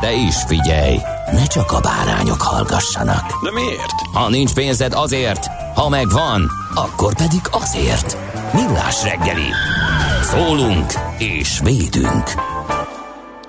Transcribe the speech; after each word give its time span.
De 0.00 0.12
is 0.12 0.34
figyelj, 0.46 0.96
ne 1.32 1.46
csak 1.46 1.72
a 1.72 1.80
bárányok 1.80 2.42
hallgassanak. 2.42 3.44
De 3.44 3.50
miért? 3.52 3.94
Ha 4.12 4.28
nincs 4.28 4.52
pénzed 4.52 4.92
azért, 4.92 5.46
ha 5.74 5.88
megvan, 5.88 6.50
akkor 6.74 7.14
pedig 7.14 7.40
azért. 7.50 8.16
Millás 8.52 9.02
reggeli. 9.02 9.48
Szólunk 10.22 10.92
és 11.18 11.60
védünk. 11.64 12.24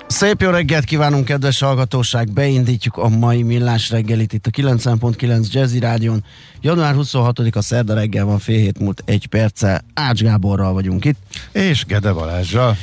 Szép 0.07 0.41
jó 0.41 0.49
reggelt 0.49 0.83
kívánunk, 0.83 1.25
kedves 1.25 1.59
hallgatóság! 1.59 2.31
Beindítjuk 2.31 2.97
a 2.97 3.09
mai 3.09 3.43
millás 3.43 3.89
reggelit 3.89 4.33
itt 4.33 4.45
a 4.45 4.49
90.9 4.49 5.51
Jazzy 5.51 5.79
Rádion. 5.79 6.23
Január 6.61 6.95
26-a 6.97 7.61
szerda 7.61 7.93
reggel 7.93 8.25
van, 8.25 8.39
fél 8.39 8.57
hét 8.57 8.79
múlt 8.79 9.03
egy 9.05 9.25
perccel. 9.27 9.81
Ács 9.93 10.21
Gáborral 10.21 10.73
vagyunk 10.73 11.05
itt. 11.05 11.17
És 11.51 11.85
Gede 11.85 12.11
Balázsral. 12.11 12.77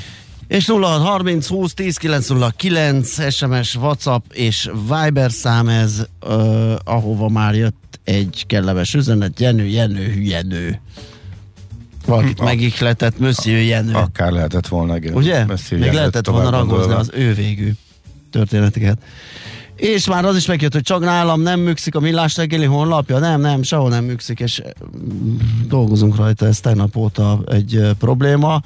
És 0.49 0.67
0630 0.67 1.47
20 1.47 1.75
10 1.75 1.97
909 1.97 3.35
SMS, 3.35 3.75
WhatsApp 3.75 4.33
és 4.33 4.71
Viber 4.89 5.31
szám 5.31 5.69
ez, 5.69 6.07
uh, 6.27 6.73
ahova 6.85 7.29
már 7.29 7.55
jött 7.55 8.01
egy 8.05 8.45
kellemes 8.47 8.95
üzenet. 8.95 9.41
Jenő, 9.41 9.65
Jenő, 9.65 10.13
hülyenő. 10.13 10.81
Valakit 12.07 12.41
megihletett, 12.41 13.19
Monsieur 13.19 13.63
Jenő. 13.63 13.93
Akár 13.93 14.33
lehetett 14.33 14.67
volna, 14.67 14.97
igen. 14.97 15.15
Ugye? 15.15 15.45
Messzi 15.45 15.75
Még 15.75 15.93
lehetett 15.93 16.27
volna 16.27 16.51
ragozni 16.51 16.93
az 16.93 17.11
ő 17.15 17.35
végű 17.35 17.73
történeteket. 18.31 18.99
És 19.79 20.07
már 20.07 20.25
az 20.25 20.37
is 20.37 20.47
megjött, 20.47 20.73
hogy 20.73 20.83
csak 20.83 21.01
nálam 21.01 21.41
nem 21.41 21.61
műkszik 21.61 21.95
a 21.95 22.01
Millás 22.01 22.37
reggeli 22.37 22.65
honlapja. 22.65 23.19
Nem, 23.19 23.41
nem, 23.41 23.63
sehol 23.63 23.89
nem 23.89 24.05
műkszik, 24.05 24.41
és 24.41 24.63
mm, 24.97 25.37
dolgozunk 25.69 26.17
rajta, 26.17 26.47
ez 26.47 26.61
tegnap 26.61 26.97
óta 26.97 27.41
egy 27.47 27.91
probléma. 27.99 28.63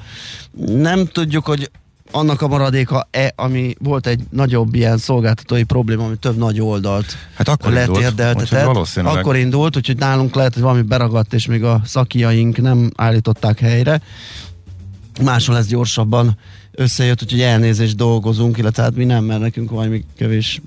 Nem 0.66 1.06
tudjuk, 1.06 1.46
hogy 1.46 1.70
annak 2.10 2.42
a 2.42 2.48
maradéka-e, 2.48 3.32
ami 3.36 3.74
volt 3.78 4.06
egy 4.06 4.20
nagyobb 4.30 4.74
ilyen 4.74 4.98
szolgáltatói 4.98 5.62
probléma, 5.62 6.04
ami 6.04 6.16
több 6.16 6.36
nagy 6.36 6.60
oldalt 6.60 7.16
Hát 7.34 7.48
akkor 7.48 7.72
letérdeltetett. 7.72 8.96
Akkor 8.96 9.36
indult, 9.36 9.76
úgyhogy 9.76 9.96
nálunk 9.96 10.34
lehet, 10.34 10.54
hogy 10.54 10.62
valami 10.62 10.82
beragadt, 10.82 11.32
és 11.32 11.46
még 11.46 11.64
a 11.64 11.80
szakiaink 11.84 12.60
nem 12.60 12.90
állították 12.96 13.58
helyre. 13.58 14.00
Máshol 15.22 15.56
ez 15.56 15.66
gyorsabban 15.66 16.36
összejött, 16.72 17.22
úgyhogy 17.22 17.40
elnézést 17.40 17.96
dolgozunk, 17.96 18.58
illetve 18.58 18.82
hát 18.82 18.94
mi 18.94 19.04
nem, 19.04 19.24
mert 19.24 19.40
nekünk 19.40 19.70
valami 19.70 20.04
kevés 20.16 20.60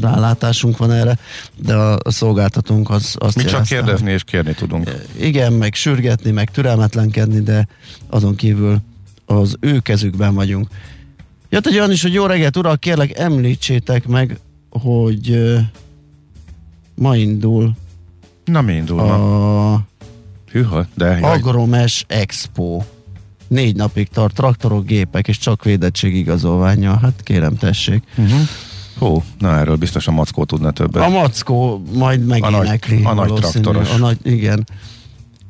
rálátásunk 0.00 0.76
van 0.76 0.92
erre, 0.92 1.18
de 1.56 1.74
a, 1.74 1.98
a 2.02 2.10
szolgáltatónk 2.10 2.90
az 2.90 3.16
azt 3.18 3.36
Mi 3.36 3.44
csak 3.44 3.64
kérdezni 3.64 4.12
és 4.12 4.24
kérni 4.24 4.54
tudunk. 4.54 4.88
hogy 4.88 5.06
Igen, 5.20 5.52
meg 5.52 5.74
sürgetni, 5.74 6.30
meg 6.30 6.50
türelmetlenkedni, 6.50 7.40
de 7.40 7.68
azon 8.08 8.34
kívül 8.34 8.78
az 9.26 9.56
ő 9.60 9.78
kezükben 9.78 10.34
vagyunk. 10.34 10.68
Jött 11.48 11.66
egy 11.66 11.76
olyan 11.76 11.90
is, 11.90 12.02
hogy 12.02 12.12
jó 12.12 12.26
reggelt, 12.26 12.56
urak, 12.56 12.80
kérlek 12.80 13.18
említsétek 13.18 14.06
meg, 14.06 14.38
hogy 14.70 15.30
ö, 15.30 15.58
ma 16.94 17.16
indul 17.16 17.72
Na 18.44 18.60
mi 18.60 18.72
indul 18.72 18.98
a 18.98 19.86
Hűha, 20.52 20.86
de 20.94 21.06
jaj, 21.06 21.20
Agromes 21.20 22.04
Expo. 22.08 22.82
Négy 23.52 23.76
napig 23.76 24.08
tart, 24.08 24.34
traktorok, 24.34 24.86
gépek 24.86 25.28
és 25.28 25.38
csak 25.38 25.64
védettségigazolványa. 25.64 26.98
Hát 26.98 27.20
kérem, 27.22 27.56
tessék. 27.56 28.02
uh-huh. 28.16 28.40
Hú, 28.98 29.22
na 29.38 29.56
erről 29.58 29.76
biztos 29.76 30.06
a 30.06 30.10
Mackó 30.10 30.44
tudna 30.44 30.70
többet. 30.70 31.02
A 31.02 31.08
Mackó 31.08 31.82
majd 31.92 32.26
megénekli. 32.26 32.96
A 33.04 33.12
nagy- 33.12 33.18
a 33.18 33.24
nagy 33.26 33.32
traktoros. 33.40 33.90
A 33.90 33.96
nagy, 33.96 34.18
igen. 34.22 34.66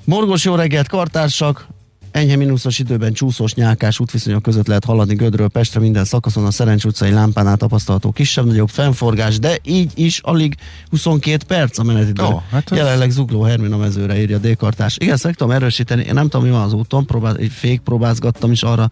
Morgos 0.04 0.44
jó 0.44 0.54
reggelt, 0.54 0.88
kartársak! 0.88 1.66
Enyhe 2.12 2.36
mínuszos 2.36 2.78
időben 2.78 3.12
csúszós 3.12 3.54
nyálkás 3.54 4.00
útviszonyok 4.00 4.42
között 4.42 4.66
lehet 4.66 4.84
haladni 4.84 5.14
Gödről 5.14 5.48
Pestre 5.48 5.80
minden 5.80 6.04
szakaszon 6.04 6.44
a 6.44 6.50
Szerencs 6.50 6.84
utcai 6.84 7.10
lámpánál 7.10 7.56
tapasztalható 7.56 8.12
kisebb-nagyobb 8.12 8.68
fennforgás, 8.68 9.38
de 9.38 9.58
így 9.64 9.92
is 9.94 10.18
alig 10.18 10.54
22 10.90 11.44
perc 11.46 11.78
a 11.78 11.82
menetidő. 11.82 12.22
Ó, 12.22 12.42
hát 12.50 12.72
ez- 12.72 12.78
Jelenleg 12.78 13.10
zugló 13.10 13.42
Hermina 13.42 13.76
mezőre 13.76 14.20
írja 14.20 14.36
a 14.36 14.40
D-kartás. 14.40 14.96
Igen, 14.98 15.14
ezt 15.14 15.24
meg 15.24 15.34
tudom 15.34 15.52
erősíteni, 15.52 16.02
én 16.02 16.14
nem 16.14 16.28
tudom, 16.28 16.46
mi 16.46 16.52
van 16.52 16.62
az 16.62 16.72
úton, 16.72 17.06
próbál, 17.06 17.36
egy 17.36 17.52
fék 17.52 17.80
próbázgattam, 17.80 18.50
és 18.50 18.62
arra 18.62 18.90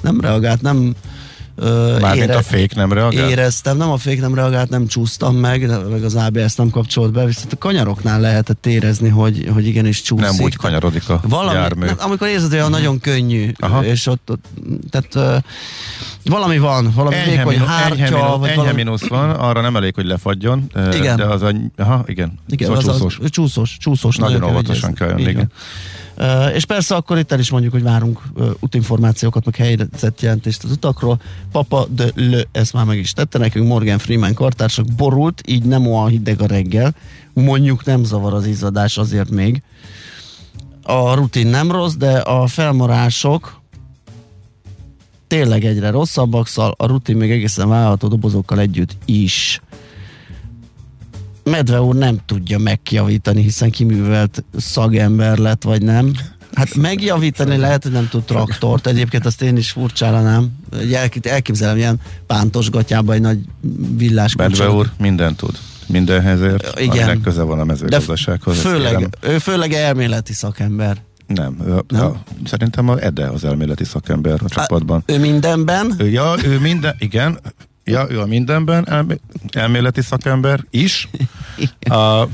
nem 0.00 0.20
reagált, 0.20 0.60
nem 0.62 0.94
Mármint 2.00 2.28
a 2.28 2.32
ére- 2.32 2.44
fék 2.46 2.74
nem 2.74 2.92
reagál? 2.92 3.28
Éreztem, 3.28 3.76
nem 3.76 3.90
a 3.90 3.96
fék 3.96 4.20
nem 4.20 4.34
reagált, 4.34 4.68
nem 4.68 4.86
csúsztam 4.86 5.36
meg, 5.36 5.88
meg 5.90 6.04
az 6.04 6.14
ABS 6.14 6.54
nem 6.54 6.70
kapcsolt 6.70 7.12
be, 7.12 7.24
viszont 7.24 7.52
a 7.52 7.58
kanyaroknál 7.58 8.20
lehetett 8.20 8.66
érezni, 8.66 9.08
hogy, 9.08 9.48
hogy 9.52 9.66
igenis 9.66 10.02
csúszik. 10.02 10.26
Nem 10.26 10.44
úgy 10.44 10.56
kanyarodik 10.56 11.08
a 11.08 11.20
valami, 11.28 11.56
jármű. 11.58 11.84
nem, 11.86 11.96
amikor 11.98 12.28
érzed, 12.28 12.48
hogy 12.48 12.58
olyan 12.58 12.70
nagyon 12.70 13.00
könnyű, 13.00 13.52
Aha. 13.58 13.84
és 13.84 14.06
ott, 14.06 14.30
ott 14.30 14.44
tehát 14.90 15.42
valami 16.24 16.58
van, 16.58 16.92
valami 16.94 17.14
Enyhe, 17.16 17.30
vékony 17.30 17.52
minu- 17.54 17.68
hártya, 17.68 17.94
enyhe, 17.94 18.10
minu- 18.10 18.38
vagy 18.38 18.48
enyhe 18.48 18.60
valami... 18.60 18.82
mínusz 18.82 19.06
van, 19.08 19.30
arra 19.30 19.60
nem 19.60 19.76
elég, 19.76 19.94
hogy 19.94 20.06
lefagyjon. 20.06 20.70
Igen. 20.92 21.16
De 21.16 21.24
az 21.24 21.42
a, 21.42 21.52
aha, 21.76 22.04
igen. 22.06 22.38
Igen, 22.48 22.68
szóval 22.68 22.90
az, 22.90 22.98
csúszós. 23.00 23.18
csúszós, 23.30 23.76
csúszós. 23.80 24.16
Nagyon 24.16 24.40
kell 24.40 24.48
óvatosan 24.48 24.94
kell 24.94 25.08
jönni. 25.08 25.46
És 26.54 26.64
persze 26.64 26.94
akkor 26.94 27.18
itt 27.18 27.32
el 27.32 27.38
is 27.38 27.50
mondjuk, 27.50 27.72
hogy 27.72 27.82
várunk 27.82 28.22
útinformációkat, 28.60 29.44
meg 29.44 29.56
helyzet 29.56 30.20
jelentést 30.20 30.64
az 30.64 30.70
utakról. 30.70 31.20
Papa 31.52 31.86
de 31.90 32.10
Le, 32.14 32.42
ezt 32.52 32.72
már 32.72 32.84
meg 32.84 32.98
is 32.98 33.12
tette 33.12 33.38
nekünk, 33.38 33.66
Morgan 33.66 33.98
Freeman 33.98 34.34
kartársak 34.34 34.86
borult, 34.96 35.42
így 35.46 35.64
nem 35.64 35.86
olyan 35.86 36.08
hideg 36.08 36.40
a 36.40 36.46
reggel. 36.46 36.94
Mondjuk 37.32 37.84
nem 37.84 38.04
zavar 38.04 38.34
az 38.34 38.46
izzadás 38.46 38.98
azért 38.98 39.30
még. 39.30 39.62
A 40.82 41.14
rutin 41.14 41.46
nem 41.46 41.70
rossz, 41.70 41.94
de 41.94 42.18
a 42.18 42.46
felmarások 42.46 43.60
tényleg 45.26 45.64
egyre 45.64 45.90
rosszabbak, 45.90 46.46
szóval 46.46 46.74
a 46.76 46.86
rutin 46.86 47.16
még 47.16 47.30
egészen 47.30 47.68
vállalható 47.68 48.08
dobozokkal 48.08 48.60
együtt 48.60 48.96
is. 49.04 49.60
Medve 51.50 51.80
úr 51.80 51.94
nem 51.94 52.18
tudja 52.26 52.58
megjavítani, 52.58 53.42
hiszen 53.42 53.70
kiművelt 53.70 54.44
szagember 54.56 55.38
lett, 55.38 55.62
vagy 55.62 55.82
nem. 55.82 56.12
Hát 56.54 56.74
megjavítani 56.74 57.56
lehet, 57.56 57.82
hogy 57.82 57.92
nem 57.92 58.08
tud 58.08 58.22
traktort. 58.24 58.86
Egyébként 58.86 59.26
azt 59.26 59.42
én 59.42 59.56
is 59.56 59.70
furcsállanám. 59.70 60.52
Elk- 60.92 61.26
Elképzelem 61.26 61.76
ilyen 61.76 62.00
pántos 62.26 62.70
gatyába 62.70 63.12
egy 63.12 63.20
nagy 63.20 63.38
villás 63.96 64.34
kulcsot. 64.34 64.72
úr 64.72 64.90
mindent 64.98 65.36
tud. 65.36 65.58
Mindenhez 65.86 66.40
ért, 66.40 66.80
Igen. 66.80 67.20
köze 67.20 67.42
van 67.42 67.58
a 67.60 67.64
mezőgazdasághoz. 67.64 68.58
főleg, 68.60 69.16
ő 69.20 69.38
főleg 69.38 69.72
elméleti 69.72 70.32
szakember. 70.32 70.96
Nem, 71.26 71.56
ő, 71.66 71.82
Nem? 71.88 72.04
A, 72.04 72.16
szerintem 72.44 72.88
a 72.88 72.98
Ede 72.98 73.26
az 73.26 73.44
elméleti 73.44 73.84
szakember 73.84 74.40
a 74.44 74.48
csapatban. 74.48 75.02
Ő 75.06 75.18
mindenben, 75.18 75.94
Ő, 75.98 76.08
ja, 76.08 76.34
ő 76.44 76.58
minden, 76.58 76.94
igen, 76.98 77.38
ja, 77.86 78.06
ő 78.10 78.20
a 78.20 78.26
mindenben 78.26 78.88
elmé, 78.88 79.20
elméleti 79.50 80.00
szakember 80.00 80.64
is. 80.70 81.08
A, 81.80 82.26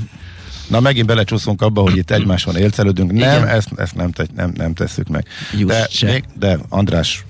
na 0.67 0.79
megint 0.79 1.07
belecsúszunk 1.07 1.61
abba, 1.61 1.81
hogy 1.81 1.97
itt 1.97 2.11
egymáson 2.11 2.55
élcelődünk. 2.55 3.11
Nem, 3.11 3.19
Igen. 3.19 3.47
ezt, 3.47 3.69
ezt 3.75 3.95
nem, 3.95 4.11
te, 4.11 4.25
nem, 4.35 4.53
nem 4.55 4.73
tesszük 4.73 5.07
meg. 5.07 5.27
Just 5.57 6.01
De, 6.01 6.11
még, 6.11 6.23
de 6.39 6.59
András, 6.69 7.25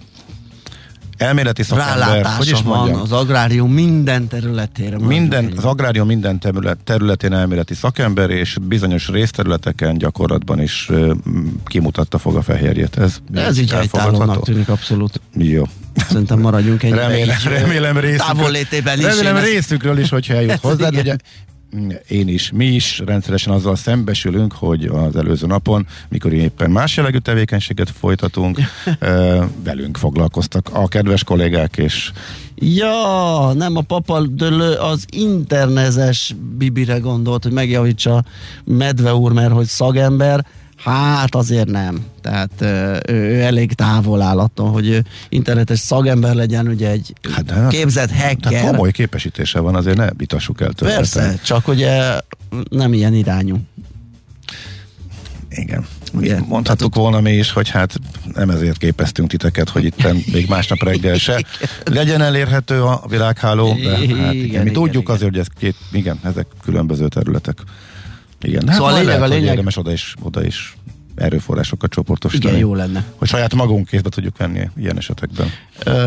elméleti 1.23 1.63
szakember, 1.63 1.93
hogy 1.93 2.01
rálátása 2.13 2.51
is 2.51 2.61
van 2.61 2.77
mondjam, 2.77 3.01
az 3.01 3.11
agrárium 3.11 3.71
minden 3.71 4.27
területére. 4.27 4.97
minden, 4.99 5.53
az 5.57 5.63
agrárium 5.65 6.07
minden 6.07 6.39
terület, 6.39 6.77
területén 6.83 7.33
elméleti 7.33 7.73
szakember, 7.73 8.29
és 8.29 8.57
bizonyos 8.61 9.07
részterületeken 9.07 9.97
gyakorlatban 9.97 10.61
is 10.61 10.89
m, 10.89 11.39
kimutatta 11.65 12.17
fog 12.17 12.35
a 12.35 12.41
fehérjét. 12.41 12.97
Ez, 12.97 13.15
Ez 13.33 13.57
így 13.59 13.71
helytállónak 13.71 14.43
tűnik 14.43 14.69
abszolút. 14.69 15.21
Jó. 15.37 15.63
Szerintem 16.09 16.39
maradjunk 16.39 16.83
ennyibe. 16.83 17.01
Remélem, 17.07 17.37
így, 17.39 17.47
remélem 17.47 17.97
részükről, 17.97 18.35
Távollétében 18.35 18.99
is. 18.99 19.05
remélem 19.05 19.37
részükről 19.37 19.97
is, 19.97 20.09
hogyha 20.09 20.33
eljut 20.33 20.59
hozzá. 20.67 20.87
Ugye, 20.87 21.15
én 22.07 22.27
is, 22.27 22.51
mi 22.51 22.65
is 22.65 23.01
rendszeresen 23.05 23.53
azzal 23.53 23.75
szembesülünk, 23.75 24.53
hogy 24.53 24.85
az 24.85 25.15
előző 25.15 25.47
napon, 25.47 25.87
mikor 26.09 26.33
éppen 26.33 26.71
más 26.71 26.97
jellegű 26.97 27.17
tevékenységet 27.17 27.89
folytatunk, 27.89 28.59
velünk 29.63 29.97
foglalkoztak 29.97 30.69
a 30.73 30.87
kedves 30.87 31.23
kollégák, 31.23 31.77
és 31.77 32.11
Ja, 32.55 33.53
nem 33.53 33.75
a 33.75 33.81
papa 33.81 34.21
dölő, 34.21 34.73
az 34.73 35.05
internezes 35.09 36.35
Bibire 36.57 36.97
gondolt, 36.97 37.43
hogy 37.43 37.51
megjavítsa 37.51 38.23
Medve 38.63 39.15
úr, 39.15 39.31
mert 39.31 39.51
hogy 39.51 39.65
szagember, 39.65 40.45
hát 40.83 41.35
azért 41.35 41.67
nem. 41.67 42.05
Tehát 42.21 42.51
ő, 42.61 42.99
ő 43.05 43.41
elég 43.41 43.73
távol 43.73 44.21
áll 44.21 44.39
attól, 44.39 44.71
hogy 44.71 45.01
internetes 45.29 45.79
szagember 45.79 46.35
legyen, 46.35 46.67
ugye 46.67 46.89
egy 46.89 47.13
Hát 47.31 47.45
de- 47.45 47.67
képzett 47.67 48.09
tehát 48.09 48.43
hacker. 48.43 48.65
komoly 48.65 48.91
képesítése 48.91 49.59
van, 49.59 49.75
azért 49.75 49.97
ne 49.97 50.07
vitassuk 50.17 50.61
el 50.61 50.71
többet. 50.73 50.95
Persze, 50.95 51.35
csak 51.43 51.67
ugye 51.67 52.19
nem 52.69 52.93
ilyen 52.93 53.13
irányú. 53.13 53.57
Igen. 55.49 55.85
Ugye? 56.13 56.39
Mondhattuk 56.47 56.95
volna 56.95 57.19
mi 57.21 57.31
is, 57.31 57.51
hogy 57.51 57.69
hát 57.69 57.99
nem 58.33 58.49
ezért 58.49 58.77
képeztünk 58.77 59.29
titeket, 59.29 59.69
hogy 59.69 59.83
itt 59.85 60.31
még 60.31 60.47
másnap 60.47 60.83
reggel 60.83 61.17
se 61.17 61.43
legyen 61.83 62.21
elérhető 62.21 62.81
a 62.83 63.03
világháló, 63.09 63.73
de 63.83 63.89
hát 63.89 64.01
igen, 64.01 64.17
Igen, 64.17 64.27
mi 64.35 64.35
igen, 64.35 64.73
tudjuk 64.73 65.03
igen. 65.03 65.15
azért, 65.15 65.29
hogy 65.31 65.39
ez 65.39 65.47
két, 65.59 65.75
igen, 65.91 66.19
ezek 66.23 66.47
különböző 66.63 67.07
területek. 67.07 67.57
Igen, 68.43 68.67
hát 68.67 68.75
Szóval 68.75 68.91
a 68.91 68.93
lényeg, 68.93 69.07
lehet, 69.07 69.21
a 69.21 69.27
lényeg- 69.27 69.49
érdemes 69.49 69.77
oda 69.77 69.91
is, 69.91 70.15
oda 70.21 70.45
is 70.45 70.75
erőforrásokat 71.15 71.89
csoportosítani. 71.91 72.53
Igen, 72.53 72.67
jó 72.67 72.75
lenne. 72.75 73.03
Hogy 73.15 73.27
saját 73.27 73.53
magunk 73.55 73.87
kézbe 73.87 74.09
tudjuk 74.09 74.37
venni 74.37 74.69
ilyen 74.77 74.97
esetekben. 74.97 75.47
Ö, 75.83 76.05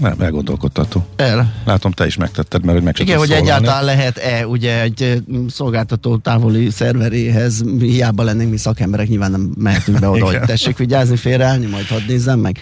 Nem, 0.00 0.20
elgondolkodtató. 0.20 1.06
el. 1.16 1.54
Látom, 1.64 1.92
te 1.92 2.06
is 2.06 2.16
megtetted, 2.16 2.62
mert 2.64 2.76
hogy 2.76 2.84
meg 2.86 2.98
Igen, 2.98 3.18
hogy 3.18 3.26
szólalni. 3.28 3.48
egyáltalán 3.48 3.84
lehet-e 3.84 4.46
ugye 4.46 4.80
egy 4.80 5.22
szolgáltató 5.48 6.16
távoli 6.16 6.70
szerveréhez, 6.70 7.64
hiába 7.78 8.22
lennénk 8.22 8.50
mi 8.50 8.56
szakemberek, 8.56 9.08
nyilván 9.08 9.30
nem 9.30 9.52
mehetünk 9.58 9.98
be 9.98 10.08
oda, 10.08 10.24
hogy 10.24 10.40
tessék 10.40 10.76
vigyázni, 10.76 11.16
félreállni, 11.16 11.66
majd 11.66 11.86
hadd 11.86 12.02
nézzem 12.08 12.38
meg. 12.40 12.58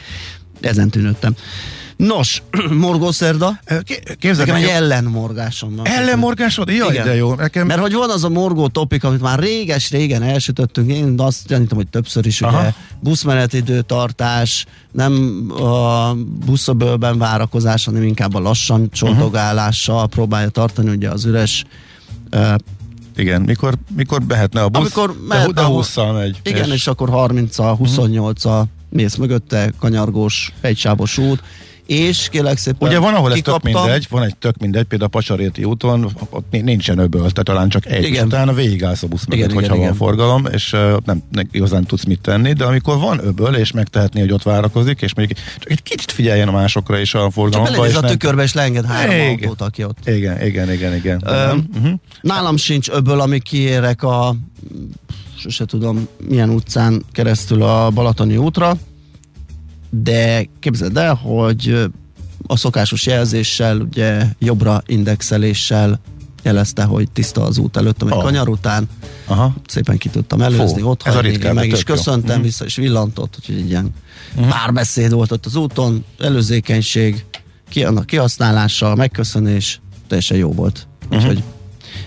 Ezen 0.61 0.89
tűnődtem. 0.91 1.35
Nos, 2.07 2.43
morgószerda. 2.87 3.59
Ké- 3.85 4.17
Képzeld, 4.19 4.47
Nekem 4.49 4.63
egy 4.63 4.69
ellenmorgásom 4.69 5.77
van. 5.77 5.87
ellenmorgásod? 5.87 6.69
Jaj, 6.69 6.93
Igen. 6.93 7.05
de 7.05 7.15
jó. 7.15 7.35
Nekem 7.35 7.67
Mert 7.67 7.81
hogy 7.81 7.93
van 7.93 8.11
az 8.11 8.25
a 8.25 8.29
morgó 8.29 8.69
topik, 8.69 9.05
amit 9.05 9.21
már 9.21 9.39
réges-régen 9.39 10.23
elsütöttünk, 10.23 10.91
én 10.91 11.15
azt 11.17 11.47
gyanítom, 11.47 11.79
hogy 11.79 11.89
többször 11.89 12.27
is, 12.27 12.41
ugye 12.41 12.51
Aha. 12.51 12.75
buszmenetidőtartás, 13.01 14.67
nem 14.93 15.45
a 15.63 16.15
buszöbölben 16.47 17.19
várakozás, 17.19 17.85
hanem 17.85 18.03
inkább 18.03 18.35
a 18.35 18.41
lassan 18.41 18.91
csontogálással 18.91 20.07
próbálja 20.09 20.49
tartani 20.49 20.91
ugye 20.91 21.09
az 21.09 21.25
üres 21.25 21.65
uh, 22.33 22.55
Igen, 23.17 23.41
mikor, 23.43 23.75
mikor 23.97 24.23
behetne 24.23 24.63
a 24.63 24.69
busz, 24.69 24.81
Amikor 24.81 25.09
de, 25.21 25.27
mehetne 25.29 25.53
de 25.53 25.61
a- 25.61 25.65
20 25.67 25.97
megy. 25.97 26.41
igen, 26.43 26.65
és, 26.67 26.73
és 26.73 26.87
akkor 26.87 27.09
30-a, 27.13 27.77
28-a 27.77 28.63
mész 28.89 29.15
mögötte, 29.17 29.73
kanyargós, 29.79 30.53
egysávos 30.61 31.19
út, 31.19 31.43
és 31.87 32.29
kérlek 32.31 32.57
szépen 32.59 32.89
Ugye 32.89 32.99
van, 32.99 33.15
ahol 33.15 33.29
ez 33.31 33.35
tök 33.35 33.45
kikaptam. 33.45 33.83
mindegy, 33.83 34.07
van 34.11 34.23
egy 34.23 34.37
tök 34.37 34.57
mindegy, 34.59 34.85
például 34.85 35.11
a 35.13 35.17
Pacsaréti 35.19 35.65
úton, 35.65 36.11
ott 36.31 36.47
ni- 36.51 36.61
nincsen 36.61 36.99
öböl, 36.99 37.21
tehát 37.21 37.45
talán 37.45 37.69
csak 37.69 37.87
egy, 37.87 38.05
Igen. 38.05 38.13
és 38.13 38.21
utána 38.21 38.53
végigállsz 38.53 39.03
a 39.03 39.07
busz 39.07 39.25
mögött, 39.27 39.45
Igen, 39.45 39.55
hogyha 39.55 39.75
igen, 39.75 39.87
van 39.87 39.87
igen. 39.87 40.07
forgalom, 40.07 40.47
és 40.53 40.73
uh, 40.73 40.97
nem, 41.05 41.23
nem 41.31 41.49
igazán 41.51 41.85
tudsz 41.85 42.05
mit 42.05 42.21
tenni, 42.21 42.53
de 42.53 42.65
amikor 42.65 42.99
van 42.99 43.27
öböl, 43.27 43.55
és 43.55 43.73
megtehetné, 43.73 44.21
hogy 44.21 44.33
ott 44.33 44.43
várakozik, 44.43 45.01
és 45.03 45.15
mondjuk 45.15 45.39
csak 45.59 45.71
egy 45.71 45.83
kicsit 45.83 46.13
figyeljen 46.13 46.49
a 46.49 46.53
másokra 46.53 46.99
is 46.99 47.15
a 47.15 47.19
Csak 47.19 47.33
forgalomba, 47.33 47.71
belenéz 47.71 47.91
és 47.91 47.97
a 47.97 48.01
nem... 48.01 48.11
tükörbe, 48.11 48.43
és 48.43 48.53
leenged 48.53 48.85
három 48.85 49.15
Igen. 49.15 49.29
autót, 49.29 49.61
aki 49.61 49.85
ott 49.85 50.09
Igen, 50.09 50.47
igen, 50.47 50.73
igen, 50.73 50.95
igen. 50.95 51.23
Öm, 51.27 51.69
uh-huh. 51.75 51.93
Nálam 52.21 52.57
sincs 52.57 52.89
öböl, 52.89 53.21
ami 53.21 53.41
kiérek 53.41 54.03
a 54.03 54.35
sose 55.39 55.65
tudom 55.65 56.09
milyen 56.29 56.49
utcán 56.51 57.05
keresztül 57.13 57.63
a 57.63 57.91
Balatoni 57.91 58.37
útra, 58.37 58.77
de 59.95 60.49
képzeld 60.61 60.97
el, 60.97 61.15
hogy 61.15 61.91
a 62.47 62.57
szokásos 62.57 63.07
jelzéssel, 63.07 63.79
ugye 63.81 64.27
jobbra 64.39 64.83
indexeléssel 64.87 66.01
jelezte, 66.43 66.85
hogy 66.85 67.11
tiszta 67.11 67.43
az 67.45 67.59
út 67.59 67.77
előttem 67.77 68.09
egy 68.09 68.15
Oh. 68.15 68.23
kanyar 68.23 68.49
után, 68.49 68.89
Aha. 69.27 69.55
szépen 69.67 69.99
ki 69.99 70.09
tudtam 70.09 70.41
előzni, 70.41 70.81
Fú, 70.81 70.89
ott 70.89 71.03
hagyni, 71.03 71.53
meg 71.53 71.67
is 71.67 71.73
tök 71.79 71.89
jó. 71.89 71.95
köszöntem 71.95 72.35
Mhm. 72.37 72.45
vissza, 72.45 72.65
és 72.65 72.77
villantott, 72.77 73.35
úgyhogy 73.39 73.55
egy 73.57 73.69
ilyen 73.69 73.91
párbeszéd 74.49 75.13
volt 75.13 75.33
ott 75.33 75.47
az 75.47 75.57
úton, 75.57 76.05
előzékenység, 76.19 77.25
ki, 77.69 77.85
annak 77.85 78.07
kihasználása, 78.07 78.95
megköszönés, 78.95 79.81
teljesen 80.09 80.37
jó 80.37 80.53
volt. 80.53 80.87
Mhm. 81.09 81.19
Úgyhogy 81.19 81.43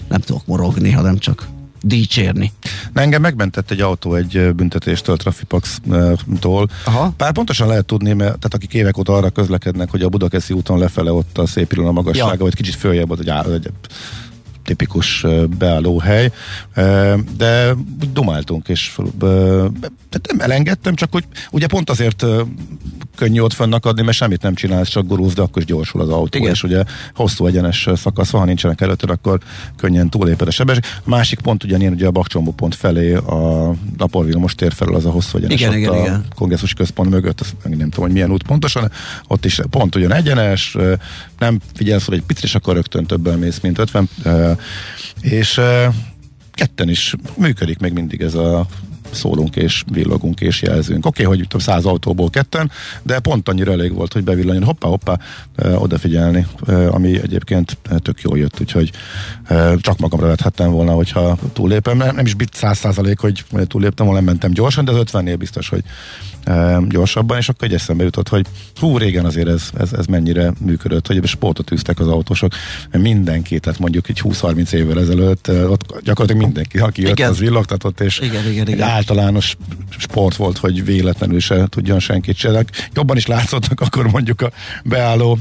nem 0.10 0.20
tudok 0.20 0.46
morogni, 0.46 0.92
hanem 0.92 1.18
csak 1.18 1.48
dicsérni. 1.86 2.52
Na, 2.94 3.02
engem 3.02 3.22
megmentett 3.22 3.72
egy 3.72 3.82
autó 3.82 4.16
egy 4.16 4.54
büntetéstől, 4.56 5.18
Trafipax-tól. 5.18 6.70
Pár 7.18 7.32
pontosan 7.32 7.68
lehet 7.68 7.86
tudni, 7.86 8.14
mert 8.14 8.28
tehát 8.28 8.54
akik 8.54 8.74
évek 8.74 8.98
óta 8.98 9.14
arra 9.14 9.30
közlekednek, 9.30 9.90
hogy 9.90 10.02
a 10.02 10.10
Budakeszi 10.10 10.54
úton 10.54 10.80
lefele 10.80 11.12
ott 11.12 11.38
a 11.38 11.46
szép 11.46 11.74
a 11.78 11.92
magassága, 11.92 12.32
Ja. 12.34 12.38
vagy 12.38 12.56
kicsit 12.56 12.76
följebb 12.76 13.12
ott 13.12 13.20
egy, 13.20 13.30
egy 13.30 13.70
tipikus 14.64 15.26
beállóhely, 15.58 16.32
de 17.38 17.76
dumáltunk, 18.14 18.68
és 18.68 18.98
tehát 20.10 20.28
nem 20.28 20.40
elengedtem, 20.40 20.96
csak 20.96 21.12
hogy 21.12 21.24
ugye 21.52 21.68
pont 21.68 21.90
azért 21.90 22.26
könnyű 23.16 23.40
ott 23.40 23.54
fönnakadni, 23.54 24.02
mert 24.02 24.18
semmit 24.18 24.42
nem 24.42 24.56
csinálsz, 24.56 24.90
csak 24.90 25.08
gurulsz, 25.08 25.34
de 25.34 25.42
akkor 25.42 25.62
is 25.62 25.68
gyorsul 25.68 26.02
az 26.02 26.10
autó, 26.10 26.38
Igen. 26.38 26.52
és 26.52 26.64
ugye 26.64 26.84
hosszú 27.16 27.46
egyenes 27.46 27.90
szakasz 27.96 28.30
van, 28.30 28.42
ha 28.42 28.48
nincsenek 28.48 28.82
előtted, 28.82 29.10
akkor 29.10 29.40
könnyen 29.78 30.10
túléped 30.10 30.48
a 30.48 30.52
sebesség. 30.52 30.84
A 31.04 31.10
másik 31.10 31.40
pont 31.40 31.64
ugyanilyen, 31.64 31.94
ugye 31.94 32.08
a 32.08 32.12
Bakcsombó 32.12 32.52
pont 32.52 32.76
felé 32.76 33.14
a 33.14 33.74
Napor 33.98 34.26
Vilmos 34.26 34.56
tér 34.56 34.74
felől 34.74 34.96
az 34.96 35.06
a 35.06 35.10
hosszú 35.12 35.38
egyenes 35.38 35.60
Igen, 35.60 35.78
igen, 35.78 35.92
a 35.92 35.98
igen. 35.98 36.26
kongresszus 36.36 36.74
központ 36.74 37.10
mögött, 37.10 37.42
azt 37.42 37.56
meg 37.64 37.78
nem 37.78 37.90
tudom, 37.90 38.06
hogy 38.06 38.14
milyen 38.14 38.32
út 38.32 38.44
pontosan, 38.44 38.92
ott 39.28 39.46
is 39.46 39.60
pont 39.70 39.96
ugyan 39.96 40.14
egyenes, 40.14 40.78
nem 41.40 41.60
figyelsz, 41.74 42.06
hogy 42.06 42.18
egy 42.18 42.24
picit, 42.24 42.44
és 42.44 42.56
akkor 42.56 42.74
rögtön 42.74 43.06
többen 43.06 43.40
mész, 43.40 43.60
mint 43.60 43.78
50, 43.78 44.10
ö, 44.24 44.52
és 45.22 45.62
ketten 46.54 46.90
is 46.90 47.16
működik 47.38 47.80
még 47.80 47.94
mindig 47.94 48.22
ez 48.22 48.34
a 48.34 48.66
szólunk 49.16 49.56
és 49.56 49.84
villogunk 49.92 50.42
és 50.42 50.62
jelzünk. 50.62 51.06
Oké, 51.06 51.24
okay, 51.24 51.38
hogy 51.38 51.48
tudom, 51.48 51.66
száz 51.68 51.86
autóból 51.86 52.30
ketten, 52.30 52.72
de 53.04 53.20
pont 53.20 53.50
annyira 53.50 53.72
elég 53.72 53.94
volt, 53.94 54.14
hogy 54.14 54.24
bevillanjon 54.24 54.64
hoppá, 54.64 54.88
hoppá, 54.88 55.20
odafigyelni, 55.76 56.48
ami 56.90 57.22
egyébként 57.22 57.78
tök 57.98 58.22
jól 58.22 58.38
jött, 58.38 58.60
úgyhogy 58.60 58.92
csak 59.78 59.98
magamra 59.98 60.28
vethettem 60.28 60.72
volna, 60.72 60.92
hogyha 60.92 61.38
túlépem. 61.54 61.98
Nem, 61.98 62.16
nem 62.16 62.26
is 62.26 62.34
bit 62.34 62.54
száz 62.54 62.78
százalék, 62.78 63.20
hogy 63.20 63.46
túléptem 63.68 64.06
volna, 64.06 64.22
mentem 64.22 64.52
gyorsan, 64.52 64.86
de 64.86 64.92
az 64.92 65.04
50-nél 65.12 65.36
biztos, 65.38 65.70
hogy 65.70 65.84
gyorsabban, 66.90 67.38
és 67.38 67.50
akkor 67.50 67.68
egy 67.68 67.74
eszembe 67.74 68.04
jutott, 68.04 68.28
hogy 68.28 68.46
hú, 68.80 68.98
régen 68.98 69.26
azért 69.26 69.48
ez, 69.48 69.70
ez, 69.78 69.94
ez 69.94 70.06
mennyire 70.06 70.54
működött, 70.60 71.08
hogy 71.08 71.28
sportot 71.28 71.72
űztek 71.72 72.00
az 72.00 72.08
autósok, 72.08 72.54
mindenki, 72.92 73.60
tehát 73.60 73.80
mondjuk 73.80 74.10
egy 74.10 74.22
20-30 74.24 74.72
évvel 74.72 75.00
ezelőtt, 75.00 75.48
ott 75.50 76.02
gyakorlatilag 76.04 76.42
mindenki, 76.42 76.78
aki 76.78 77.02
jött, 77.02 77.12
Igen. 77.12 77.30
az 77.30 77.40
villogtatott, 77.40 78.00
és 78.00 78.20
Igen, 78.20 78.52
igen, 78.52 78.68
egy 78.68 78.74
igen. 78.74 78.88
általános 78.90 79.58
sport 79.98 80.36
volt, 80.36 80.58
hogy 80.58 80.86
véletlenül 80.86 81.40
se 81.40 81.68
tudjon 81.70 82.00
senkit 82.00 82.36
se. 82.36 82.66
Jobban 82.94 83.18
is 83.18 83.26
látszottak 83.26 83.82
akkor 83.82 84.08
mondjuk 84.08 84.42
a 84.42 84.52
beálló 84.84 85.40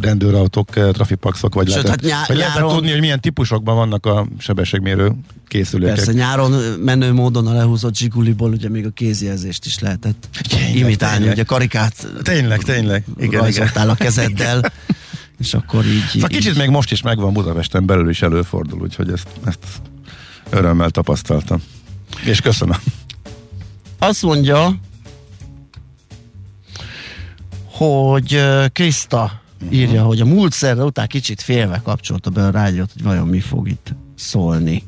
rendőrautók, 0.00 0.70
trafipaxok, 0.70 1.54
vagy, 1.54 1.70
Sőt, 1.70 1.82
lehetett, 1.82 2.10
hát 2.10 2.10
nyá- 2.10 2.26
vagy 2.26 2.36
lehetett 2.36 2.58
nyáron- 2.58 2.74
tudni, 2.74 2.90
hogy 2.90 3.00
milyen 3.00 3.20
típusokban 3.20 3.76
vannak 3.76 4.06
a 4.06 4.26
sebességmérő 4.38 5.12
készülékek. 5.48 5.94
Persze 5.94 6.12
nyáron 6.12 6.52
menő 6.80 7.12
módon 7.12 7.46
a 7.46 7.52
lehúzott 7.52 7.96
zsiguliból 7.96 8.50
ugye 8.50 8.68
még 8.68 8.86
a 8.86 8.90
kézjelzést 8.90 9.64
is 9.66 9.78
lehetett 9.78 10.28
Tényleg, 10.48 10.76
imitálni, 10.76 11.16
tényleg. 11.16 11.32
ugye 11.34 11.42
karikát 11.44 12.08
Tényleg, 12.22 12.62
tényleg. 12.62 13.04
Igen, 13.16 13.28
igen. 13.28 13.40
rajzoltál 13.40 13.88
a 13.90 13.94
kezeddel, 13.94 14.72
és 15.40 15.54
akkor 15.54 15.84
így... 15.86 16.04
Szóval 16.12 16.30
így- 16.30 16.36
kicsit 16.36 16.56
még 16.56 16.68
most 16.68 16.92
is 16.92 17.02
megvan 17.02 17.32
Budapesten 17.32 17.86
belül 17.86 18.08
is 18.08 18.22
előfordul, 18.22 18.80
úgyhogy 18.80 19.10
ezt, 19.12 19.28
ezt 19.44 19.58
örömmel 20.50 20.90
tapasztaltam. 20.90 21.62
És 22.24 22.40
köszönöm. 22.40 22.76
Azt 23.98 24.22
mondja, 24.22 24.74
hogy 27.70 28.40
Krista 28.72 29.40
írja, 29.70 30.02
hogy 30.02 30.20
a 30.20 30.24
múlt 30.24 30.52
szerda 30.52 30.84
után 30.84 31.06
kicsit 31.06 31.42
félve 31.42 31.80
kapcsolta 31.84 32.30
be 32.30 32.44
a 32.46 32.50
rádiót, 32.50 32.90
hogy 32.92 33.02
vajon 33.02 33.28
mi 33.28 33.40
fog 33.40 33.68
itt 33.68 33.94
szólni. 34.14 34.82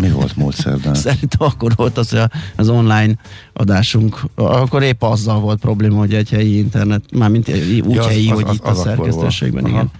Mi 0.00 0.10
volt 0.10 0.36
múlt 0.36 0.56
szerdán? 0.56 0.94
Szerintem 1.06 1.46
akkor 1.48 1.72
volt 1.76 1.98
az, 1.98 2.16
az 2.56 2.68
online 2.68 3.14
adásunk, 3.52 4.20
akkor 4.34 4.82
épp 4.82 5.02
azzal 5.02 5.40
volt 5.40 5.60
probléma, 5.60 5.98
hogy 5.98 6.14
egy 6.14 6.30
helyi 6.30 6.56
internet, 6.58 7.04
mármint 7.12 7.48
úgy 7.48 7.84
Ja, 7.94 8.00
az- 8.00 8.06
helyi, 8.06 8.30
az- 8.30 8.34
hogy 8.34 8.44
az- 8.48 8.54
itt 8.54 8.64
az 8.66 8.78
a 8.78 8.82
szerkesztőségben, 8.82 9.66
igen. 9.66 9.90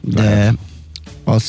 De 0.00 0.22
Lehet. 0.22 0.54
az 1.24 1.44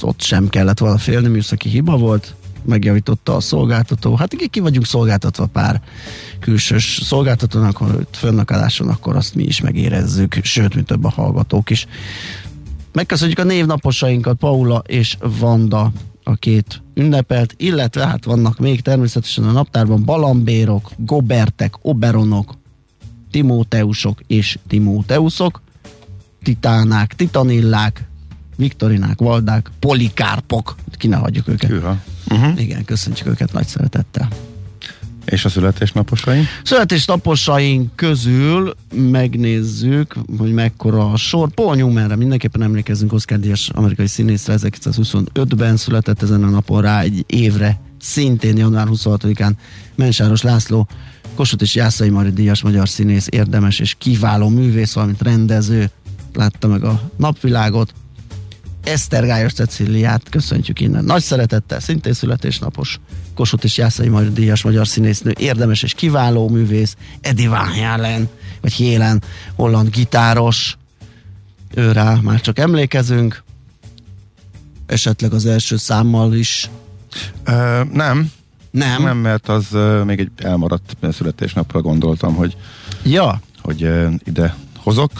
ott 0.00 0.20
sem 0.22 0.48
kellett 0.48 0.78
volna 0.78 0.98
félni, 0.98 1.28
műszaki 1.28 1.68
hiba 1.68 1.96
volt, 1.96 2.34
megjavította 2.64 3.36
a 3.36 3.40
szolgáltató. 3.40 4.14
Hát 4.16 4.32
igen, 4.32 4.48
ki 4.50 4.60
vagyunk 4.60 4.86
szolgáltatva 4.86 5.46
pár 5.46 5.80
külsős 6.40 7.00
szolgáltatónak, 7.02 7.76
ha 7.76 7.86
fönnakadáson, 8.10 8.88
akkor 8.88 9.16
azt 9.16 9.34
mi 9.34 9.42
is 9.42 9.60
megérezzük, 9.60 10.38
sőt, 10.42 10.74
mint 10.74 10.86
több 10.86 11.04
a 11.04 11.10
hallgatók 11.10 11.70
is. 11.70 11.86
Megköszönjük 12.92 13.38
a 13.38 13.44
névnaposainkat, 13.44 14.36
Paula 14.36 14.82
és 14.86 15.16
Vanda 15.38 15.92
a 16.24 16.34
két 16.34 16.82
ünnepelt, 16.94 17.54
illetve 17.56 18.06
hát 18.06 18.24
vannak 18.24 18.58
még 18.58 18.80
természetesen 18.80 19.44
a 19.44 19.52
naptárban 19.52 20.04
balambérok, 20.04 20.90
gobertek, 20.96 21.74
oberonok, 21.82 22.54
timóteusok 23.30 24.20
és 24.26 24.58
timóteuszok, 24.68 25.62
titánák, 26.42 27.14
titanillák, 27.14 28.04
viktorinák, 28.56 29.18
valdák, 29.18 29.70
polikárpok, 29.78 30.76
ki 30.92 31.08
ne 31.08 31.16
hagyjuk 31.16 31.48
őket. 31.48 31.70
Hűha. 31.70 31.98
Uh-huh. 32.28 32.60
Igen, 32.60 32.84
köszöntjük 32.84 33.28
őket 33.28 33.52
nagy 33.52 33.66
szeretettel. 33.66 34.28
És 35.24 35.44
a 35.44 35.48
születésnaposaink? 35.48 36.46
Születésnaposaink 36.64 37.96
közül 37.96 38.74
megnézzük, 38.94 40.16
hogy 40.38 40.52
mekkora 40.52 41.10
a 41.10 41.16
sor. 41.16 41.50
Paul 41.50 41.74
Newmanre 41.74 42.16
mindenképpen 42.16 42.62
emlékezünk, 42.62 43.12
Oscar 43.12 43.38
Díjas 43.38 43.68
amerikai 43.68 44.06
színészre 44.06 44.54
1925-ben 44.58 45.76
született 45.76 46.22
ezen 46.22 46.44
a 46.44 46.48
napon 46.48 46.80
rá 46.80 47.00
egy 47.00 47.24
évre, 47.26 47.80
szintén 48.00 48.56
január 48.56 48.86
26-án 48.90 49.52
Mensáros 49.94 50.42
László, 50.42 50.88
Kossuth 51.34 51.62
és 51.62 51.74
Jászai 51.74 52.08
Mari 52.08 52.30
Díjas 52.30 52.62
magyar 52.62 52.88
színész, 52.88 53.26
érdemes 53.30 53.78
és 53.78 53.94
kiváló 53.98 54.48
művész, 54.48 54.92
valamint 54.92 55.22
rendező, 55.22 55.90
látta 56.34 56.68
meg 56.68 56.84
a 56.84 57.10
napvilágot. 57.16 57.92
Esztergályos 58.84 59.52
Ceciliát 59.52 60.28
köszöntjük 60.30 60.80
innen. 60.80 61.04
Nagy 61.04 61.22
szeretettel, 61.22 61.80
szintén 61.80 62.12
születésnapos 62.12 63.00
Kossuth 63.34 63.64
és 63.64 63.76
Jászai 63.76 64.08
Mari 64.08 64.32
Díjas 64.32 64.62
magyar 64.62 64.86
színésznő, 64.86 65.32
érdemes 65.38 65.82
és 65.82 65.94
kiváló 65.94 66.48
művész, 66.48 66.96
Eddie 67.20 67.48
Van 67.48 67.66
Halen, 67.66 68.28
vagy 68.60 68.72
Hélen, 68.72 69.22
holland 69.54 69.90
gitáros, 69.90 70.76
ő 71.74 71.92
rá 71.92 72.18
már 72.22 72.40
csak 72.40 72.58
emlékezünk, 72.58 73.42
esetleg 74.86 75.32
az 75.32 75.46
első 75.46 75.76
számmal 75.76 76.34
is. 76.34 76.70
Uh, 77.46 77.84
nem, 77.92 78.30
Nem? 78.70 79.02
nem, 79.02 79.16
mert 79.16 79.48
az 79.48 79.66
uh, 79.72 80.04
még 80.04 80.18
egy 80.18 80.30
elmaradt 80.36 80.96
születésnapra 81.12 81.80
gondoltam, 81.80 82.34
hogy, 82.34 82.56
Ja, 83.02 83.40
hogy 83.62 83.82
uh, 83.82 84.14
ide 84.24 84.56
hozok. 84.76 85.10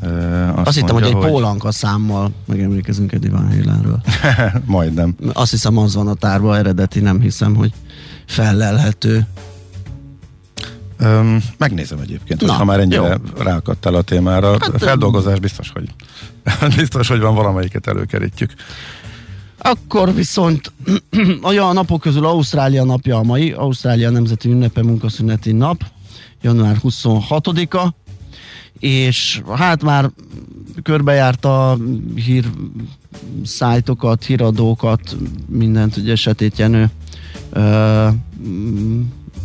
Azt, 0.00 0.66
azt 0.66 0.76
hittem, 0.76 0.94
hogy 0.94 1.04
egy 1.04 1.16
pólanka 1.16 1.72
számmal 1.72 2.30
megemlékezünk 2.46 3.12
Eddie 3.12 3.30
Van 3.30 3.48
Halenről. 3.48 4.00
Majdnem. 4.66 5.14
Azt 5.32 5.50
hiszem 5.50 5.78
az 5.78 5.94
van 5.94 6.08
a 6.08 6.14
tárban 6.14 6.56
eredeti, 6.56 7.00
nem 7.00 7.20
hiszem, 7.20 7.54
hogy 7.54 7.72
fellelhető. 8.26 9.26
Um, 11.00 11.42
megnézem 11.56 11.98
egyébként, 11.98 12.40
Na, 12.40 12.52
ha 12.52 12.64
már 12.64 12.80
ennyire 12.80 12.96
jó. 12.96 13.42
ráakadtál 13.42 13.94
a 13.94 14.02
témára. 14.02 14.50
Hát, 14.50 14.72
feldolgozás 14.78 15.40
biztos, 15.40 15.70
hogy 15.70 15.94
biztos, 16.76 17.08
hogy 17.08 17.20
van 17.20 17.34
valamelyiket 17.34 17.86
előkerítjük. 17.86 18.52
Akkor 19.58 20.14
viszont 20.14 20.72
olyan 21.42 21.74
napok 21.74 22.00
közül 22.00 22.26
Ausztrália 22.26 22.84
napja 22.84 23.18
a 23.18 23.22
mai, 23.22 23.52
Ausztrália 23.52 24.10
nemzeti 24.10 24.50
ünnepe 24.50 24.82
munkaszüneti 24.82 25.52
nap, 25.52 25.84
január 26.42 26.76
26-a, 26.82 27.88
és 28.78 29.42
hát 29.56 29.82
már 29.82 30.10
körbejárt 30.82 31.44
a 31.44 31.78
hír 32.14 32.50
szájtokat, 33.44 34.24
híradókat, 34.24 35.16
mindent, 35.48 35.96
ugye 35.96 36.16
Setét 36.16 36.58
Jenő 36.58 36.90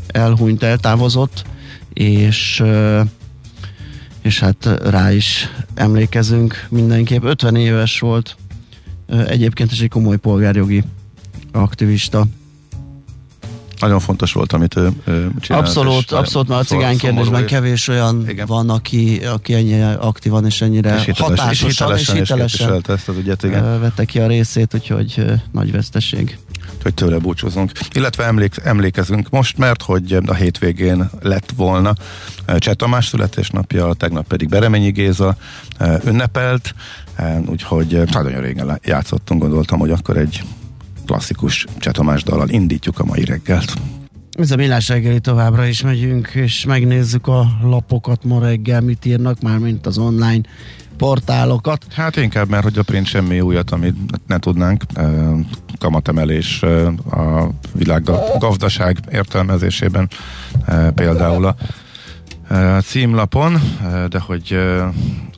elhunyt, 0.07 0.63
eltávozott, 0.63 1.45
és 1.93 2.63
és 4.21 4.39
hát 4.39 4.79
rá 4.83 5.11
is 5.11 5.49
emlékezünk 5.73 6.67
mindenképp. 6.69 7.23
50 7.23 7.55
éves 7.55 7.99
volt, 7.99 8.35
egyébként 9.07 9.71
is 9.71 9.81
egy 9.81 9.89
komoly 9.89 10.17
polgárjogi 10.17 10.83
aktivista. 11.51 12.25
Nagyon 13.83 13.99
fontos 13.99 14.33
volt, 14.33 14.53
amit 14.53 14.75
ő, 14.75 14.89
ő 15.05 15.31
csinált. 15.39 15.65
Abszolút, 15.65 16.03
és, 16.03 16.11
abszolút, 16.11 16.47
mert 16.47 16.61
a 16.61 16.63
cigány 16.63 16.97
kérdésben 16.97 17.43
és- 17.43 17.51
kevés 17.51 17.87
olyan 17.87 18.25
Igen. 18.29 18.45
van, 18.45 18.69
aki, 18.69 19.21
aki 19.25 19.53
ennyire 19.53 19.91
aktívan 19.93 20.45
és 20.45 20.61
ennyire 20.61 20.95
és 20.95 21.05
hiteles, 21.05 21.17
és 21.33 21.39
hatásosan 21.39 21.67
hitelesen, 21.69 22.15
és 22.15 22.21
és 22.21 22.29
hitelesen 22.29 22.57
képviselte 22.67 22.93
ezt 22.93 23.07
az 23.09 23.17
ügyet, 23.17 23.43
igen. 23.43 23.81
vette 23.81 24.05
ki 24.05 24.19
a 24.19 24.27
részét, 24.27 24.73
úgyhogy 24.73 25.23
nagy 25.51 25.71
veszteség. 25.71 26.37
hogy 26.83 26.93
tőle 26.93 27.17
búcsúzunk. 27.17 27.71
Illetve 27.93 28.23
emlék, 28.25 28.55
emlékezünk 28.63 29.29
most, 29.29 29.57
mert 29.57 29.81
hogy 29.81 30.17
a 30.25 30.33
hétvégén 30.33 31.09
lett 31.21 31.51
volna 31.55 31.93
eh, 32.45 32.57
Cseh 32.57 32.73
Tamás 32.73 33.07
születésnapja, 33.07 33.93
tegnap 33.93 34.27
pedig 34.27 34.49
Bereményi 34.49 34.89
Géza 34.89 35.35
ünnepelt, 36.05 36.73
úgyhogy 37.45 38.01
nagyon 38.11 38.41
régen 38.41 38.79
játszottunk, 38.83 39.41
gondoltam, 39.41 39.79
hogy 39.79 39.91
akkor 39.91 40.17
egy 40.17 40.43
klasszikus 41.05 41.65
Cseh 41.77 41.93
Tamás 41.93 42.23
dallal 42.23 42.49
indítjuk 42.49 42.99
a 42.99 43.05
mai 43.05 43.25
reggelt. 43.25 43.73
Ez 44.31 44.51
a 44.51 44.55
millás 44.55 44.87
reggeli 44.87 45.19
továbbra 45.19 45.65
is 45.65 45.81
megyünk, 45.81 46.27
és 46.27 46.65
megnézzük 46.65 47.27
a 47.27 47.47
lapokat 47.63 48.23
ma 48.23 48.39
reggel, 48.39 48.81
mit 48.81 49.05
írnak 49.05 49.41
már, 49.41 49.57
mint 49.57 49.85
az 49.85 49.97
online 49.97 50.41
portálokat. 50.97 51.85
Hát 51.89 52.15
inkább, 52.15 52.49
mert 52.49 52.63
hogy 52.63 52.77
a 52.77 52.83
print 52.83 53.05
semmi 53.05 53.41
újat, 53.41 53.71
amit 53.71 53.95
ne 54.27 54.39
tudnánk. 54.39 54.83
Kamatemelés 55.79 56.63
a 57.11 57.49
világgazdaság 57.73 58.97
értelmezésében 59.11 60.09
például 60.95 61.45
a 61.45 61.55
címlapon, 62.83 63.61
de 64.09 64.19
hogy 64.19 64.57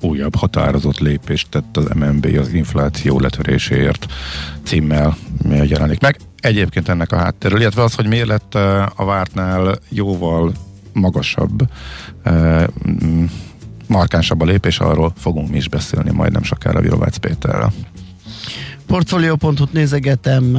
újabb 0.02 0.36
határozott 0.36 1.00
lépést 1.00 1.50
tett 1.50 1.78
az 1.78 1.88
MNB 1.96 2.38
az 2.40 2.54
infláció 2.54 3.20
letöréséért 3.20 4.06
címmel 4.64 5.18
jelenik 5.50 6.02
meg. 6.02 6.20
Egyébként 6.40 6.90
ennek 6.90 7.12
a 7.12 7.18
hátterről, 7.18 7.60
illetve 7.60 7.84
az, 7.84 7.96
hogy 7.96 8.08
miért 8.08 8.28
lett 8.28 8.56
a 8.96 9.06
vártnál 9.06 9.80
jóval 9.90 10.52
magasabb 10.94 11.70
markánsabb 13.88 14.42
a 14.42 14.46
lépés, 14.46 14.80
arról 14.80 15.14
fogunk 15.18 15.50
mi 15.50 15.58
is 15.58 15.70
beszélni 15.70 16.12
majd 16.12 16.32
nem 16.32 16.44
sokára 16.44 16.82
Virovácz 16.82 17.18
Péterrel. 17.18 17.74
Portfolio.hu-t 18.86 19.74
nézegetem, 19.74 20.58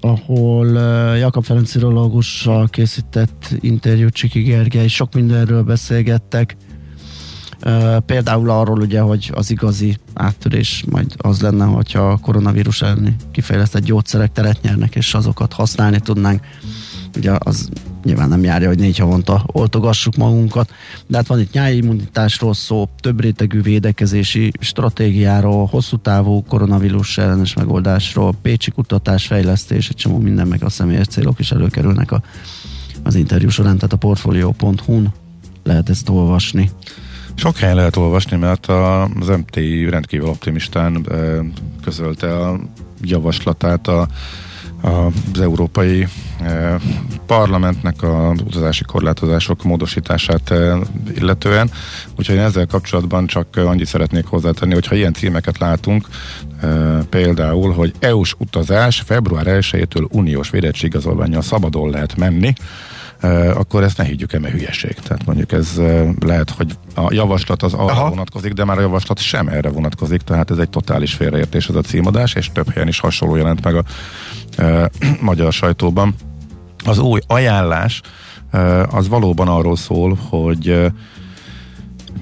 ahol 0.00 0.78
eh, 0.78 1.18
Jakab 1.18 1.44
Ferenc 1.44 1.74
irológussal 1.74 2.68
készített 2.68 3.54
interjút 3.60 4.12
Csiki 4.12 4.42
Gergely, 4.42 4.86
sok 4.86 5.14
mindenről 5.14 5.62
beszélgettek. 5.62 6.56
Eh, 7.60 7.96
Például 8.06 8.50
arról 8.50 8.80
ugye, 8.80 9.00
hogy 9.00 9.30
az 9.34 9.50
igazi 9.50 9.96
áttörés 10.14 10.84
majd 10.90 11.14
az 11.16 11.40
lenne, 11.40 11.64
hogyha 11.64 12.10
a 12.10 12.16
koronavírus 12.16 12.82
elleni 12.82 13.16
kifejlesztett 13.32 13.84
gyógyszerek 13.84 14.32
teret 14.32 14.62
nyernek, 14.62 14.94
és 14.94 15.14
azokat 15.14 15.52
használni 15.52 16.00
tudnánk. 16.00 16.40
Ugye 17.16 17.32
az 17.38 17.68
nyilván 18.04 18.28
nem 18.28 18.42
járja, 18.42 18.68
hogy 18.68 18.78
négy 18.78 18.98
havonta 18.98 19.44
oltogassuk 19.46 20.16
magunkat, 20.16 20.70
de 21.06 21.16
hát 21.16 21.26
van 21.26 21.40
itt 21.40 21.52
nyári 21.52 21.76
immunitásról 21.76 22.54
szó, 22.54 22.88
több 23.00 23.20
rétegű 23.20 23.62
védekezési 23.62 24.52
stratégiáról, 24.60 25.66
hosszú 25.66 25.96
távú 25.96 26.44
koronavírus 26.48 27.18
ellenes 27.18 27.54
megoldásról, 27.54 28.34
pécsi 28.42 28.70
kutatás, 28.70 29.26
fejlesztés, 29.26 29.88
egy 29.88 29.96
csomó 29.96 30.18
minden, 30.18 30.46
meg 30.46 30.62
a 30.62 30.68
személyes 30.68 31.06
célok 31.06 31.38
is 31.38 31.50
előkerülnek 31.50 32.12
a, 32.12 32.22
az 33.02 33.14
interjú 33.14 33.48
során, 33.48 33.76
tehát 33.76 33.92
a 33.92 33.96
portfolio.hu-n 33.96 35.12
lehet 35.62 35.88
ezt 35.88 36.08
olvasni. 36.08 36.70
Sok 37.34 37.56
helyen 37.56 37.76
lehet 37.76 37.96
olvasni, 37.96 38.36
mert 38.36 38.66
az 38.66 39.28
MTI 39.28 39.88
rendkívül 39.88 40.28
optimistán 40.28 41.06
közölte 41.82 42.36
a 42.36 42.60
javaslatát 43.02 43.88
a, 43.88 44.08
az 44.80 45.40
Európai 45.40 46.06
e, 46.40 46.78
Parlamentnek 47.26 48.02
a 48.02 48.34
utazási 48.44 48.84
korlátozások 48.84 49.62
módosítását 49.62 50.50
e, 50.50 50.76
illetően. 51.14 51.70
Úgyhogy 52.18 52.36
ezzel 52.36 52.66
kapcsolatban 52.66 53.26
csak 53.26 53.56
annyit 53.56 53.86
szeretnék 53.86 54.26
hozzátenni, 54.26 54.74
hogy 54.74 54.86
ha 54.86 54.94
ilyen 54.94 55.12
címeket 55.12 55.58
látunk, 55.58 56.08
e, 56.60 56.66
például, 57.10 57.72
hogy 57.72 57.92
EU-s 57.98 58.34
utazás 58.38 59.00
február 59.00 59.46
1-től 59.46 60.10
uniós 60.10 60.50
védettségigazolványjal 60.50 61.42
szabadon 61.42 61.90
lehet 61.90 62.16
menni, 62.16 62.52
akkor 63.54 63.82
ezt 63.82 63.96
ne 63.96 64.04
higgyük 64.04 64.32
el, 64.32 64.40
mert 64.40 64.52
hülyeség. 64.52 64.94
Tehát 64.94 65.26
mondjuk 65.26 65.52
ez 65.52 65.80
lehet, 66.20 66.50
hogy 66.50 66.72
a 66.94 67.12
javaslat 67.12 67.62
az 67.62 67.72
arra 67.72 67.92
Aha. 67.92 68.08
vonatkozik, 68.08 68.52
de 68.52 68.64
már 68.64 68.78
a 68.78 68.80
javaslat 68.80 69.18
sem 69.18 69.48
erre 69.48 69.68
vonatkozik, 69.68 70.20
tehát 70.20 70.50
ez 70.50 70.58
egy 70.58 70.70
totális 70.70 71.14
félreértés 71.14 71.68
ez 71.68 71.74
a 71.74 71.80
címadás, 71.80 72.34
és 72.34 72.50
több 72.52 72.72
helyen 72.72 72.88
is 72.88 73.00
hasonló 73.00 73.36
jelent 73.36 73.64
meg 73.64 73.74
a 73.74 73.84
e, 74.56 74.90
magyar 75.20 75.52
sajtóban. 75.52 76.14
Az 76.84 76.98
új 76.98 77.20
ajánlás 77.26 78.00
e, 78.50 78.82
az 78.82 79.08
valóban 79.08 79.48
arról 79.48 79.76
szól, 79.76 80.18
hogy 80.28 80.92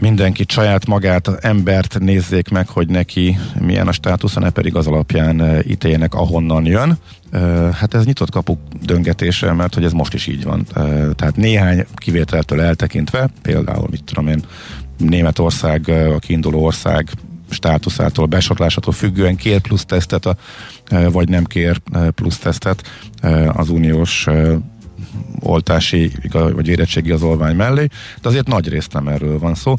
mindenki 0.00 0.44
saját 0.48 0.86
magát, 0.86 1.28
embert 1.40 1.98
nézzék 1.98 2.48
meg, 2.48 2.68
hogy 2.68 2.88
neki 2.88 3.38
milyen 3.60 3.88
a 3.88 3.92
státusza, 3.92 4.40
ne 4.40 4.50
pedig 4.50 4.74
az 4.74 4.86
alapján 4.86 5.40
e, 5.40 5.62
ítéljenek, 5.66 6.14
ahonnan 6.14 6.66
jön. 6.66 6.98
E, 7.30 7.38
hát 7.72 7.94
ez 7.94 8.04
nyitott 8.04 8.30
kapuk 8.30 8.60
döngetése, 8.82 9.52
mert 9.52 9.74
hogy 9.74 9.84
ez 9.84 9.92
most 9.92 10.14
is 10.14 10.26
így 10.26 10.44
van. 10.44 10.66
E, 10.74 10.80
tehát 11.14 11.36
néhány 11.36 11.84
kivételtől 11.94 12.60
eltekintve, 12.60 13.28
például, 13.42 13.86
mit 13.90 14.04
tudom 14.04 14.28
én, 14.28 14.42
Németország, 14.98 15.88
a 15.88 16.18
kiinduló 16.18 16.64
ország 16.64 17.10
státuszától, 17.50 18.26
besorolásától 18.26 18.92
függően 18.92 19.36
kér 19.36 19.60
plusz 19.60 19.84
tesztet, 19.84 20.36
vagy 21.10 21.28
nem 21.28 21.44
kér 21.44 21.80
plusz 22.14 22.38
tesztet 22.38 22.82
az 23.52 23.68
uniós 23.68 24.26
oltási 25.40 26.12
vagy 26.32 26.68
érettségi 26.68 27.10
az 27.10 27.22
olvány 27.22 27.56
mellé, 27.56 27.86
de 28.22 28.28
azért 28.28 28.46
nagy 28.46 28.68
részt 28.68 28.92
nem 28.92 29.08
erről 29.08 29.38
van 29.38 29.54
szó. 29.54 29.74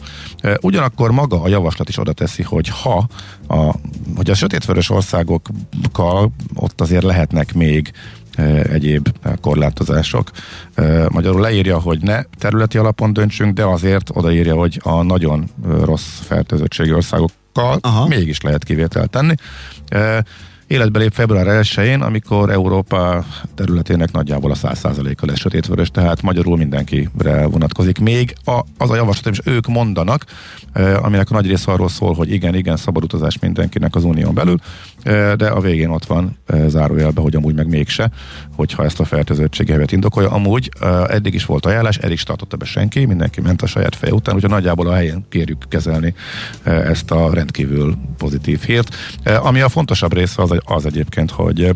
Ugyanakkor 0.61 1.11
maga 1.11 1.41
a 1.41 1.47
javaslat 1.47 1.89
is 1.89 1.99
oda 1.99 2.13
teszi, 2.13 2.43
hogy 2.43 2.67
ha 2.67 3.07
a, 3.47 3.75
hogy 4.15 4.29
a 4.29 4.35
sötétvörös 4.35 4.89
országokkal 4.89 6.31
ott 6.53 6.81
azért 6.81 7.03
lehetnek 7.03 7.53
még 7.53 7.91
egyéb 8.63 9.09
korlátozások. 9.41 10.31
Magyarul 11.09 11.41
leírja, 11.41 11.79
hogy 11.79 12.01
ne 12.01 12.21
területi 12.23 12.77
alapon 12.77 13.13
döntsünk, 13.13 13.53
de 13.53 13.63
azért 13.63 14.09
odaírja, 14.13 14.55
hogy 14.55 14.79
a 14.83 15.01
nagyon 15.01 15.49
rossz 15.81 16.19
fertőzöttségi 16.21 16.93
országokkal 16.93 17.77
Aha. 17.81 18.07
mégis 18.07 18.41
lehet 18.41 18.63
kivételt 18.63 19.09
tenni 19.09 19.35
életbe 20.67 20.99
lép 20.99 21.13
február 21.13 21.45
1-én, 21.63 22.01
amikor 22.01 22.49
Európa 22.49 23.25
területének 23.55 24.11
nagyjából 24.11 24.51
a 24.51 24.55
100%-a 24.55 25.25
lesz 25.25 25.39
sötétvörös, 25.39 25.91
tehát 25.91 26.21
magyarul 26.21 26.57
mindenkire 26.57 27.45
vonatkozik. 27.45 27.99
Még 27.99 28.35
a, 28.45 28.59
az 28.77 28.89
a 28.89 28.95
javaslat, 28.95 29.33
és 29.33 29.41
ők 29.45 29.67
mondanak, 29.67 30.25
eh, 30.73 31.03
aminek 31.03 31.29
a 31.29 31.33
nagy 31.33 31.47
része 31.47 31.71
arról 31.71 31.89
szól, 31.89 32.13
hogy 32.13 32.31
igen, 32.31 32.55
igen, 32.55 32.77
szabad 32.77 33.03
utazás 33.03 33.39
mindenkinek 33.39 33.95
az 33.95 34.03
unión 34.03 34.33
belül, 34.33 34.59
de 35.37 35.47
a 35.47 35.59
végén 35.59 35.89
ott 35.89 36.05
van 36.05 36.37
eh, 36.45 36.67
zárójelbe, 36.67 37.21
hogy 37.21 37.35
amúgy 37.35 37.55
meg 37.55 37.67
mégse, 37.67 38.09
hogyha 38.55 38.83
ezt 38.83 38.99
a 38.99 39.05
fertőzöttségevet 39.05 39.91
indokolja. 39.91 40.29
Amúgy 40.29 40.71
eddig 41.07 41.33
is 41.33 41.45
volt 41.45 41.65
ajánlás, 41.65 41.97
eddig 41.97 42.13
is 42.13 42.23
tartotta 42.23 42.57
be 42.57 42.65
senki, 42.65 43.05
mindenki 43.05 43.41
ment 43.41 43.61
a 43.61 43.65
saját 43.65 43.95
feje 43.95 44.13
után, 44.13 44.35
úgyhogy 44.35 44.49
nagyjából 44.49 44.87
a 44.87 44.93
helyén 44.93 45.25
kérjük 45.29 45.63
kezelni 45.69 46.13
ezt 46.63 47.11
a 47.11 47.33
rendkívül 47.33 47.95
pozitív 48.17 48.61
hírt. 48.61 48.95
Ami 49.41 49.61
a 49.61 49.69
fontosabb 49.69 50.13
része 50.13 50.41
az 50.41 50.53
az 50.63 50.85
egyébként, 50.85 51.31
hogy 51.31 51.75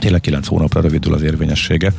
tényleg 0.00 0.20
9 0.20 0.46
hónapra 0.46 0.80
rövidül 0.80 1.14
az 1.14 1.22
érvényessége 1.22 1.92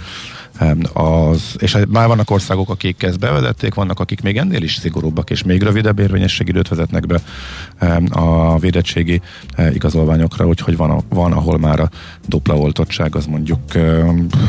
az, 0.94 1.56
és 1.58 1.78
már 1.90 2.08
vannak 2.08 2.32
országok, 2.32 2.70
akik 2.70 3.04
ezt 3.04 3.20
bevezették, 3.20 3.74
vannak, 3.74 4.00
akik 4.00 4.22
még 4.22 4.38
ennél 4.38 4.64
is 4.64 4.76
szigorúbbak, 4.76 5.30
és 5.30 5.44
még 5.44 5.62
rövidebb 5.62 6.00
érvényességidőt 6.00 6.68
vezetnek 6.68 7.06
be 7.06 7.22
a 8.10 8.60
védettségi 8.60 9.22
e, 9.56 9.72
igazolványokra, 9.72 10.48
úgyhogy 10.48 10.78
van, 10.78 11.04
van, 11.10 11.32
ahol 11.32 11.58
már 11.58 11.80
a 11.80 11.90
dupla 12.28 12.58
oltottság 12.58 13.16
az 13.16 13.26
mondjuk 13.26 13.60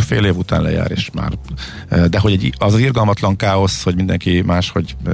fél 0.00 0.24
év 0.24 0.36
után 0.36 0.62
lejár, 0.62 0.90
és 0.90 1.10
már, 1.14 1.32
e, 1.88 2.08
de 2.08 2.18
hogy 2.18 2.32
egy, 2.32 2.54
az 2.58 2.74
az 2.74 2.80
irgalmatlan 2.80 3.36
káosz, 3.36 3.82
hogy 3.82 3.94
mindenki 3.94 4.42
máshogy 4.46 4.96
e, 5.06 5.10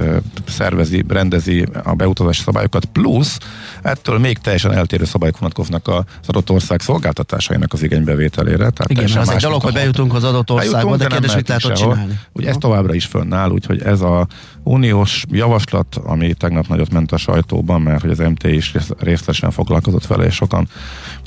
szervezi, 0.47 1.03
rendezi 1.07 1.65
a 1.83 1.93
beutazási 1.93 2.41
szabályokat, 2.41 2.85
plusz 2.85 3.37
ettől 3.81 4.19
még 4.19 4.37
teljesen 4.37 4.73
eltérő 4.73 5.05
szabályok 5.05 5.37
vonatkoznak 5.37 5.87
az 5.87 6.27
adott 6.27 6.49
ország 6.49 6.81
szolgáltatásainak 6.81 7.73
az 7.73 7.83
igénybevételére. 7.83 8.69
Tehát 8.69 8.89
Igen, 8.89 9.17
az 9.17 9.29
egy 9.29 9.41
dolog, 9.41 9.61
hogy 9.61 9.73
bejutunk 9.73 10.13
az 10.13 10.23
adott 10.23 10.51
országba, 10.51 10.86
de, 10.91 10.97
de 10.97 11.07
kérdés, 11.07 11.35
mit 11.35 11.47
lehet 11.47 11.75
csinálni. 11.75 12.19
Ugye 12.31 12.49
ez 12.49 12.55
továbbra 12.59 12.93
is 12.93 13.05
fönnáll, 13.05 13.49
úgyhogy 13.49 13.81
ez 13.81 14.01
a 14.01 14.27
uniós 14.63 15.23
javaslat, 15.31 15.95
ami 16.03 16.33
tegnap 16.33 16.67
nagyot 16.67 16.91
ment 16.91 17.11
a 17.11 17.17
sajtóban, 17.17 17.81
mert 17.81 18.01
hogy 18.01 18.09
az 18.09 18.17
MT 18.17 18.43
is 18.43 18.73
részletesen 18.99 19.51
foglalkozott 19.51 20.07
vele, 20.07 20.25
és 20.25 20.35
sokan 20.35 20.67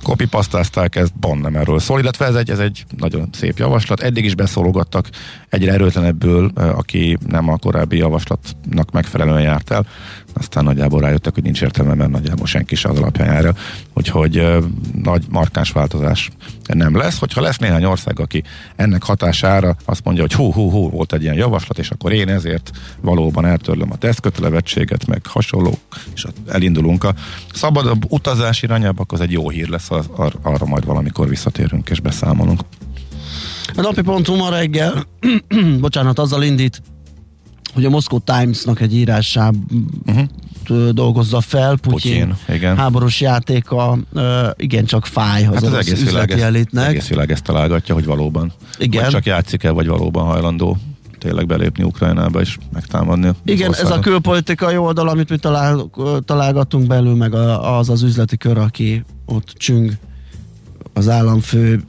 kopipasztázták, 0.03 0.97
ez 0.97 1.09
pont 1.21 1.43
nem 1.43 1.57
erről 1.57 1.79
szól, 1.79 2.01
illetve 2.01 2.25
ez 2.25 2.35
egy, 2.35 2.51
ez 2.51 2.59
egy 2.59 2.85
nagyon 2.97 3.29
szép 3.33 3.59
javaslat. 3.59 4.01
Eddig 4.01 4.25
is 4.25 4.35
beszólogattak 4.35 5.09
egyre 5.49 5.73
erőtlenebből, 5.73 6.51
aki 6.55 7.19
nem 7.27 7.49
a 7.49 7.57
korábbi 7.57 7.97
javaslatnak 7.97 8.91
megfelelően 8.91 9.43
járt 9.43 9.71
el 9.71 9.87
aztán 10.41 10.65
nagyjából 10.65 11.01
rájöttek, 11.01 11.35
hogy 11.35 11.43
nincs 11.43 11.63
értelme, 11.63 11.95
mert 11.95 12.11
nagyjából 12.11 12.47
senki 12.47 12.75
se 12.75 12.89
az 12.89 12.99
alapján 12.99 13.33
jár 13.33 13.55
úgyhogy 13.95 14.39
uh, 14.39 14.65
nagy 15.03 15.25
markáns 15.31 15.71
változás 15.71 16.31
nem 16.67 16.97
lesz. 16.97 17.19
Hogyha 17.19 17.41
lesz 17.41 17.57
néhány 17.57 17.85
ország, 17.85 18.21
aki 18.21 18.43
ennek 18.77 19.03
hatására 19.03 19.77
azt 19.85 20.05
mondja, 20.05 20.23
hogy 20.23 20.33
hú, 20.33 20.53
hú, 20.53 20.71
hú, 20.71 20.91
volt 20.91 21.13
egy 21.13 21.23
ilyen 21.23 21.35
javaslat, 21.35 21.79
és 21.79 21.91
akkor 21.91 22.13
én 22.13 22.29
ezért 22.29 22.71
valóban 23.01 23.47
eltörlöm 23.47 23.93
a 23.93 23.97
tesztkötelevettséget, 23.97 25.07
meg 25.07 25.27
hasonló, 25.27 25.79
és 26.15 26.25
elindulunk 26.49 27.05
a 27.05 27.15
szabadabb 27.53 28.05
utazás 28.09 28.63
irányába, 28.63 29.03
akkor 29.03 29.19
az 29.19 29.25
egy 29.25 29.33
jó 29.33 29.51
hír 29.51 29.69
lesz, 29.69 29.91
az, 29.91 30.09
ar, 30.17 30.33
arra 30.43 30.67
majd 30.67 30.85
valamikor 30.85 31.29
visszatérünk 31.29 31.91
és 31.91 32.01
beszámolunk. 32.01 32.61
A 33.77 33.81
napi 33.81 34.03
pontunk 34.03 34.41
ma 34.41 34.51
reggel, 34.51 35.05
bocsánat, 35.81 36.19
azzal 36.19 36.43
indít, 36.43 36.83
hogy 37.75 37.85
a 37.85 37.91
Moscow 37.91 38.19
Times-nak 38.19 38.81
egy 38.81 38.95
írásában 38.95 39.89
uh-huh. 40.07 40.89
dolgozza 40.89 41.41
fel, 41.41 41.77
Putyin, 41.77 42.29
Putyin 42.29 42.57
igen. 42.57 42.77
háborús 42.77 43.21
játéka, 43.21 43.99
uh, 44.13 44.23
igen, 44.57 44.85
csak 44.85 45.07
fáj 45.07 45.47
az, 45.47 45.55
hát 45.55 45.63
az, 45.63 45.73
az 45.73 45.75
egész 45.75 46.03
üzleti 46.03 46.35
világ 46.35 46.47
elitnek. 46.49 46.89
egész 46.89 47.09
világ 47.09 47.31
ezt 47.31 47.43
találgatja, 47.43 47.95
hogy 47.95 48.05
valóban. 48.05 48.53
Igen. 48.79 49.03
Vagy 49.03 49.11
csak 49.11 49.27
játszik 49.27 49.63
el, 49.63 49.73
vagy 49.73 49.87
valóban 49.87 50.25
hajlandó 50.25 50.77
tényleg 51.21 51.47
belépni 51.47 51.85
Ukrajnába 51.85 52.41
és 52.41 52.59
megtámadni. 52.73 53.31
Igen, 53.45 53.75
ez 53.75 53.91
a 53.91 53.99
külpolitikai 53.99 54.77
oldal, 54.77 55.09
amit 55.09 55.31
mi 55.31 55.37
talál, 55.37 55.91
találgatunk 56.25 56.87
belül, 56.87 57.15
meg 57.15 57.35
az 57.35 57.89
az 57.89 58.03
üzleti 58.03 58.37
kör, 58.37 58.59
aki 58.59 59.05
ott 59.27 59.53
csüng 59.57 59.93
az 60.93 61.09
államfő 61.09 61.83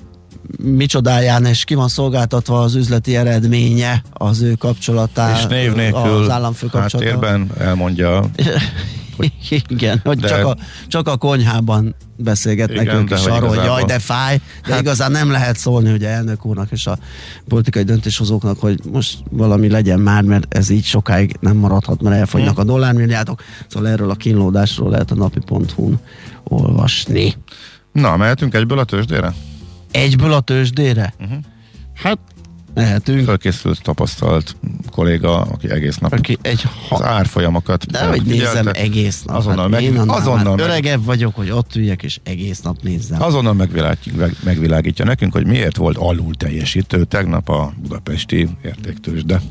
micsodáján 0.63 1.45
és 1.45 1.63
ki 1.63 1.75
van 1.75 1.87
szolgáltatva 1.87 2.59
az 2.59 2.75
üzleti 2.75 3.15
eredménye 3.15 4.01
az 4.13 4.41
ő 4.41 4.53
kapcsolatá. 4.53 5.31
És 5.37 5.45
név 5.45 5.73
nélkül 5.73 6.23
az 6.23 6.29
államfő 6.29 6.69
háttérben 6.73 7.49
elmondja. 7.57 8.23
hogy 9.17 9.31
Igen, 9.67 10.01
hogy 10.03 10.19
de, 10.19 10.27
csak, 10.27 10.45
a, 10.45 10.57
csak 10.87 11.07
a 11.07 11.17
konyhában 11.17 11.95
beszélgetnek 12.15 12.81
igen, 12.81 12.95
ők 12.95 13.09
is 13.09 13.25
arról, 13.25 13.49
hogy 13.49 13.63
jaj, 13.65 13.83
de 13.83 13.99
fáj, 13.99 14.41
de 14.65 14.71
hát, 14.71 14.81
igazán 14.81 15.11
nem 15.11 15.31
lehet 15.31 15.57
szólni 15.57 15.91
ugye 15.91 16.09
elnök 16.09 16.45
úrnak 16.45 16.71
és 16.71 16.87
a 16.87 16.97
politikai 17.47 17.83
döntéshozóknak, 17.83 18.59
hogy 18.59 18.79
most 18.91 19.17
valami 19.29 19.69
legyen 19.69 19.99
már, 19.99 20.23
mert 20.23 20.55
ez 20.55 20.69
így 20.69 20.83
sokáig 20.83 21.35
nem 21.39 21.57
maradhat, 21.57 22.01
mert 22.01 22.15
elfogynak 22.15 22.57
a 22.57 22.63
dollármilliárdok. 22.63 23.43
Szóval 23.67 23.89
erről 23.89 24.09
a 24.09 24.15
kínlódásról 24.15 24.89
lehet 24.89 25.11
a 25.11 25.15
napi.hu-n 25.15 25.99
olvasni. 26.43 27.35
Na, 27.91 28.17
mehetünk 28.17 28.53
egyből 28.53 28.79
a 28.79 28.83
tőzsdére? 28.83 29.33
Egyből 29.91 30.33
a 30.33 30.39
tőzsdére? 30.39 31.13
Uh-huh. 31.19 31.37
Hát 31.93 32.19
Lehetünk. 32.73 33.25
Fölkészült, 33.25 33.81
tapasztalt 33.81 34.55
kolléga, 34.91 35.41
aki 35.41 35.69
egész 35.69 35.97
nap 35.97 36.13
aki 36.13 36.37
egy 36.41 36.61
ha... 36.61 36.95
az 36.95 37.01
árfolyamokat 37.01 37.85
De 37.85 38.05
hogy 38.05 38.21
nézem 38.21 38.67
egész 38.73 39.23
nap. 39.23 39.35
Azonnal, 39.35 39.61
hát 39.61 39.69
meg, 39.69 39.83
én 39.83 39.97
azonnal 39.97 40.55
meg... 40.55 40.65
öregebb 40.65 41.05
vagyok, 41.05 41.35
hogy 41.35 41.49
ott 41.49 41.75
üljek 41.75 42.03
és 42.03 42.19
egész 42.23 42.61
nap 42.61 42.77
nézzem. 42.81 43.21
Azonnal 43.21 43.53
megvilágítja, 43.53 44.29
megvilágítja 44.43 45.05
nekünk, 45.05 45.33
hogy 45.33 45.45
miért 45.45 45.77
volt 45.77 45.97
alul 45.97 46.35
teljesítő 46.35 47.03
tegnap 47.03 47.49
a 47.49 47.73
budapesti 47.81 48.49
értéktősde. 48.63 49.41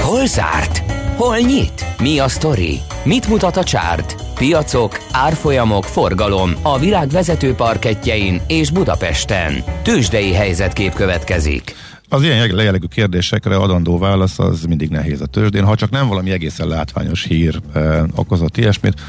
Hol 0.00 0.26
zárt? 0.26 0.82
Hol 1.16 1.36
nyit? 1.36 1.86
Mi 1.98 2.18
a 2.18 2.28
sztori? 2.28 2.80
Mit 3.04 3.28
mutat 3.28 3.56
a 3.56 3.64
csárt? 3.64 4.14
Piacok, 4.34 4.98
árfolyamok, 5.12 5.84
forgalom 5.84 6.52
a 6.62 6.78
világ 6.78 7.08
vezető 7.08 7.54
parketjein 7.54 8.40
és 8.46 8.70
Budapesten. 8.70 9.64
Tősdei 9.82 10.32
helyzetkép 10.32 10.92
következik. 10.92 11.74
Az 12.08 12.22
ilyen 12.22 12.36
jellegű 12.36 12.86
kérdésekre 12.86 13.56
adandó 13.56 13.98
válasz 13.98 14.38
az 14.38 14.64
mindig 14.64 14.88
nehéz 14.88 15.20
a 15.20 15.26
tőzsdén, 15.26 15.64
ha 15.64 15.74
csak 15.74 15.90
nem 15.90 16.08
valami 16.08 16.30
egészen 16.30 16.68
látványos 16.68 17.24
hír 17.24 17.60
eh, 17.72 18.02
okozott 18.14 18.56
ilyesmit. 18.56 19.00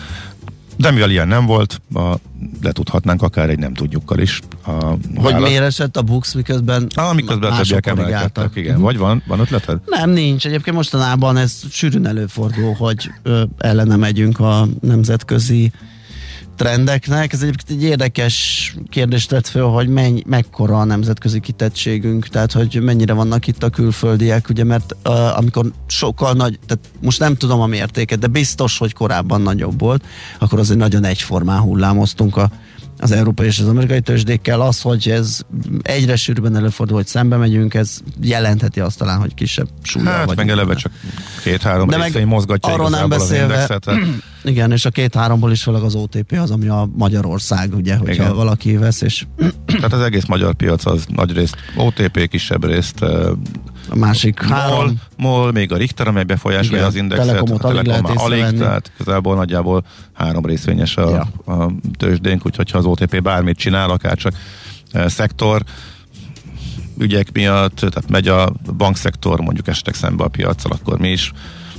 De 0.82 0.92
mivel 0.92 1.10
ilyen 1.10 1.28
nem 1.28 1.46
volt, 1.46 1.82
a, 1.94 2.14
letudhatnánk 2.62 3.22
akár 3.22 3.50
egy 3.50 3.60
nem 3.60 3.74
tudjukkal 3.74 4.20
is. 4.20 4.40
A 4.66 4.72
Hogy 5.16 5.36
miért 5.36 5.64
esett 5.64 5.98
a 5.98 6.02
Bux, 6.02 6.34
miközben 6.34 6.88
ah, 6.96 7.16
miközben 7.16 7.54
többiek 7.56 7.86
emelkedtek, 7.86 8.52
igen. 8.56 8.70
Uh-huh. 8.70 8.84
Vagy 8.84 8.98
van, 8.98 9.24
van 9.28 9.40
ötleted? 9.40 9.80
Nem, 9.86 10.10
nincs. 10.10 10.46
Egyébként 10.46 10.76
mostanában 10.76 11.38
ez 11.38 11.62
sűrűn 11.70 12.08
előfordul, 12.08 12.74
hogy 12.74 13.12
ö, 13.24 13.44
ellene 13.58 13.96
megyünk 13.96 14.40
a 14.40 14.68
nemzetközi 14.82 15.72
trendeknek. 16.62 17.34
Ez 17.34 17.42
egyébként 17.42 17.80
egy 17.80 17.84
érdekes 17.84 18.74
kérdést 18.90 19.30
tett 19.30 19.48
föl, 19.48 19.68
hogy 19.68 19.88
menny, 19.88 20.20
mekkora 20.26 20.80
a 20.80 20.84
nemzetközi 20.84 21.40
kitettségünk, 21.40 22.28
tehát 22.28 22.52
hogy 22.52 22.80
mennyire 22.82 23.14
vannak 23.14 23.48
itt 23.48 23.64
a 23.64 23.70
külföldiek, 23.70 24.50
ugye, 24.50 24.64
mert 24.64 24.96
uh, 25.06 25.38
amikor 25.38 25.66
sokkal 25.88 26.34
nagy, 26.34 26.60
tehát 26.68 26.84
most 27.00 27.20
nem 27.20 27.36
tudom 27.36 27.62
a 27.62 27.66
mértéket, 27.66 28.20
de 28.20 28.28
biztos, 28.28 28.78
hogy 28.78 28.94
korábban 28.94 29.42
nagyobb 29.42 29.80
volt, 29.80 30.04
akkor 30.40 30.60
azért 30.60 30.80
nagyon 30.80 31.04
egyformán 31.04 31.60
hullámoztunk 31.60 32.38
a 32.38 32.50
az 33.00 33.12
európai 33.12 33.46
és 33.46 33.60
az 33.60 33.68
amerikai 33.68 34.02
tőzsdékkel. 34.02 34.62
Az, 34.62 34.82
hogy 34.82 35.10
ez 35.10 35.40
egyre 35.82 36.16
sűrűbben 36.16 36.56
előfordul, 36.56 36.96
hogy 36.96 37.08
szembe 37.08 37.38
megyünk, 37.38 37.74
ez 37.74 37.98
jelentheti 38.22 38.80
azt 38.80 38.98
talán, 38.98 39.20
hogy 39.20 39.34
kisebb 39.34 39.68
súlya 39.82 40.10
Hát 40.10 40.26
vagy. 40.26 40.38
meg 40.38 40.50
eleve 40.50 40.76
csak 40.76 40.92
két-három 41.44 41.90
részvény 41.90 42.28
mozgatja 42.28 42.74
arról 42.74 42.90
nem 42.90 43.06
igazából 43.06 43.26
az 43.26 43.30
beszélve- 43.30 43.70
indexet. 43.70 44.31
Igen, 44.44 44.72
és 44.72 44.86
a 44.86 44.90
két-háromból 44.90 45.52
is 45.52 45.64
főleg 45.64 45.82
az 45.82 45.96
OTP 45.96 46.32
az, 46.32 46.52
ami 46.52 46.68
a 46.68 46.90
Magyarország, 46.96 47.74
ugye, 47.76 47.96
hogyha 47.96 48.24
Igen. 48.24 48.36
valaki 48.36 48.78
vesz, 48.78 49.02
és 49.02 49.26
Tehát 49.66 49.94
az 49.94 50.02
egész 50.02 50.26
magyar 50.26 50.54
piac 50.54 50.86
az 50.86 51.06
nagy 51.08 51.32
részt 51.34 51.56
OTP, 51.76 52.28
kisebb 52.28 52.66
részt 52.66 53.02
a 53.90 53.96
másik 53.96 54.42
MOL, 54.42 54.58
három, 54.58 55.00
MOL, 55.18 55.52
még 55.52 55.72
a 55.72 55.78
Richter, 55.78 56.08
amely 56.08 56.24
befolyásolja 56.24 56.86
az 56.86 56.96
indexet, 56.96 57.28
Telekomot 57.28 57.64
a 57.64 57.68
alig 57.68 57.86
lehet 57.86 58.10
alig, 58.16 58.58
tehát 58.58 58.92
igazából 59.00 59.36
nagyjából 59.36 59.84
három 60.14 60.46
részvényes 60.46 60.98
a, 60.98 61.10
Ja. 61.10 61.54
a 61.54 61.72
tőzsdénk, 61.98 62.46
úgyhogy 62.46 62.72
ha 62.72 62.78
az 62.78 62.86
OTP 62.86 63.22
bármit 63.22 63.58
csinál, 63.58 63.90
akár 63.90 64.18
csak 64.18 64.34
e, 64.92 65.08
szektor 65.08 65.64
ügyek 66.98 67.32
miatt, 67.32 67.76
tehát 67.76 68.10
megy 68.10 68.28
a 68.28 68.54
bankszektor 68.78 69.40
mondjuk 69.42 69.68
esetleg 69.68 69.96
szembe 69.96 70.24
a 70.24 70.28
piaccal, 70.28 70.72
akkor 70.72 71.00
mi 71.00 71.10
is 71.10 71.32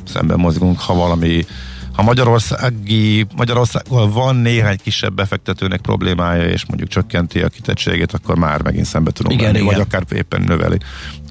szemben 0.05 0.38
mozgunk, 0.38 0.81
ha 0.81 0.94
valami 0.94 1.44
ha 1.93 2.03
Magyarországi, 2.03 3.27
Magyarországgal 3.37 4.11
van 4.11 4.37
néhány 4.37 4.79
kisebb 4.83 5.15
befektetőnek 5.15 5.81
problémája, 5.81 6.45
és 6.45 6.67
mondjuk 6.67 6.89
csökkenti 6.89 7.41
a 7.41 7.49
kitettségét, 7.49 8.13
akkor 8.13 8.37
már 8.37 8.63
megint 8.63 8.87
szembe 8.87 9.11
tudunk 9.11 9.41
Igen, 9.41 9.53
menni, 9.53 9.65
igen. 9.65 9.75
vagy 9.75 9.87
akár 9.87 10.05
éppen 10.19 10.43
növeli. 10.43 10.79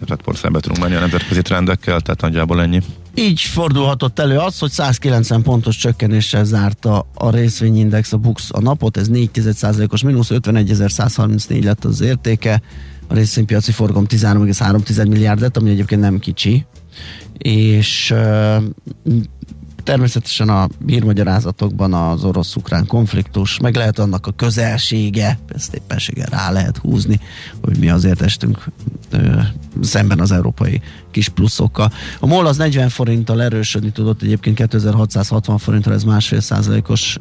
Tehát 0.06 0.24
pont 0.24 0.38
szembe 0.38 0.60
tudunk 0.60 0.82
menni 0.82 0.96
a 0.96 1.00
nemzetközi 1.00 1.42
trendekkel, 1.42 2.02
tehát 2.02 2.22
nagyjából 2.22 2.62
ennyi. 2.62 2.82
Így 3.16 3.42
fordulhatott 3.42 4.20
elő 4.20 4.38
az, 4.38 4.60
hogy 4.60 4.72
190 4.72 5.42
pontos 5.42 5.78
csökkenéssel 5.78 6.44
zárta 6.44 7.08
a 7.14 7.30
részvényindex 7.30 8.14
a 8.14 8.18
BUX 8.18 8.50
a 8.52 8.62
napot, 8.62 8.98
ez 8.98 9.08
4,1%-os 9.10 10.04
mínusz, 10.04 10.30
51.134 10.32 11.64
lett 11.64 11.86
az 11.86 12.02
értéke, 12.02 12.62
a 13.08 13.14
részvénypiaci 13.14 13.72
forgalom 13.72 14.06
13,3 14.10 15.08
milliárd 15.08 15.40
lett, 15.40 15.58
ami 15.58 15.70
egyébként 15.70 16.02
nem 16.02 16.20
kicsi, 16.20 16.66
és 17.38 18.14
természetesen 19.84 20.50
a 20.50 20.68
hírmagyarázatokban 20.86 21.94
az 21.94 22.24
orosz-ukrán 22.24 22.88
konfliktus, 22.88 23.60
meg 23.60 23.76
lehet 23.76 24.00
annak 24.00 24.28
a 24.28 24.32
közelsége, 24.32 25.40
ezt 25.56 25.74
éppenséggel 25.74 26.28
rá 26.30 26.52
lehet 26.52 26.78
húzni, 26.78 27.20
hogy 27.64 27.78
mi 27.78 27.90
azért 27.90 28.22
estünk 28.22 28.66
ö, 29.10 29.40
szemben 29.82 30.20
az 30.20 30.32
európai 30.32 30.82
kis 31.12 31.30
pluszokkal. 31.30 31.92
A 32.20 32.26
MOL 32.26 32.46
az 32.46 32.58
40 32.58 32.90
forinttal 32.90 33.42
erősödni 33.42 33.92
tudott, 33.92 34.22
egyébként 34.22 34.56
2660 34.56 35.58
forinttal 35.58 35.94
ez 35.94 36.04
másfél 36.04 36.42
százalékos 36.42 37.18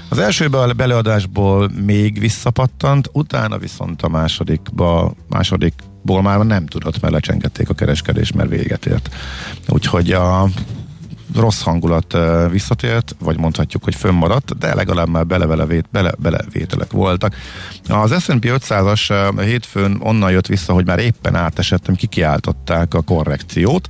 Az 0.09 0.17
első 0.17 0.47
be- 0.47 0.73
beleadásból 0.73 1.69
még 1.85 2.19
visszapattant, 2.19 3.09
utána 3.11 3.57
viszont 3.57 4.01
a 4.01 4.07
másodikba, 4.07 5.13
másodikból 5.29 6.21
már 6.21 6.39
nem 6.39 6.65
tudott, 6.65 7.01
mert 7.01 7.13
lecsengették 7.13 7.69
a 7.69 7.73
kereskedés, 7.73 8.31
mert 8.31 8.49
véget 8.49 8.85
ért. 8.85 9.15
Úgyhogy 9.67 10.11
a 10.11 10.49
rossz 11.35 11.61
hangulat 11.61 12.17
visszatért, 12.51 13.15
vagy 13.19 13.37
mondhatjuk, 13.37 13.83
hogy 13.83 13.95
fönnmaradt, 13.95 14.57
de 14.57 14.75
legalább 14.75 15.09
már 15.09 15.25
belevele, 15.25 15.65
bele, 15.91 16.11
belevételek 16.17 16.91
voltak. 16.91 17.35
Az 17.87 18.23
S&P 18.23 18.45
500-as 18.45 19.33
uh, 19.35 19.43
hétfőn 19.43 19.97
onnan 19.99 20.31
jött 20.31 20.47
vissza, 20.47 20.73
hogy 20.73 20.85
már 20.85 20.99
éppen 20.99 21.35
átesettem, 21.35 21.95
kikiáltották 21.95 22.93
a 22.93 23.01
korrekciót. 23.01 23.87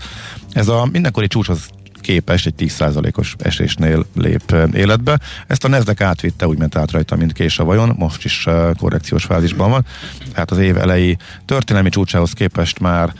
Ez 0.52 0.68
a 0.68 0.88
mindenkori 0.92 1.28
csúcshoz 1.28 1.70
képest 2.02 2.46
egy 2.46 2.54
10%-os 2.58 3.36
esésnél 3.40 4.06
lép 4.16 4.56
életbe. 4.74 5.20
Ezt 5.48 5.64
a 5.64 5.68
Nasdaq 5.68 6.04
átvitte, 6.04 6.48
úgy 6.48 6.58
ment 6.58 6.76
át 6.76 6.92
rajta, 6.92 7.16
mint 7.16 7.34
kés 7.34 7.60
a 7.60 7.64
vajon, 7.64 7.96
most 7.98 8.26
is 8.26 8.48
korrekciós 8.80 9.24
fázisban 9.24 9.70
van. 9.70 9.86
Tehát 10.34 10.52
az 10.52 10.58
év 10.58 10.78
elejé 10.78 11.18
történelmi 11.46 11.90
csúcsához 11.90 12.32
képest 12.32 12.80
már 12.80 13.14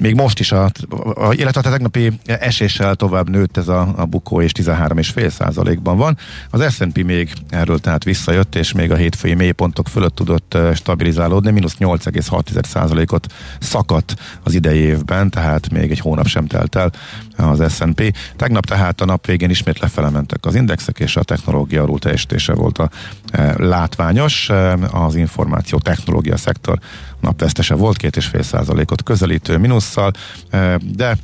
még 0.00 0.14
most 0.14 0.40
is, 0.40 0.52
a, 0.52 0.70
a, 1.14 1.32
illetve 1.32 1.60
a 1.60 1.70
tegnapi 1.70 2.12
eséssel 2.24 2.94
tovább 2.94 3.30
nőtt 3.30 3.56
ez 3.56 3.68
a, 3.68 3.94
a 3.96 4.04
bukó, 4.04 4.40
és 4.40 4.52
13,5 4.52 5.28
százalékban 5.28 5.96
van. 5.96 6.18
Az 6.50 6.74
S&P 6.74 7.04
még 7.04 7.32
erről 7.50 7.78
tehát 7.78 8.04
visszajött, 8.04 8.54
és 8.54 8.72
még 8.72 8.90
a 8.90 8.96
hétfői 8.96 9.34
mélypontok 9.34 9.88
fölött 9.88 10.14
tudott 10.14 10.58
stabilizálódni, 10.74 11.50
mínusz 11.50 11.76
8,6 11.78 12.64
százalékot 12.64 13.26
szakadt 13.60 14.16
az 14.42 14.54
idei 14.54 14.78
évben, 14.78 15.30
tehát 15.30 15.70
még 15.70 15.90
egy 15.90 16.00
hónap 16.00 16.26
sem 16.26 16.46
telt 16.46 16.76
el 16.76 16.90
az 17.36 17.74
S&P. 17.74 18.16
Tegnap 18.36 18.66
tehát 18.66 19.00
a 19.00 19.04
nap 19.04 19.26
végén 19.26 19.50
ismét 19.50 19.78
lefele 19.78 20.10
mentek 20.10 20.46
az 20.46 20.54
indexek, 20.54 20.98
és 20.98 21.16
a 21.16 21.22
technológia 21.22 21.82
alul 21.82 21.98
teljesítése 21.98 22.54
volt 22.54 22.78
a 22.78 22.90
e, 23.30 23.54
látványos. 23.56 24.50
E, 24.50 24.72
az 24.92 25.14
információ 25.14 25.78
technológia 25.78 26.36
szektor 26.36 26.78
napvesztese 27.20 27.74
volt, 27.74 27.96
két 27.96 28.16
és 28.16 28.26
fél 28.26 28.42
százalékot 28.42 29.02
közelítő 29.02 29.58
minusszal, 29.58 30.12
e, 30.50 30.78
de 30.94 31.16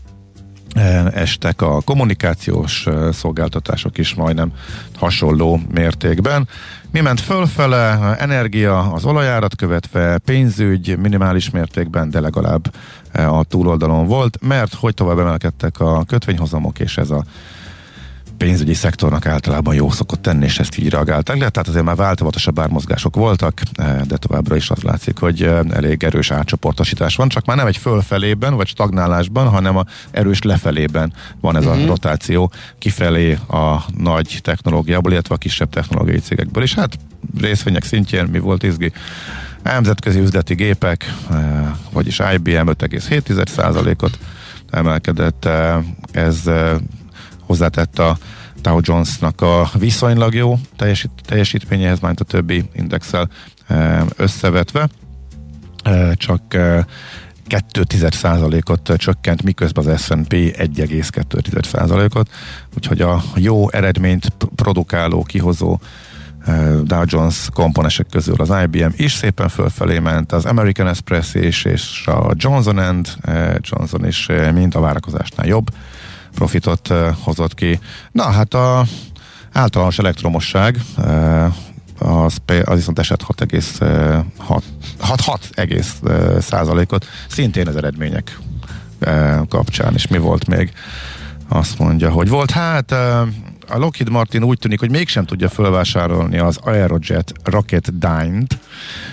e, 0.75 0.81
estek 1.15 1.63
a 1.63 1.81
kommunikációs 1.81 2.87
e, 2.87 3.13
szolgáltatások 3.13 3.99
is 3.99 4.15
majdnem 4.15 4.53
hasonló 4.97 5.61
mértékben. 5.73 6.49
Mi 6.91 7.01
ment 7.01 7.21
fölfele? 7.21 8.17
Energia 8.19 8.93
az 8.93 9.05
olajárat 9.05 9.57
követve, 9.57 10.19
pénzügy 10.19 10.99
minimális 10.99 11.51
mértékben, 11.51 12.11
de 12.11 12.21
legalább 12.21 12.75
a 13.13 13.45
túloldalon 13.45 14.07
volt, 14.07 14.39
mert 14.41 14.75
hogy 14.75 14.95
tovább 14.95 15.19
emelkedtek 15.19 15.81
a 15.81 16.05
kötvényhozamok, 16.05 16.79
és 16.79 16.97
ez 16.97 17.11
a 17.11 17.25
pénzügyi 18.37 18.75
szektornak 18.75 19.27
általában 19.27 19.75
jó 19.75 19.91
szokott 19.91 20.23
tenni, 20.23 20.45
és 20.45 20.59
ezt 20.59 20.79
így 20.79 20.89
reagálták 20.89 21.39
le. 21.39 21.49
Tehát 21.49 21.69
azért 21.69 21.85
már 21.85 21.97
változatosabb 21.97 22.59
ármozgások 22.59 23.17
voltak, 23.17 23.61
eh, 23.75 24.01
de 24.07 24.17
továbbra 24.17 24.57
is 24.57 24.71
az 24.71 24.83
látszik, 24.83 25.19
hogy 25.19 25.43
eh, 25.43 25.61
elég 25.71 26.05
erős 26.05 26.31
átcsoportosítás 26.31 27.17
van, 27.17 27.29
csak 27.29 27.45
már 27.45 27.57
nem 27.57 27.67
egy 27.67 27.77
fölfelében, 27.77 28.55
vagy 28.55 28.67
stagnálásban, 28.67 29.49
hanem 29.49 29.77
a 29.77 29.85
erős 30.11 30.43
lefelében 30.43 31.13
van 31.41 31.57
ez 31.57 31.63
uh-huh. 31.63 31.77
a 31.77 31.81
Mhm. 31.81 31.89
rotáció 31.89 32.53
kifelé 32.79 33.33
a 33.49 33.85
nagy 33.97 34.39
technológiából, 34.43 35.13
illetve 35.13 35.35
a 35.35 35.39
kisebb 35.39 35.71
technológiai 35.71 36.19
cégekből. 36.19 36.63
És 36.63 36.75
hát 36.75 36.99
részvények 37.41 37.85
szintjén 37.85 38.25
mi 38.25 38.39
volt 38.39 38.63
izgi? 38.63 38.93
Nemzetközi 39.63 40.21
üzleti 40.21 40.55
gépek, 40.55 41.15
eh, 41.31 41.37
vagyis 41.93 42.21
IBM 42.35 42.69
5,7%-ot 42.69 44.19
emelkedett, 44.71 45.49
ez 46.13 46.43
hozzátett 47.59 47.99
a 47.99 48.19
Dow 48.63 48.79
Jonesnak 48.83 49.41
a 49.41 49.71
viszonylag 49.79 50.35
jó 50.35 50.59
teljesít, 50.77 51.11
teljesítményéhez, 51.23 52.01
majd 52.01 52.21
a 52.21 52.25
többi 52.25 52.65
indexel 52.73 53.29
eh, 53.67 54.03
összevetve, 54.17 54.89
Eh, 55.85 56.13
csak 56.15 56.55
eh, 56.55 56.85
2,1%-ot 57.49 58.93
csökkent, 58.97 59.43
miközben 59.43 59.87
az 59.87 60.03
S&P 60.03 60.33
1,2%-ot, 60.33 62.31
úgyhogy 62.77 63.01
a 63.01 63.23
jó 63.35 63.71
eredményt 63.71 64.29
produkáló, 64.55 65.23
kihozó 65.23 65.81
Dow 66.83 67.03
Jones 67.05 67.49
komponensek 67.53 68.07
közül 68.11 68.35
az 68.39 68.53
IBM 68.63 68.91
is 68.97 69.13
szépen 69.13 69.49
fölfelé 69.49 69.99
ment, 69.99 70.33
az 70.33 70.45
American 70.45 70.89
Express 70.89 71.35
is, 71.35 71.65
és 71.65 72.07
a 72.07 72.33
Johnson 72.35 73.05
Johnson 73.59 74.07
is 74.07 74.29
mind 74.55 74.75
a 74.75 74.81
várakozásnál 74.81 75.47
jobb 75.47 75.71
profitot 76.35 76.93
hozott 77.23 77.55
ki. 77.55 77.81
Na 78.13 78.23
hát 78.23 78.55
a 78.55 78.85
általános 79.53 79.99
elektromosság 79.99 80.81
az, 81.99 82.37
az 82.65 82.75
viszont 82.75 82.99
esett 82.99 83.23
6,6 83.23 84.63
6 84.99 85.51
egész 85.53 85.99
eh, 86.05 86.41
százalékot, 86.41 87.07
szintén 87.29 87.69
az 87.69 87.77
eredmények 87.77 88.39
kapcsán, 89.49 89.95
és 89.95 90.07
mi 90.07 90.19
volt 90.19 90.47
még? 90.47 90.73
Azt 91.49 91.79
mondja, 91.79 92.11
hogy 92.11 92.29
volt, 92.29 92.51
hát 92.51 92.95
a 93.69 93.79
Lockheed 93.79 94.11
Martin 94.11 94.43
úgy 94.43 94.59
tűnik, 94.59 94.81
hogy 94.81 94.91
mégsem 94.91 95.25
tudja 95.25 95.49
fölvásárolni 95.49 96.39
az 96.39 96.59
Aerojet 96.63 97.33
Rocketdyne-t, 97.45 98.59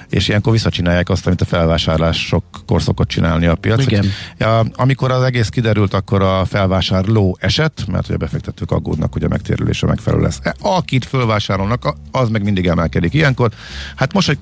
és 0.10 0.28
ilyenkor 0.28 0.52
visszacsinálják 0.52 1.10
azt, 1.10 1.28
amit 1.28 1.42
a 1.42 1.46
felvásárlásokkor 1.46 2.82
szokott 2.82 3.08
csinálni 3.08 3.46
a 3.46 3.56
piac. 3.56 3.82
Igen. 3.86 4.06
Ja, 4.38 4.60
amikor 4.60 5.12
az 5.12 5.24
egész 5.24 5.50
kiderült, 5.50 5.94
akkor 5.94 6.22
a 6.22 6.46
felvásárló 6.46 7.38
esett, 7.40 7.88
mert 7.88 8.06
hogy 8.06 8.16
a 8.16 8.18
befektetők 8.18 8.72
aggódnak, 8.72 9.14
hogy 9.14 9.24
a 9.24 9.28
megtérülése 9.28 9.86
megfelelő 9.86 10.22
lesz. 10.22 10.40
E, 10.44 10.56
Akit 10.62 11.06
fölvásárolnak, 11.06 11.96
az 12.12 12.30
meg 12.30 12.44
mindig 12.44 12.68
emelkedik 12.68 13.14
ilyenkor. 13.14 13.52
Hát 13.96 14.14
most, 14.14 14.28
hogy 14.28 14.38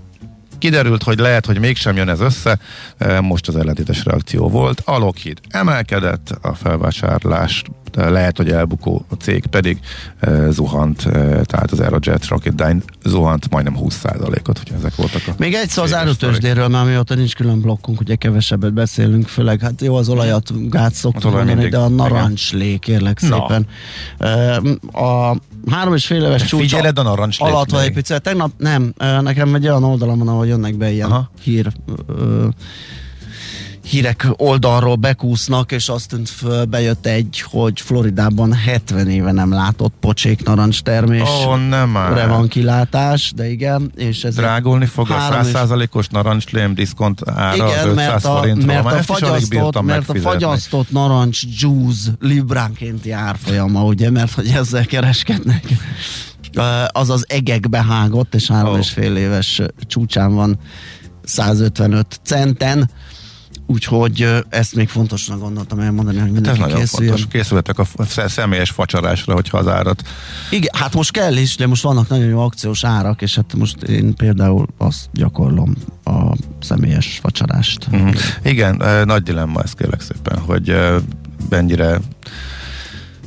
kiderült, 0.60 1.04
hogy 1.04 1.20
lehet, 1.20 1.46
hogy 1.46 1.60
mégsem 1.60 1.96
jön 1.96 2.10
ez 2.10 2.20
össze, 2.20 2.60
e, 2.98 3.22
most 3.22 3.48
az 3.48 3.56
ellentétes 3.56 4.06
reakció 4.06 4.50
volt. 4.50 4.82
A 4.86 4.98
Lockheed 4.98 5.38
emelkedett, 5.50 6.38
a 6.42 6.54
felvásárlás 6.54 7.64
e, 7.94 8.10
lehet, 8.10 8.38
hogy 8.38 8.52
elbukó 8.52 9.06
a 9.10 9.14
cég 9.14 9.46
pedig 9.46 9.80
e, 10.20 10.50
zuhant, 10.50 11.02
tehát 11.44 11.72
az 11.72 11.80
Aerojet 11.80 12.28
Rocketdyne 12.28 12.80
zuhant 13.06 13.50
majdnem 13.50 13.76
20%-ot, 13.80 14.60
úgyhogy 14.60 14.78
ezek 14.78 14.96
voltak 14.96 15.22
a 15.28 15.32
Még 15.38 15.54
egy 15.54 15.70
szó 15.70 15.82
az 15.82 15.94
árutősdéről, 15.94 16.68
már 16.68 16.86
mióta 16.86 17.16
nincs 17.16 17.36
külön 17.36 17.62
blokkunk, 17.62 18.00
ugye 18.00 18.16
kevesebbet 18.16 18.74
beszélünk, 18.74 19.28
főleg 19.28 19.60
hát 19.60 19.82
jó, 19.82 19.96
az 19.96 20.10
olajat 20.10 20.70
gát 20.70 20.94
mondani, 21.14 21.54
mindig, 21.54 21.72
de 21.72 21.78
a 21.78 21.90
narancslé, 21.90 22.78
kérlek 22.78 23.20
szépen. 23.20 23.68
Uh, 24.20 25.04
A 25.04 25.38
három 25.72 25.94
és 25.94 26.06
fél 26.06 26.24
éves 26.24 26.44
csúcs 26.44 26.62
Figyeled 26.62 27.00
a 27.00 27.04
narancslét 27.04 27.50
alatt 27.50 27.70
van 27.70 27.84
építve. 27.84 28.20
Tegnap 28.20 28.52
nem, 28.58 28.94
nekem 28.98 29.56
egy 29.56 29.68
olyan 29.68 29.84
oldalam 29.84 30.18
van, 30.18 30.28
ahol 30.28 30.48
jönnek 30.48 30.78
be 30.78 30.92
ilyen 30.92 31.12
Aha. 31.12 31.32
hír 31.42 31.72
ö, 32.08 32.48
hírek 33.90 34.28
oldalról 34.38 34.96
bekúsznak, 34.96 35.72
és 35.72 35.90
azt 35.90 36.08
tűnt 36.08 36.30
föl, 36.30 36.66
bejött 36.66 37.06
egy, 37.06 37.44
hogy 37.52 37.82
Floridában 37.82 38.54
70 38.54 39.10
éve 39.10 39.32
nem 39.32 39.52
látott 39.52 39.94
pocsék 40.00 40.44
narancs 40.44 40.82
termés. 40.82 41.30
Ó, 41.48 41.56
nem 41.56 41.90
már. 41.90 42.28
Van 42.28 42.48
kilátás, 42.48 43.32
de 43.36 43.50
igen, 43.50 43.92
és 43.96 44.24
ez 44.24 44.36
Drágulni 44.36 44.86
fog 44.86 45.10
a 45.10 45.14
Három 45.14 45.46
és- 45.46 45.52
100%-os 45.54 46.08
narancslém 46.08 46.74
diszkont 46.74 47.30
ára 47.30 47.56
igen, 47.56 47.68
az 47.68 47.86
500 47.86 47.96
mert 47.96 48.26
a, 48.26 48.30
forintról. 48.30 48.82
mert 48.82 49.00
a 49.00 49.04
fagyasztott, 49.04 49.82
mert 49.82 50.10
a 50.10 50.16
fagyasztott 50.16 50.92
narancs 50.92 51.42
juice 51.60 52.12
libránkénti 52.20 53.12
árfolyama, 53.12 53.84
ugye, 53.84 54.12
mert 54.12 54.32
hogy 54.32 54.48
ezzel 54.48 54.86
kereskednek. 54.86 55.64
Az 56.88 57.10
az 57.10 57.26
egekbe 57.28 57.84
hágott, 57.84 58.36
és 58.36 58.48
három 58.48 58.74
Ó. 58.74 58.78
és 58.78 58.90
fél 58.90 59.16
éves 59.16 59.62
csúcsán 59.88 60.34
van 60.34 60.60
155 61.24 62.20
centen, 62.24 62.90
úgyhogy 63.72 64.28
ezt 64.50 64.76
még 64.76 64.90
fontosnak 64.90 65.40
gondoltam 65.40 65.80
elmondani, 65.80 66.18
hogy 66.18 66.28
Ez 66.28 66.34
mindenki 66.34 66.60
nagyon 66.60 66.80
készüljön. 66.80 67.16
fontos. 67.16 67.34
Készültek 67.34 67.80
a 67.80 67.86
személyes 68.28 68.70
facsarásra, 68.70 69.34
hogyha 69.34 69.58
az 69.58 69.68
árat. 69.68 70.04
Igen, 70.50 70.70
hát 70.74 70.94
most 70.94 71.12
kell 71.12 71.36
is, 71.36 71.56
de 71.56 71.68
most 71.68 71.84
vannak 71.84 72.08
nagyon 72.10 72.28
jó 72.28 72.40
akciós 72.40 72.84
árak, 72.84 73.22
és 73.22 73.36
hát 73.36 73.54
most 73.58 73.82
én 73.82 74.16
például 74.16 74.68
azt 74.78 75.10
gyakorlom 75.14 75.76
a 76.04 76.36
személyes 76.62 77.20
vacsarást. 77.22 77.88
Uh-huh. 77.92 78.16
Igen, 78.44 78.82
nagy 79.06 79.24
dilemma 79.24 79.62
ez 79.62 79.72
kérlek 79.72 80.02
szépen, 80.02 80.40
hogy 80.40 80.76
mennyire 81.50 82.00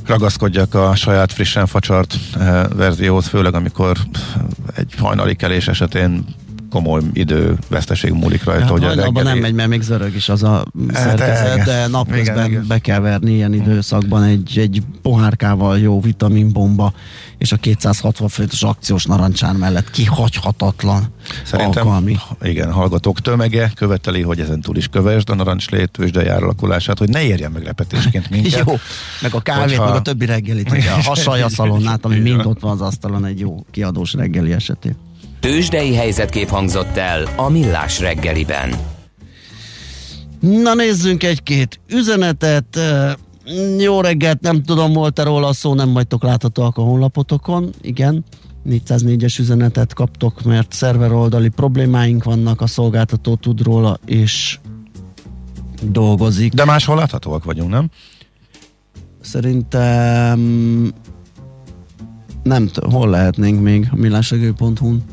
ragaszkodjak 0.05 0.73
a 0.73 0.95
saját 0.95 1.33
frissen 1.33 1.65
facsart 1.67 2.15
verzióhoz, 2.75 3.27
főleg 3.27 3.53
amikor 3.53 3.97
egy 4.75 4.93
hajnali 4.97 5.35
kelés 5.35 5.67
esetén 5.67 6.25
komoly 6.73 7.01
idő 7.13 7.57
veszteség 7.69 8.11
múlik 8.11 8.43
rajta, 8.43 8.61
Hát 8.61 8.69
hogy 8.71 8.83
hajnalban 8.83 9.13
reggeli- 9.13 9.33
nem 9.33 9.37
megy, 9.41 9.53
mert 9.53 9.69
még 9.69 9.81
zörög 9.81 10.15
is 10.15 10.29
az 10.29 10.43
a 10.43 10.65
szerkezet, 10.93 11.53
igen. 11.53 11.65
de 11.65 11.87
napközben 11.87 12.35
Igen, 12.37 12.49
igen. 12.49 12.65
be 12.67 12.79
kell 12.79 12.99
verni 12.99 13.31
ilyen 13.31 13.53
időszakban 13.53 14.23
egy, 14.23 14.57
egy 14.57 14.81
pohárkával 15.01 15.79
jó 15.79 16.01
vitaminbomba, 16.01 16.93
és 17.37 17.51
a 17.51 17.55
260 17.57 18.27
forintos 18.27 18.63
akciós 18.63 19.05
narancsán 19.05 19.55
mellett 19.55 19.89
kihagyhatatlan 19.91 21.03
Szerintem 21.43 21.87
alkalmi. 21.87 22.17
igen, 22.41 22.71
hallgatók 22.71 23.19
tömege 23.21 23.71
követeli, 23.75 24.21
hogy 24.21 24.39
ezen 24.39 24.61
túl 24.61 24.77
is 24.77 24.87
kövesd 24.87 25.29
a 25.29 25.35
narancslét 25.35 25.91
tőzsdei 25.91 26.27
áralakulását, 26.27 26.97
hogy 26.97 27.09
ne 27.09 27.23
érjen 27.23 27.51
meglepetésként 27.51 28.29
minket. 28.31 28.63
Jó, 28.67 28.75
meg 29.21 29.33
a 29.33 29.39
kávét, 29.39 29.63
Hogyha- 29.69 29.85
meg 29.85 29.95
a 29.95 30.01
többi 30.01 30.25
reggelit, 30.25 30.71
ugye 30.71 30.89
a 30.91 31.01
hasalja 31.09 31.49
szalonnát, 31.49 32.05
ami 32.05 32.19
mind 32.19 32.45
ott 32.45 32.59
van 32.59 32.71
az 32.71 32.81
asztalon 32.81 33.25
egy 33.25 33.39
jó 33.39 33.65
kiadós 33.71 34.13
reggeli 34.13 34.51
esetén. 34.51 34.95
Tőzsdei 35.43 35.95
helyzetkép 35.95 36.49
hangzott 36.49 36.97
el 36.97 37.27
a 37.35 37.49
Millás 37.49 37.99
reggeliben. 37.99 38.75
Na 40.39 40.73
nézzünk 40.73 41.23
egy-két 41.23 41.79
üzenetet. 41.87 42.79
Jó 43.79 44.01
reggelt, 44.01 44.41
nem 44.41 44.63
tudom, 44.63 44.93
volt-e 44.93 45.23
róla 45.23 45.53
szó, 45.53 45.73
nem 45.73 45.93
vagytok 45.93 46.23
láthatóak 46.23 46.77
a 46.77 46.81
honlapotokon. 46.81 47.69
Igen, 47.81 48.23
404-es 48.69 49.39
üzenetet 49.39 49.93
kaptok, 49.93 50.43
mert 50.43 50.73
szerveroldali 50.73 51.49
problémáink 51.49 52.23
vannak, 52.23 52.61
a 52.61 52.67
szolgáltató 52.67 53.35
tud 53.35 53.61
róla, 53.61 53.99
és 54.05 54.59
dolgozik. 55.81 56.53
De 56.53 56.65
máshol 56.65 56.95
láthatóak 56.95 57.43
vagyunk, 57.43 57.69
nem? 57.69 57.89
Szerintem 59.21 60.39
nem 62.43 62.67
t- 62.67 62.91
hol 62.91 63.09
lehetnénk 63.09 63.61
még 63.61 63.87
a 63.91 63.95
millásegő.hu-n. 63.95 65.03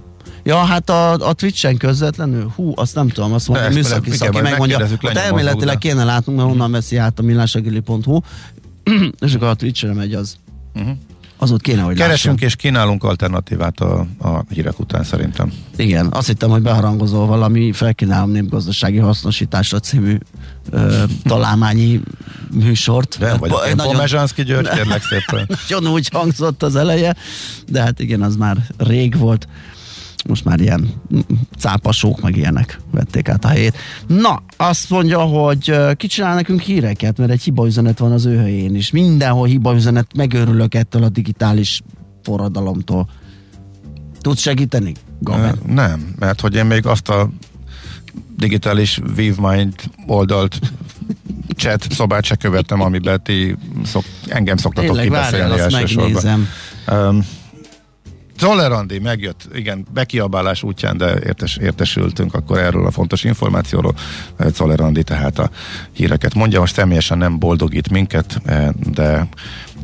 Ja, 0.42 0.57
hát 0.57 0.90
a, 0.90 1.12
a 1.12 1.33
Twitch-en 1.33 1.76
közvetlenül, 1.76 2.53
hú, 2.57 2.72
azt 2.76 2.94
nem 2.94 3.09
tudom, 3.09 3.33
azt 3.33 3.48
mondja, 3.48 3.68
műszaki 3.70 4.11
szaki 4.11 4.40
megmondja, 4.40 4.79
lenyomozzuk, 4.79 5.14
elméletileg 5.16 5.79
kéne 5.79 6.05
látnunk, 6.05 6.38
mert 6.38 6.50
honnan 6.50 6.70
veszi 6.70 6.96
át 6.96 7.18
a 7.18 7.22
millásegő.hu, 7.22 8.20
és 9.26 9.35
akkor 9.35 9.48
a 9.48 9.55
Twitch-re 9.55 9.92
megy 9.92 10.14
az. 10.14 10.37
Uh-huh. 10.74 10.90
Az 11.42 11.50
ott 11.53 11.61
kéne, 11.61 11.83
hogy 11.83 11.96
Keresünk 11.96 12.35
lássam. 12.35 12.48
és 12.48 12.57
kínálunk 12.57 13.05
alternatívát 13.05 13.81
a, 13.81 14.07
a 14.18 14.42
hírek 14.48 14.79
után 14.81 15.05
szerintem. 15.05 15.53
Igen, 15.76 16.07
azt 16.12 16.26
hittem, 16.26 16.50
hogy 16.50 16.62
beharangozol 16.62 17.26
valami 17.26 17.72
felkínálom 17.72 18.31
népgazdasági 18.31 18.98
hasznosításra 18.98 19.79
című 19.81 20.18
ö, 20.70 21.03
találmányi 21.22 22.00
műsort. 22.50 23.16
Nem 23.20 23.37
Ba- 23.38 23.66
én 23.66 23.74
nagyon- 23.76 23.92
Pomezsánszki 23.92 24.42
György, 24.42 24.68
kérlek 24.76 25.03
szépen. 25.03 25.46
nagyon 25.68 25.92
úgy 25.92 26.09
hangzott 26.12 26.62
az 26.62 26.76
eleje, 26.76 27.16
de 27.68 27.81
hát 27.83 28.00
igen, 28.00 28.22
az 28.22 28.37
már 28.37 28.57
rég 28.76 29.18
volt. 29.18 29.48
Most 30.23 30.45
már 30.45 30.61
ilyen 30.61 30.89
cápasók, 31.59 32.21
meg 32.21 32.37
ilyenek 32.37 32.81
vették 32.91 33.29
át 33.29 33.45
a 33.45 33.49
helyét. 33.49 33.77
Na, 34.07 34.43
azt 34.57 34.91
mondja, 34.91 35.21
hogy 35.21 35.71
ö, 35.71 35.93
ki 35.97 36.07
csinál 36.07 36.35
nekünk 36.35 36.61
híreket, 36.61 37.19
mert 37.19 37.31
egy 37.31 37.43
hibaüzenet 37.43 37.99
van 37.99 38.13
az 38.13 38.25
ő 38.27 38.37
helyén 38.37 38.75
is. 38.75 38.91
Mindenhol 38.91 39.47
hibaüzenet, 39.47 40.17
megőrülök 40.17 40.75
ettől 40.75 41.03
a 41.03 41.09
digitális 41.09 41.81
forradalomtól. 42.23 43.09
Tudsz 44.21 44.41
segíteni, 44.41 44.95
Gaben? 45.19 45.59
Nem, 45.67 46.15
mert 46.19 46.41
hogy 46.41 46.55
én 46.55 46.67
még 46.67 46.87
azt 46.87 47.09
a 47.09 47.31
digitális 48.37 49.01
vívmányt 49.15 49.91
oldalt 50.07 50.59
chat 51.57 51.87
szobát 51.91 52.25
se 52.25 52.35
követtem, 52.35 52.81
amiben 52.81 53.23
ti 53.23 53.57
szok, 53.85 54.05
engem 54.27 54.57
szoktatok 54.57 54.97
Tényleg, 54.97 55.11
várjál, 55.11 55.51
kibeszélni 55.51 55.85
azt 55.85 55.97
megnézem. 55.97 56.49
Um, 56.89 57.25
Zoller 58.40 58.72
Andi 58.72 58.98
megjött, 58.98 59.48
igen, 59.55 59.87
bekiabálás 59.92 60.62
útján, 60.62 60.96
de 60.96 61.18
értes, 61.24 61.57
értesültünk 61.57 62.35
akkor 62.35 62.59
erről 62.59 62.87
a 62.87 62.90
fontos 62.90 63.24
információról. 63.24 63.94
Zoller 64.38 64.81
Andi 64.81 65.03
tehát 65.03 65.38
a 65.38 65.50
híreket 65.92 66.35
mondja, 66.35 66.61
most 66.61 66.74
személyesen 66.74 67.18
nem 67.18 67.38
boldogít 67.38 67.90
minket, 67.90 68.40
de 68.92 69.29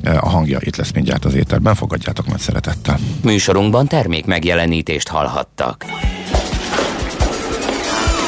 a 0.03 0.29
hangja 0.29 0.59
itt 0.61 0.77
lesz 0.77 0.93
mindjárt 0.93 1.25
az 1.25 1.35
éterben, 1.35 1.75
fogadjátok 1.75 2.27
meg 2.27 2.39
szeretettel. 2.39 2.99
Műsorunkban 3.23 3.87
termék 3.87 4.25
megjelenítést 4.25 5.09
hallhattak. 5.09 5.85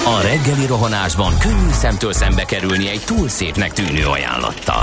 A 0.05 0.21
reggeli 0.23 0.67
rohanásban 0.67 1.39
könnyű 1.39 1.71
szemtől 1.73 2.13
szembe 2.13 2.45
kerülni 2.45 2.89
egy 2.89 3.03
túl 3.07 3.29
szépnek 3.29 3.73
tűnő 3.73 4.07
ajánlattal. 4.07 4.83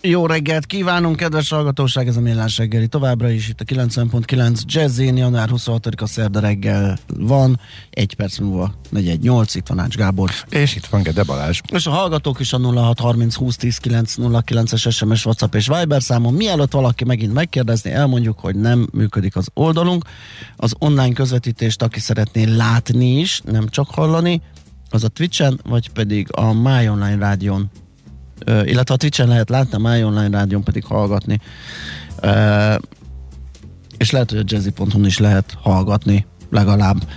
Jó 0.00 0.26
reggelt 0.26 0.66
kívánunk, 0.66 1.16
kedves 1.16 1.48
hallgatóság, 1.48 2.08
ez 2.08 2.16
a 2.16 2.20
Millás 2.20 2.58
reggeli 2.58 2.88
továbbra 2.88 3.30
is 3.30 3.48
itt 3.48 3.60
a 3.60 3.64
90.9 3.64 4.60
Jazzin, 4.66 5.16
január 5.16 5.48
26-a 5.52 6.06
szerda 6.06 6.40
reggel 6.40 6.98
van, 7.16 7.60
egy 7.90 8.14
perc 8.14 8.38
múlva 8.38 8.74
418, 8.90 9.54
itt 9.54 9.66
van 9.66 9.78
Ács 9.78 9.96
Gábor. 9.96 10.30
És 10.48 10.76
itt 10.76 10.86
van 10.86 11.02
Gede 11.02 11.22
Balázs. 11.22 11.60
És 11.72 11.86
a 11.86 11.90
hallgatók 11.90 12.40
is 12.40 12.52
a 12.52 12.58
0630 12.58 13.34
20 13.34 13.56
10 13.56 13.78
909 13.78 14.72
es 14.72 14.86
SMS, 14.90 15.26
WhatsApp 15.26 15.54
és 15.54 15.66
Viber 15.66 16.02
számon. 16.02 16.34
Mielőtt 16.34 16.72
valaki 16.72 17.04
megint 17.04 17.32
megkérdezni, 17.32 17.90
elmondjuk, 17.90 18.38
hogy 18.38 18.56
nem 18.56 18.88
működik 18.92 19.36
az 19.36 19.48
oldalunk. 19.54 20.04
Az 20.56 20.74
online 20.78 21.12
közvetítést, 21.12 21.82
aki 21.82 22.00
szeretné 22.00 22.44
látni 22.44 23.18
is, 23.18 23.40
nem 23.44 23.68
csak 23.68 23.90
hallani, 23.90 24.42
az 24.90 25.04
a 25.04 25.08
Twitch-en, 25.08 25.60
vagy 25.64 25.90
pedig 25.90 26.28
a 26.30 26.52
My 26.52 26.88
Online 26.88 27.18
Rádión 27.18 27.70
illetve 28.46 28.94
a 28.94 28.96
Twitch-en 28.96 29.28
lehet 29.28 29.48
látni, 29.48 29.84
a 29.84 29.88
My 29.88 30.02
Online 30.02 30.38
Rádión 30.38 30.62
pedig 30.62 30.84
hallgatni. 30.84 31.40
És 33.96 34.10
lehet, 34.10 34.30
hogy 34.30 34.38
a 34.38 34.42
jazzy.hu 34.44 35.04
is 35.04 35.18
lehet 35.18 35.56
hallgatni 35.60 36.26
legalább. 36.50 37.08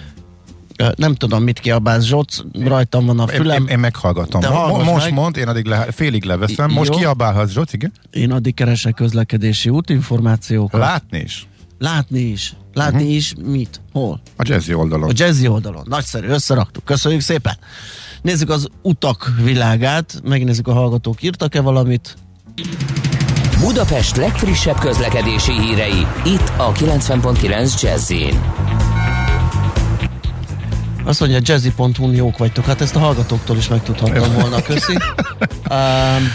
Nem 0.95 1.15
tudom, 1.15 1.43
mit 1.43 1.59
kiabálsz, 1.59 2.03
Zsoc, 2.03 2.41
rajtam 2.63 3.05
van 3.05 3.19
a 3.19 3.27
fülem. 3.27 3.61
Én, 3.61 3.67
én 3.67 3.79
meghallgatom. 3.79 4.41
Mo- 4.41 4.83
most 4.83 5.05
meg. 5.05 5.13
mond, 5.13 5.37
én 5.37 5.47
addig 5.47 5.65
le, 5.65 5.87
félig 5.91 6.23
leveszem. 6.23 6.71
Most 6.71 6.91
Jó. 6.91 6.97
kiabálhatsz, 6.97 7.51
Zsoc, 7.51 7.73
igen? 7.73 7.91
Én 8.11 8.31
addig 8.31 8.53
keresek 8.53 8.93
közlekedési 8.93 9.69
útinformációkat. 9.69 10.81
Látni 10.81 11.19
is? 11.19 11.47
Látni 11.79 12.19
is. 12.19 12.55
Látni 12.73 12.97
uh-huh. 12.97 13.15
is 13.15 13.33
mit? 13.45 13.81
Hol? 13.91 14.21
A 14.37 14.43
jazzy 14.45 14.73
oldalon. 14.73 15.09
A 15.09 15.13
jazzy 15.15 15.47
oldalon. 15.47 15.83
Nagyszerű, 15.87 16.27
összeraktuk. 16.27 16.85
Köszönjük 16.85 17.21
szépen. 17.21 17.57
Nézzük 18.21 18.49
az 18.49 18.67
utak 18.81 19.31
világát, 19.43 20.21
megnézzük 20.23 20.67
a 20.67 20.73
hallgatók 20.73 21.23
írtak-e 21.23 21.61
valamit. 21.61 22.17
Budapest 23.59 24.15
legfrissebb 24.15 24.79
közlekedési 24.79 25.51
hírei, 25.51 26.05
itt 26.25 26.51
a 26.57 26.71
90.9 26.71 27.81
jazz 27.81 28.11
azt 31.05 31.19
mondja, 31.19 31.39
jazzy.hu 31.41 32.11
jók 32.11 32.37
vagytok. 32.37 32.65
Hát 32.65 32.81
ezt 32.81 32.95
a 32.95 32.99
hallgatóktól 32.99 33.57
is 33.57 33.67
megtudhattam 33.67 34.33
volna, 34.33 34.61
köszi. 34.61 34.97
Um, 35.69 36.31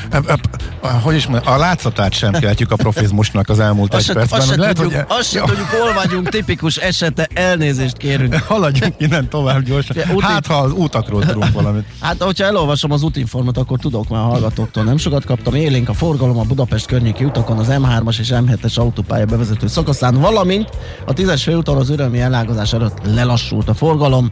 hogy 1.03 1.15
is 1.15 1.27
mondjam, 1.27 1.55
a 1.55 1.57
látszatát 1.57 2.13
sem 2.13 2.33
keltjük 2.33 2.71
a 2.71 2.77
profizmusnak 2.77 3.49
az 3.49 3.61
elmúlt 3.61 3.95
egy 3.95 4.13
percben. 4.13 4.41
Azt 4.41 4.57
lehet, 4.57 4.77
tudjuk, 4.77 4.95
hogy... 4.95 5.19
azt 5.19 5.31
sem 5.31 5.45
tudjuk, 5.45 5.67
hol 5.67 5.93
vagyunk, 5.93 6.29
tipikus 6.29 6.77
esete, 6.77 7.29
elnézést 7.35 7.97
kérünk. 7.97 8.35
Haladjunk 8.49 8.95
innen 8.99 9.29
tovább 9.29 9.63
gyorsan. 9.63 9.97
Hát, 10.21 10.47
ha 10.47 10.55
az 10.55 10.73
útakról 10.73 11.25
tudunk 11.25 11.53
valamit. 11.53 11.85
Hát, 12.01 12.23
hogyha 12.23 12.45
elolvasom 12.45 12.91
az 12.91 13.03
útinformat, 13.03 13.59
akkor 13.59 13.79
tudok 13.79 14.09
már 14.09 14.21
a 14.21 14.25
hallgatóktól. 14.25 14.85
Nem 14.85 14.97
sokat 14.97 15.25
kaptam. 15.25 15.55
Élénk 15.55 15.89
a 15.89 15.95
forgalom 15.95 16.39
a 16.39 16.43
Budapest 16.43 16.87
környéki 16.87 17.25
utakon 17.25 17.59
az 17.59 17.67
M3-as 17.71 18.19
és 18.19 18.29
M7-es 18.33 18.79
autópálya 18.79 19.25
bevezető 19.25 19.67
szakaszán, 19.67 20.21
valamint 20.21 20.69
a 21.07 21.13
10-es 21.13 21.41
főúton 21.43 21.77
az 21.77 21.91
örömi 21.91 22.21
elágazás 22.21 22.73
előtt 22.73 22.99
lelassult 23.05 23.69
a 23.69 23.75
forgalom. 23.75 24.31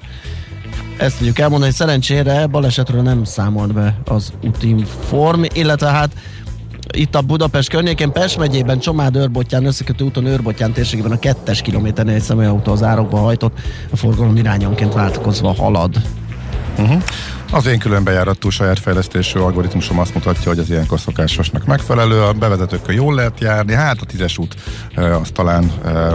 Ezt 0.96 1.16
tudjuk 1.16 1.38
elmondani, 1.38 1.70
hogy 1.70 1.80
szerencsére 1.80 2.46
balesetről 2.46 3.02
nem 3.02 3.24
számolt 3.24 3.72
be 3.72 3.98
az 4.04 4.32
útinform, 4.44 5.42
illetve 5.52 5.88
hát 5.88 6.12
itt 6.92 7.14
a 7.14 7.20
Budapest 7.20 7.68
környékén, 7.68 8.12
Pest 8.12 8.38
megyében, 8.38 8.78
Csomád 8.78 9.16
őrbottyán, 9.16 9.64
összekötő 9.64 10.04
úton 10.04 10.26
őrbottyán 10.26 10.72
térségében 10.72 11.12
a 11.12 11.18
kettes 11.18 11.62
kilométernél 11.62 12.14
egy 12.14 12.22
személyautó 12.22 12.72
az 12.72 12.82
árokba 12.82 13.18
hajtott, 13.18 13.58
a 13.90 13.96
forgalom 13.96 14.36
irányonként 14.36 14.92
változva 14.92 15.54
halad. 15.54 16.02
Uh-huh. 16.78 17.02
Az 17.54 17.66
én 17.66 17.78
külön 17.78 18.04
bejáratú 18.04 18.50
saját 18.50 18.78
fejlesztésű 18.78 19.38
algoritmusom 19.38 19.98
azt 19.98 20.14
mutatja, 20.14 20.48
hogy 20.48 20.58
az 20.58 20.70
ilyenkor 20.70 21.00
szokásosnak 21.00 21.64
megfelelő, 21.64 22.22
a 22.22 22.32
bevezetőkön 22.32 22.94
jól 22.94 23.14
lehet 23.14 23.40
járni, 23.40 23.72
hát 23.72 24.00
a 24.00 24.04
tízes 24.04 24.38
út 24.38 24.54
az 24.94 25.28
talán 25.32 25.64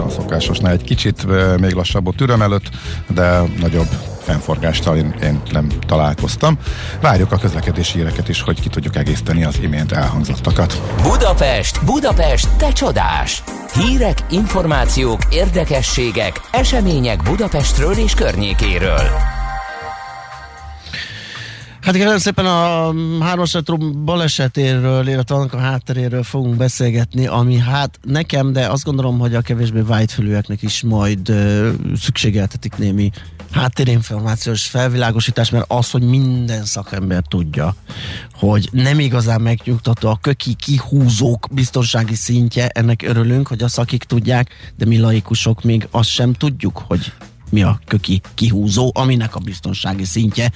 a 0.06 0.08
szokásosnál 0.08 0.72
egy 0.72 0.84
kicsit 0.84 1.26
még 1.58 1.72
lassabb 1.72 2.06
a 2.06 2.12
türem 2.16 2.42
előtt, 2.42 2.68
de 3.06 3.40
nagyobb 3.60 3.88
fennforgással 4.22 4.96
én, 4.96 5.14
én 5.22 5.42
nem 5.50 5.68
találkoztam. 5.86 6.58
Várjuk 7.00 7.32
a 7.32 7.38
közlekedési 7.38 7.98
híreket 7.98 8.28
is, 8.28 8.42
hogy 8.42 8.60
ki 8.60 8.68
tudjuk 8.68 8.96
egészteni 8.96 9.44
az 9.44 9.58
imént 9.60 9.92
elhangzottakat. 9.92 10.80
Budapest, 11.02 11.84
Budapest, 11.84 12.48
te 12.56 12.72
csodás! 12.72 13.42
Hírek, 13.74 14.18
információk, 14.30 15.20
érdekességek, 15.30 16.40
események 16.50 17.22
Budapestről 17.22 17.92
és 17.92 18.14
környékéről. 18.14 19.38
Hát 21.80 21.94
kérem 21.94 22.18
szépen 22.18 22.46
a 22.46 22.94
hármas 23.24 23.56
balesetéről, 24.04 25.08
illetve 25.08 25.34
annak 25.34 25.52
a 25.52 25.58
hátteréről 25.58 26.22
fogunk 26.22 26.56
beszélgetni, 26.56 27.26
ami 27.26 27.56
hát 27.58 27.98
nekem, 28.02 28.52
de 28.52 28.66
azt 28.66 28.84
gondolom, 28.84 29.18
hogy 29.18 29.34
a 29.34 29.40
kevésbé 29.40 29.80
vágyfülűeknek 29.80 30.62
is 30.62 30.82
majd 30.82 31.28
uh, 31.28 31.68
szükségeltetik 31.96 32.76
némi 32.76 33.10
háttérinformációs 33.50 34.66
felvilágosítás, 34.66 35.50
mert 35.50 35.64
az, 35.68 35.90
hogy 35.90 36.02
minden 36.02 36.64
szakember 36.64 37.22
tudja, 37.28 37.74
hogy 38.32 38.68
nem 38.72 38.98
igazán 38.98 39.40
megnyugtató 39.40 40.08
a 40.08 40.18
köki 40.20 40.54
kihúzók 40.54 41.48
biztonsági 41.52 42.14
szintje, 42.14 42.66
ennek 42.66 43.02
örülünk, 43.02 43.46
hogy 43.46 43.62
a 43.62 43.68
szakik 43.68 44.04
tudják, 44.04 44.72
de 44.76 44.84
mi 44.84 44.98
laikusok 44.98 45.62
még 45.62 45.86
azt 45.90 46.08
sem 46.08 46.32
tudjuk, 46.32 46.82
hogy 46.86 47.12
mi 47.50 47.62
a 47.62 47.80
köki 47.86 48.20
kihúzó, 48.34 48.90
aminek 48.94 49.34
a 49.34 49.38
biztonsági 49.38 50.04
szintje. 50.04 50.52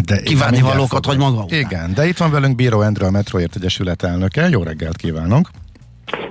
De 0.00 0.22
Kívánni 0.22 0.60
valókat, 0.60 1.06
hogy 1.06 1.18
maga 1.18 1.42
után. 1.42 1.58
Igen, 1.58 1.94
de 1.94 2.06
itt 2.06 2.16
van 2.16 2.30
velünk 2.30 2.56
Bíró 2.56 2.82
Endre, 2.82 3.06
a 3.06 3.10
Metroért 3.10 3.56
Egyesület 3.56 4.02
elnöke. 4.02 4.48
Jó 4.48 4.62
reggelt 4.62 4.96
kívánunk! 4.96 5.50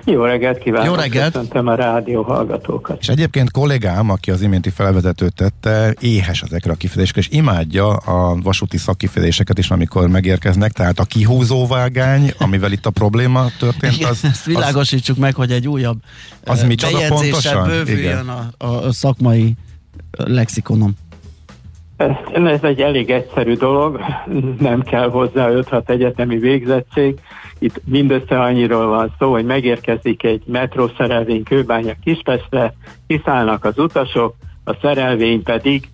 Jó 0.05 0.23
reggelt 0.23 0.57
kívánok! 0.57 0.87
Jó 0.87 0.93
reggelt! 0.93 1.31
Köszöntöm 1.31 1.67
a 1.67 1.75
rádió 1.75 2.21
hallgatókat! 2.21 2.97
És 2.99 3.07
egyébként 3.07 3.51
kollégám, 3.51 4.09
aki 4.09 4.31
az 4.31 4.41
iménti 4.41 4.69
felvezetőt 4.69 5.33
tette, 5.33 5.95
éhes 5.99 6.41
ezekre 6.41 6.71
a 6.71 6.75
kifejezésekre, 6.75 7.21
és 7.21 7.37
imádja 7.37 7.87
a 7.87 8.35
vasúti 8.43 8.77
szakkifejezéseket 8.77 9.57
is, 9.57 9.71
amikor 9.71 10.07
megérkeznek, 10.07 10.71
tehát 10.71 10.99
a 10.99 11.03
kihúzóvágány, 11.03 12.33
amivel 12.37 12.71
itt 12.71 12.85
a 12.85 12.89
probléma 12.89 13.45
történt, 13.59 13.93
Igen, 13.93 14.09
az... 14.09 14.23
ezt 14.23 14.45
világosítsuk 14.45 15.15
az, 15.15 15.21
meg, 15.21 15.35
hogy 15.35 15.51
egy 15.51 15.67
újabb 15.67 15.97
az 16.45 16.63
bejegyzéssel 16.63 17.65
bővüljön 17.65 18.27
a, 18.27 18.65
a 18.65 18.91
szakmai 18.91 19.53
lexikonom. 20.11 20.93
Ez 22.33 22.59
egy 22.61 22.81
elég 22.81 23.09
egyszerű 23.09 23.55
dolog, 23.55 23.99
nem 24.59 24.81
kell 24.81 25.09
hozzá 25.09 25.49
5-6 25.51 25.89
egyetemi 25.89 26.37
végzettség. 26.37 27.19
Itt 27.63 27.81
mindössze 27.85 28.39
annyiról 28.39 28.87
van 28.87 29.13
szó, 29.19 29.31
hogy 29.31 29.45
megérkezik 29.45 30.23
egy 30.23 30.43
metrószerelvény 30.45 31.43
Kőbánya 31.43 31.93
Kispestre, 32.03 32.73
kiszállnak 33.07 33.65
az 33.65 33.77
utasok, 33.77 34.35
a 34.63 34.73
szerelvény 34.81 35.43
pedig 35.43 35.89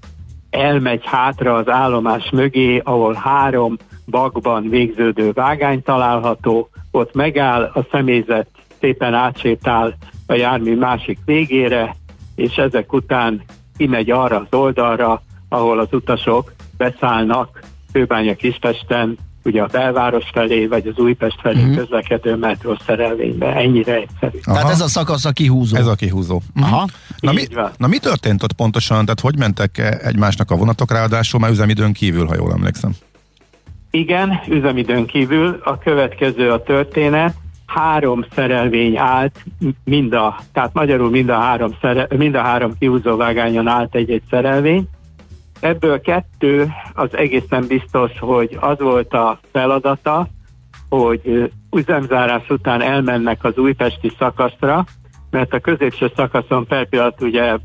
elmegy 0.49 1.01
hátra 1.05 1.55
az 1.55 1.69
állomás 1.69 2.29
mögé, 2.29 2.77
ahol 2.77 3.13
három 3.13 3.77
bakban 4.05 4.69
végződő 4.69 5.31
vágány 5.31 5.83
található, 5.83 6.69
ott 6.91 7.13
megáll, 7.13 7.71
a 7.73 7.85
személyzet 7.91 8.47
szépen 8.79 9.13
átsétál 9.13 9.97
a 10.27 10.33
jármű 10.33 10.77
másik 10.77 11.19
végére, 11.25 11.95
és 12.35 12.55
ezek 12.55 12.93
után 12.93 13.41
kimegy 13.77 14.11
arra 14.11 14.37
az 14.37 14.59
oldalra, 14.59 15.21
ahol 15.49 15.79
az 15.79 15.93
utasok 15.93 16.53
beszállnak 16.77 17.59
Kőbánya 17.91 18.35
Kispesten, 18.35 19.17
ugye 19.47 19.61
a 19.61 19.67
belváros 19.71 20.25
felé, 20.33 20.65
vagy 20.65 20.87
az 20.87 20.97
Újpest 20.97 21.39
felé 21.41 21.61
mm-hmm. 21.61 21.75
közlekedő 21.75 22.35
metró 22.35 22.77
szerelvénybe. 22.85 23.55
Ennyire 23.55 23.95
egyszerű. 23.95 24.39
Aha. 24.43 24.55
Tehát 24.55 24.71
ez 24.71 24.81
a 24.81 24.87
szakasz 24.87 25.25
a 25.25 25.31
kihúzó. 25.31 25.75
Ez 25.75 25.87
a 25.87 25.95
kihúzó. 25.95 26.41
Aha. 26.61 26.87
Na 27.19 27.31
mi, 27.31 27.41
na 27.77 27.87
mi 27.87 27.97
történt 27.97 28.43
ott 28.43 28.53
pontosan? 28.53 29.03
Tehát 29.03 29.19
hogy 29.19 29.37
mentek 29.37 29.99
egymásnak 30.03 30.51
a 30.51 30.55
vonatok, 30.55 30.91
ráadásul 30.91 31.39
már 31.39 31.51
üzemidőn 31.51 31.93
kívül, 31.93 32.25
ha 32.25 32.35
jól 32.35 32.51
emlékszem? 32.51 32.91
Igen, 33.91 34.39
üzemidőn 34.47 35.05
kívül. 35.05 35.61
A 35.63 35.77
következő 35.77 36.51
a 36.51 36.63
történet. 36.63 37.35
Három 37.65 38.25
szerelvény 38.35 38.97
állt, 38.97 39.43
mind 39.83 40.13
a, 40.13 40.39
tehát 40.53 40.73
magyarul 40.73 41.09
mind 41.09 41.29
a 41.29 41.39
három, 41.39 41.75
szere, 41.81 42.07
mind 42.17 42.35
a 42.35 42.41
három 42.41 42.77
kihúzóvágányon 42.79 43.67
állt 43.67 43.95
egy-egy 43.95 44.21
szerelvény. 44.29 44.87
Ebből 45.59 46.01
kettő 46.01 46.71
az 46.93 47.17
egészen 47.17 47.67
biztos, 47.67 48.11
hogy 48.19 48.57
az 48.59 48.79
volt 48.79 49.13
a 49.13 49.39
feladata, 49.51 50.27
hogy 50.89 51.51
üzemzárás 51.75 52.49
után 52.49 52.81
elmennek 52.81 53.43
az 53.43 53.57
újpesti 53.57 54.11
szakaszra, 54.19 54.85
mert 55.29 55.53
a 55.53 55.59
középső 55.59 56.11
szakaszon 56.15 56.65
per 56.65 56.89
pillanat 56.89 57.21
ugye 57.21 57.57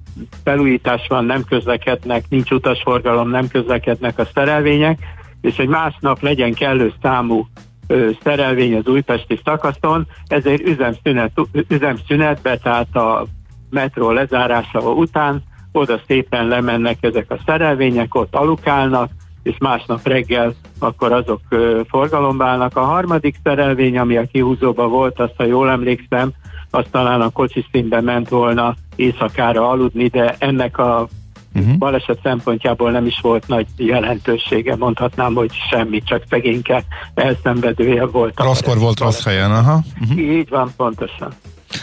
felújítás 0.45 1.07
van, 1.09 1.25
nem 1.25 1.45
közlekednek, 1.45 2.25
nincs 2.29 2.51
utasforgalom, 2.51 3.29
nem 3.29 3.49
közlekednek 3.49 4.19
a 4.19 4.29
szerelvények, 4.35 4.99
és 5.41 5.57
hogy 5.57 5.69
másnap 5.69 6.21
legyen 6.21 6.55
kellő 6.55 6.93
számú 7.03 7.47
ö, 7.87 8.11
szerelvény 8.23 8.75
az 8.75 8.87
újpesti 8.87 9.41
szakaszon, 9.45 10.07
ezért 10.27 10.63
üzemszünet, 10.69 11.33
üzemszünetbe, 11.69 12.57
tehát 12.57 12.97
a 12.97 13.27
metró 13.71 14.11
lezárása 14.11 14.81
után 14.81 15.43
oda 15.73 16.01
szépen 16.07 16.47
lemennek 16.47 16.97
ezek 17.01 17.31
a 17.31 17.39
szerelvények, 17.47 18.15
ott 18.15 18.35
alukálnak, 18.35 19.11
és 19.43 19.57
másnap 19.59 20.07
reggel 20.07 20.55
akkor 20.79 21.13
azok 21.13 21.41
forgalomba 21.89 22.45
állnak. 22.45 22.77
A 22.77 22.85
harmadik 22.85 23.37
szerelvény, 23.43 23.99
ami 23.99 24.17
a 24.17 24.27
kihúzóban 24.33 24.91
volt, 24.91 25.21
azt 25.21 25.35
ha 25.37 25.45
jól 25.45 25.71
emlékszem, 25.71 26.33
az 26.71 26.85
talán 26.91 27.21
a 27.21 27.31
kocsiszínbe 27.31 28.01
ment 28.01 28.29
volna 28.29 28.75
éjszakára 28.97 29.69
aludni, 29.69 30.07
de 30.07 30.35
ennek 30.39 30.79
a 30.79 31.09
uh-huh. 31.55 31.77
baleset 31.77 32.19
szempontjából 32.23 32.91
nem 32.91 33.07
is 33.07 33.19
volt 33.23 33.49
nagy 33.49 33.67
jelentősége, 33.77 34.77
mondhatnám, 34.77 35.35
hogy 35.35 35.51
semmi, 35.71 36.03
csak 36.03 36.23
szegényke 36.29 36.85
elszenvedője 37.15 38.07
volt. 38.07 38.41
Rosszkor 38.41 38.79
volt 38.79 39.01
rossz 39.01 39.25
helyen, 39.25 39.51
aha. 39.51 39.81
Uh-huh. 40.01 40.19
Így 40.19 40.49
van, 40.49 40.71
pontosan. 40.77 41.33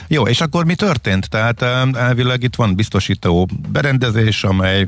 Jó, 0.08 0.28
és 0.28 0.42
akkor 0.42 0.66
mi 0.66 0.76
történt? 0.76 1.30
Tehát 1.30 1.62
elvileg 1.96 2.44
itt 2.44 2.56
van 2.56 2.76
biztosító 2.76 3.48
berendezés, 3.72 4.44
amely 4.44 4.88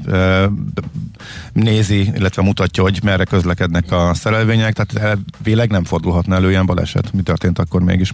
nézi, 1.54 2.12
illetve 2.16 2.42
mutatja, 2.42 2.84
hogy 2.84 3.00
merre 3.04 3.24
közlekednek 3.24 3.92
a 3.92 4.14
szerelvények, 4.14 4.74
tehát 4.74 5.20
elvileg 5.38 5.70
nem 5.70 5.84
fordulhatna 5.84 6.36
elő 6.36 6.50
ilyen 6.50 6.66
baleset. 6.66 7.14
Mi 7.14 7.22
történt 7.22 7.60
akkor 7.60 7.82
mégis? 7.82 8.14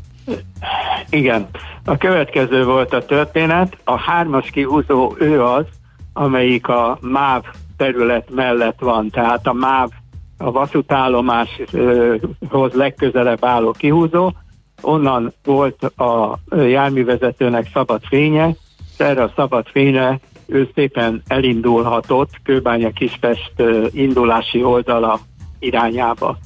Igen. 1.10 1.48
A 1.86 1.98
következő 1.98 2.66
volt 2.66 2.94
a 2.94 3.06
történet. 3.06 3.78
A 3.84 4.00
hármas 4.00 4.50
kihúzó 4.50 5.16
ő 5.20 5.44
az, 5.44 5.66
amelyik 6.14 6.68
a 6.68 6.98
MÁV 7.02 7.44
terület 7.78 8.28
mellett 8.36 8.80
van, 8.80 9.10
tehát 9.10 9.48
a 9.48 9.54
MÁV 9.54 9.90
a 10.38 10.52
vasútállomáshoz 10.52 12.74
legközelebb 12.74 13.46
álló 13.46 13.72
kihúzó, 13.72 14.34
onnan 14.82 15.34
volt 15.44 15.84
a 15.84 16.40
járművezetőnek 16.56 17.70
szabad 17.74 18.02
fénye, 18.10 18.56
erre 18.98 19.24
a 19.24 19.32
szabad 19.36 19.68
fényre 19.68 20.20
ő 20.48 20.70
szépen 20.76 21.22
elindulhatott 21.28 22.30
Kőbánya 22.44 22.92
Kispest 22.92 23.54
indulási 23.92 24.64
oldala 24.64 25.20
irányába. 25.60 26.38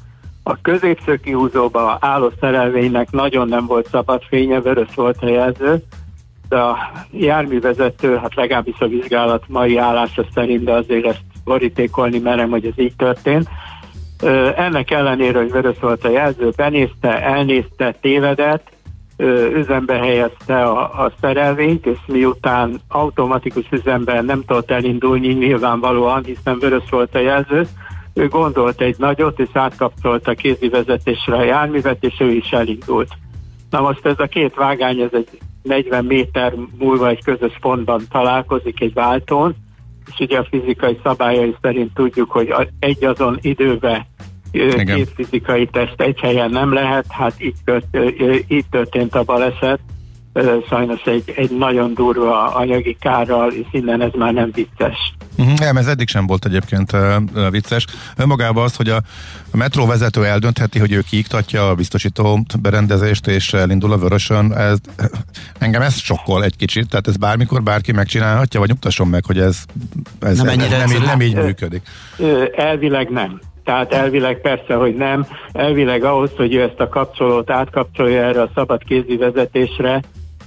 A 0.43 0.61
középső 0.61 1.17
kihúzóba 1.17 1.97
álló 2.01 2.31
szerelvénynek 2.39 3.11
nagyon 3.11 3.47
nem 3.47 3.65
volt 3.65 3.87
szabad 3.87 4.23
fénye, 4.23 4.61
vörös 4.61 4.95
volt 4.95 5.17
a 5.21 5.27
jelző, 5.27 5.83
de 6.49 6.57
a 6.57 6.77
járművezető, 7.11 8.15
hát 8.15 8.35
legalábbis 8.35 8.79
a 8.79 8.87
vizsgálat 8.87 9.43
mai 9.47 9.77
állása 9.77 10.25
szerint, 10.33 10.63
de 10.63 10.71
azért 10.71 11.05
ezt 11.05 11.23
borítékolni 11.43 12.19
merem, 12.19 12.49
hogy 12.49 12.65
ez 12.65 12.79
így 12.79 12.95
történt. 12.95 13.49
Ennek 14.55 14.91
ellenére, 14.91 15.39
hogy 15.39 15.51
vörös 15.51 15.79
volt 15.79 16.05
a 16.05 16.09
jelző, 16.09 16.51
benézte, 16.55 17.21
elnézte, 17.23 17.95
tévedett, 18.01 18.71
üzembe 19.53 19.93
helyezte 19.93 20.63
a, 20.63 21.03
a 21.03 21.11
szerelvényt, 21.21 21.85
és 21.85 21.97
miután 22.07 22.79
automatikus 22.87 23.65
üzemben 23.71 24.25
nem 24.25 24.43
tudott 24.45 24.71
elindulni 24.71 25.27
nyilvánvalóan, 25.27 26.23
hiszen 26.23 26.59
vörös 26.59 26.89
volt 26.89 27.15
a 27.15 27.19
jelző, 27.19 27.67
ő 28.13 28.27
gondolt 28.27 28.81
egy 28.81 28.95
nagyot, 28.97 29.39
és 29.39 29.49
átkapcsolta 29.53 30.33
kézi 30.33 30.69
vezetésre 30.69 31.35
a 31.35 31.43
járművet, 31.43 32.03
és 32.03 32.15
ő 32.19 32.31
is 32.31 32.51
elindult. 32.51 33.09
Na 33.69 33.81
most 33.81 34.05
ez 34.05 34.19
a 34.19 34.25
két 34.25 34.55
vágány, 34.55 34.99
ez 34.99 35.09
egy 35.11 35.27
40 35.63 36.05
méter 36.05 36.53
múlva 36.77 37.07
egy 37.07 37.23
közös 37.23 37.57
pontban 37.61 38.01
találkozik 38.09 38.81
egy 38.81 38.93
váltón, 38.93 39.55
és 40.05 40.19
ugye 40.19 40.37
a 40.37 40.47
fizikai 40.49 40.99
szabályai 41.03 41.55
szerint 41.61 41.93
tudjuk, 41.93 42.31
hogy 42.31 42.53
egy 42.79 43.05
azon 43.05 43.37
időben 43.41 44.05
Igen. 44.51 44.95
két 44.95 45.09
fizikai 45.15 45.67
teszt 45.67 46.01
egy 46.01 46.19
helyen 46.19 46.49
nem 46.49 46.73
lehet, 46.73 47.05
hát 47.09 47.33
így, 47.37 47.55
így 48.47 48.65
történt 48.69 49.15
a 49.15 49.23
baleset, 49.23 49.79
sajnos 50.67 51.01
egy, 51.01 51.33
egy 51.35 51.57
nagyon 51.57 51.93
durva 51.93 52.53
anyagi 52.53 52.97
kárral, 52.99 53.51
és 53.51 53.65
innen 53.71 54.01
ez 54.01 54.11
már 54.13 54.33
nem 54.33 54.51
vicces. 54.53 55.13
Uh-huh, 55.37 55.57
nem, 55.57 55.77
ez 55.77 55.87
eddig 55.87 56.07
sem 56.07 56.27
volt 56.27 56.45
egyébként 56.45 56.95
vicces. 57.49 57.85
Önmagában 58.17 58.63
az, 58.63 58.75
hogy 58.75 58.89
a, 58.89 58.95
a 59.51 59.57
metró 59.57 59.85
vezető 59.85 60.25
eldöntheti, 60.25 60.79
hogy 60.79 60.91
ő 60.91 61.01
kiiktatja 61.09 61.69
a 61.69 61.75
biztosító 61.75 62.45
berendezést 62.61 63.27
és 63.27 63.53
elindul 63.53 63.91
a 63.91 63.97
vörösön, 63.97 64.53
ez, 64.53 64.77
engem 65.59 65.81
ez 65.81 65.95
sokkol 65.95 66.43
egy 66.43 66.55
kicsit, 66.55 66.89
tehát 66.89 67.07
ez 67.07 67.17
bármikor 67.17 67.63
bárki 67.63 67.91
megcsinálhatja, 67.91 68.59
vagy 68.59 68.69
nyugtasson 68.69 69.07
meg, 69.07 69.25
hogy 69.25 69.39
ez, 69.39 69.63
ez, 70.19 70.37
nem, 70.37 70.59
ez, 70.59 70.71
ez 70.71 70.91
nem, 70.91 71.01
nem 71.01 71.21
így 71.21 71.35
működik. 71.35 71.81
Elvileg 72.55 73.09
nem. 73.09 73.39
Tehát 73.63 73.93
elvileg 73.93 74.41
persze, 74.41 74.73
hogy 74.73 74.95
nem. 74.95 75.27
Elvileg 75.51 76.03
ahhoz, 76.03 76.31
hogy 76.35 76.53
ő 76.53 76.61
ezt 76.61 76.79
a 76.79 76.89
kapcsolót 76.89 77.49
átkapcsolja 77.49 78.23
erre 78.23 78.41
a 78.41 78.49
szabad 78.55 78.83
kézi 78.83 79.17
vezetésre, 79.17 80.01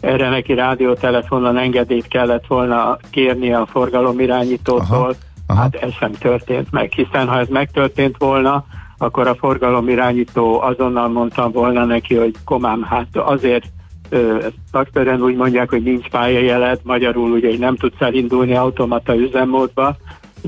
erre 0.04 0.28
neki 0.28 0.54
rádiótelefonon 0.54 1.56
engedélyt 1.56 2.08
kellett 2.08 2.46
volna 2.46 2.98
kérni 3.10 3.52
a 3.52 3.66
forgalomirányítótól. 3.66 4.96
Aha, 4.96 5.12
aha. 5.46 5.60
Hát 5.60 5.74
ez 5.74 5.92
sem 5.92 6.12
történt 6.12 6.70
meg, 6.70 6.92
hiszen 6.92 7.28
ha 7.28 7.38
ez 7.38 7.48
megtörtént 7.48 8.16
volna, 8.18 8.64
akkor 8.98 9.26
a 9.26 9.34
forgalomirányító 9.34 10.60
azonnal 10.60 11.08
mondtam 11.08 11.52
volna 11.52 11.84
neki, 11.84 12.14
hogy 12.14 12.34
komám, 12.44 12.82
hát 12.82 13.08
azért 13.12 13.64
szakszerűen 14.72 15.22
úgy 15.22 15.36
mondják, 15.36 15.70
hogy 15.70 15.82
nincs 15.82 16.08
pályajelet, 16.08 16.80
magyarul 16.82 17.30
ugye, 17.30 17.58
nem 17.58 17.76
tudsz 17.76 18.00
elindulni 18.00 18.54
automata 18.54 19.16
üzemmódba, 19.16 19.96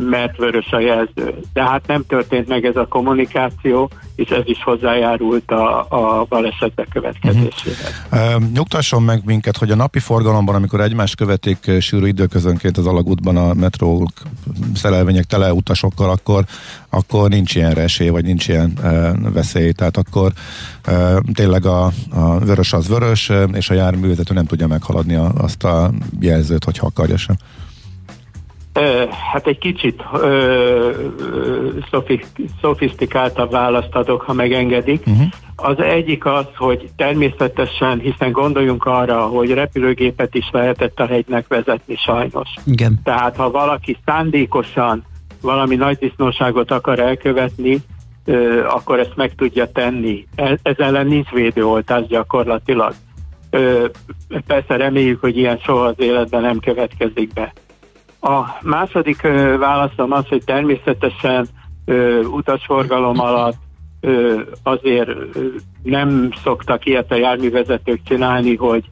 mert 0.00 0.36
vörös 0.36 0.70
a 0.70 0.80
jelző. 0.80 1.34
De 1.52 1.62
hát 1.62 1.86
nem 1.86 2.04
történt 2.08 2.48
meg 2.48 2.64
ez 2.64 2.76
a 2.76 2.86
kommunikáció, 2.86 3.90
és 4.14 4.28
ez 4.28 4.42
is 4.44 4.62
hozzájárult 4.62 5.50
a, 5.50 5.86
a 5.88 6.24
baleset 6.28 6.74
bekövetkezéséhez. 6.74 8.04
Uh-huh. 8.12 8.34
Uh, 8.36 8.42
nyugtasson 8.52 9.02
meg 9.02 9.22
minket, 9.24 9.56
hogy 9.56 9.70
a 9.70 9.74
napi 9.74 9.98
forgalomban, 9.98 10.54
amikor 10.54 10.80
egymást 10.80 11.16
követik 11.16 11.70
sűrű 11.80 12.06
időközönként 12.06 12.76
az 12.76 12.86
alagútban 12.86 13.36
a 13.36 13.54
metró 13.54 14.10
szerelvények 14.74 15.24
tele 15.24 15.52
utasokkal, 15.52 16.10
akkor, 16.10 16.44
akkor 16.90 17.28
nincs 17.28 17.54
ilyen 17.54 17.78
esély, 17.78 18.08
vagy 18.08 18.24
nincs 18.24 18.48
ilyen 18.48 18.72
uh, 18.82 19.32
veszély. 19.32 19.72
Tehát 19.72 19.96
akkor 19.96 20.32
uh, 20.88 21.18
tényleg 21.32 21.66
a, 21.66 21.84
a 22.10 22.38
vörös 22.38 22.72
az 22.72 22.88
vörös, 22.88 23.32
és 23.52 23.70
a 23.70 23.74
járművezető 23.74 24.34
nem 24.34 24.46
tudja 24.46 24.66
meghaladni 24.66 25.14
a, 25.14 25.32
azt 25.36 25.64
a 25.64 25.90
jelzőt, 26.20 26.64
hogyha 26.64 26.86
akarja 26.86 27.16
sem. 27.16 27.36
Hát 29.32 29.46
egy 29.46 29.58
kicsit 29.58 30.02
ö, 30.12 30.90
szofisztikáltabb 32.60 33.50
választ 33.50 33.94
adok, 33.94 34.22
ha 34.22 34.32
megengedik. 34.32 35.06
Uh-huh. 35.06 35.26
Az 35.56 35.78
egyik 35.78 36.24
az, 36.24 36.46
hogy 36.56 36.88
természetesen, 36.96 37.98
hiszen 37.98 38.32
gondoljunk 38.32 38.84
arra, 38.84 39.20
hogy 39.20 39.50
repülőgépet 39.50 40.34
is 40.34 40.48
lehetett 40.52 41.00
a 41.00 41.06
hegynek 41.06 41.48
vezetni 41.48 41.96
sajnos. 41.96 42.48
Igen. 42.64 43.00
Tehát 43.04 43.36
ha 43.36 43.50
valaki 43.50 43.96
szándékosan 44.04 45.04
valami 45.40 45.74
nagy 45.74 45.98
disznóságot 45.98 46.70
akar 46.70 46.98
elkövetni, 46.98 47.78
ö, 48.24 48.64
akkor 48.66 48.98
ezt 48.98 49.16
meg 49.16 49.34
tudja 49.34 49.72
tenni. 49.72 50.26
E, 50.34 50.58
ez 50.62 50.78
ellen 50.78 51.06
nincs 51.06 51.30
védőoltás 51.30 52.06
gyakorlatilag. 52.06 52.94
Ö, 53.50 53.86
persze 54.46 54.76
reméljük, 54.76 55.20
hogy 55.20 55.36
ilyen 55.36 55.58
soha 55.58 55.84
az 55.84 55.94
életben 55.98 56.40
nem 56.40 56.58
következik 56.58 57.32
be. 57.32 57.52
A 58.20 58.40
második 58.62 59.20
válaszom 59.58 60.12
az, 60.12 60.28
hogy 60.28 60.44
természetesen 60.44 61.46
utasforgalom 62.30 63.20
alatt 63.20 63.56
azért 64.62 65.10
nem 65.82 66.30
szoktak 66.42 66.86
ilyet 66.86 67.12
a 67.12 67.14
járművezetők 67.14 68.00
csinálni, 68.04 68.56
hogy 68.56 68.84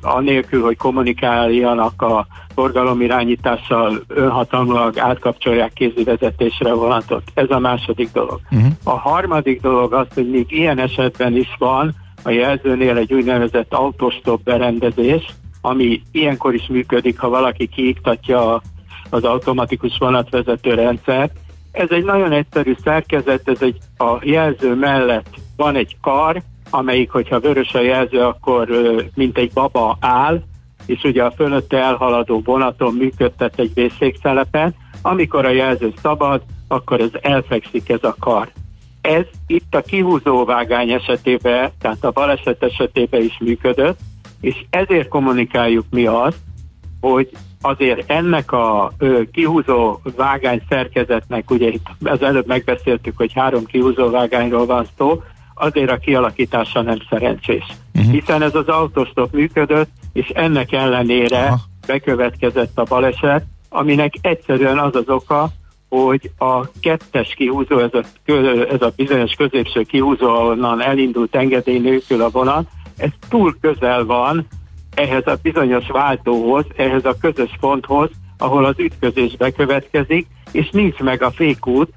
anélkül, 0.00 0.62
hogy 0.62 0.76
kommunikáljanak 0.76 2.02
a 2.02 2.26
forgalomirányítással 2.54 4.00
önhatalmulag 4.08 4.98
átkapcsolják 4.98 5.72
kézi 5.72 6.04
vezetésre 6.04 6.72
vonatot. 6.72 7.22
Ez 7.34 7.50
a 7.50 7.58
második 7.58 8.12
dolog. 8.12 8.40
Uh-huh. 8.50 8.70
A 8.84 8.98
harmadik 8.98 9.60
dolog 9.60 9.92
az, 9.92 10.06
hogy 10.14 10.30
még 10.30 10.52
ilyen 10.52 10.78
esetben 10.78 11.36
is 11.36 11.54
van 11.58 11.94
a 12.22 12.30
jelzőnél 12.30 12.96
egy 12.96 13.12
úgynevezett 13.12 13.72
autostop 13.72 14.42
berendezés, 14.42 15.34
ami 15.66 16.02
ilyenkor 16.12 16.54
is 16.54 16.66
működik, 16.66 17.18
ha 17.18 17.28
valaki 17.28 17.66
kiiktatja 17.66 18.62
az 19.10 19.24
automatikus 19.24 19.98
vonatvezető 19.98 20.74
rendszert. 20.74 21.36
Ez 21.72 21.90
egy 21.90 22.04
nagyon 22.04 22.32
egyszerű 22.32 22.74
szerkezet, 22.84 23.48
ez 23.48 23.62
egy 23.62 23.78
a 23.98 24.18
jelző 24.20 24.74
mellett 24.74 25.28
van 25.56 25.76
egy 25.76 25.96
kar, 26.00 26.42
amelyik, 26.70 27.10
hogyha 27.10 27.40
vörös 27.40 27.74
a 27.74 27.80
jelző, 27.80 28.20
akkor 28.20 28.68
mint 29.14 29.38
egy 29.38 29.52
baba 29.52 29.96
áll, 30.00 30.42
és 30.86 31.02
ugye 31.02 31.24
a 31.24 31.30
fölötte 31.30 31.78
elhaladó 31.78 32.42
vonaton 32.44 32.94
működtet 32.94 33.58
egy 33.58 33.74
vészékszelepet, 33.74 34.74
amikor 35.02 35.44
a 35.44 35.50
jelző 35.50 35.92
szabad, 36.02 36.42
akkor 36.68 37.00
ez 37.00 37.10
elfekszik 37.20 37.88
ez 37.88 38.04
a 38.04 38.16
kar. 38.20 38.50
Ez 39.00 39.24
itt 39.46 39.74
a 39.74 39.80
kihúzó 39.80 40.44
vágány 40.44 40.90
esetében, 40.90 41.70
tehát 41.80 42.04
a 42.04 42.10
baleset 42.10 42.62
esetében 42.62 43.22
is 43.22 43.38
működött, 43.40 43.98
és 44.46 44.64
ezért 44.70 45.08
kommunikáljuk 45.08 45.84
mi 45.90 46.06
azt, 46.06 46.38
hogy 47.00 47.30
azért 47.60 48.10
ennek 48.10 48.52
a 48.52 48.92
ö, 48.98 49.22
kihúzó 49.32 50.00
vágány 50.16 50.62
szerkezetnek, 50.68 51.50
ugye 51.50 51.68
itt 51.68 51.86
az 52.04 52.22
előbb 52.22 52.46
megbeszéltük, 52.46 53.16
hogy 53.16 53.32
három 53.32 53.64
kihúzó 53.64 54.10
vágányról 54.10 54.66
van 54.66 54.86
szó, 54.98 55.22
azért 55.54 55.90
a 55.90 55.96
kialakítása 55.96 56.82
nem 56.82 56.98
szerencsés. 57.10 57.64
Uh-huh. 57.94 58.12
Hiszen 58.12 58.42
ez 58.42 58.54
az 58.54 58.66
autostop 58.68 59.32
működött, 59.32 59.90
és 60.12 60.28
ennek 60.28 60.72
ellenére 60.72 61.44
Aha. 61.44 61.58
bekövetkezett 61.86 62.78
a 62.78 62.84
baleset, 62.88 63.44
aminek 63.68 64.14
egyszerűen 64.20 64.78
az 64.78 64.94
az 64.94 65.08
oka, 65.08 65.48
hogy 65.88 66.30
a 66.38 66.70
kettes 66.80 67.34
kihúzó, 67.34 67.78
ez 67.78 67.94
a, 67.94 68.30
ez 68.70 68.82
a 68.82 68.92
bizonyos 68.96 69.32
középső 69.32 69.82
kihúzó, 69.82 70.28
ahonnan 70.28 70.82
elindult 70.82 71.34
engedély 71.34 71.78
nélkül 71.78 72.22
a 72.22 72.30
vonat, 72.30 72.68
ez 72.96 73.10
túl 73.28 73.56
közel 73.60 74.04
van 74.04 74.46
ehhez 74.94 75.26
a 75.26 75.38
bizonyos 75.42 75.86
váltóhoz, 75.88 76.64
ehhez 76.76 77.04
a 77.04 77.16
közös 77.20 77.50
ponthoz, 77.60 78.10
ahol 78.38 78.64
az 78.64 78.78
ütközés 78.78 79.36
bekövetkezik, 79.36 80.26
és 80.52 80.70
nincs 80.70 80.98
meg 80.98 81.22
a 81.22 81.30
fékút 81.30 81.92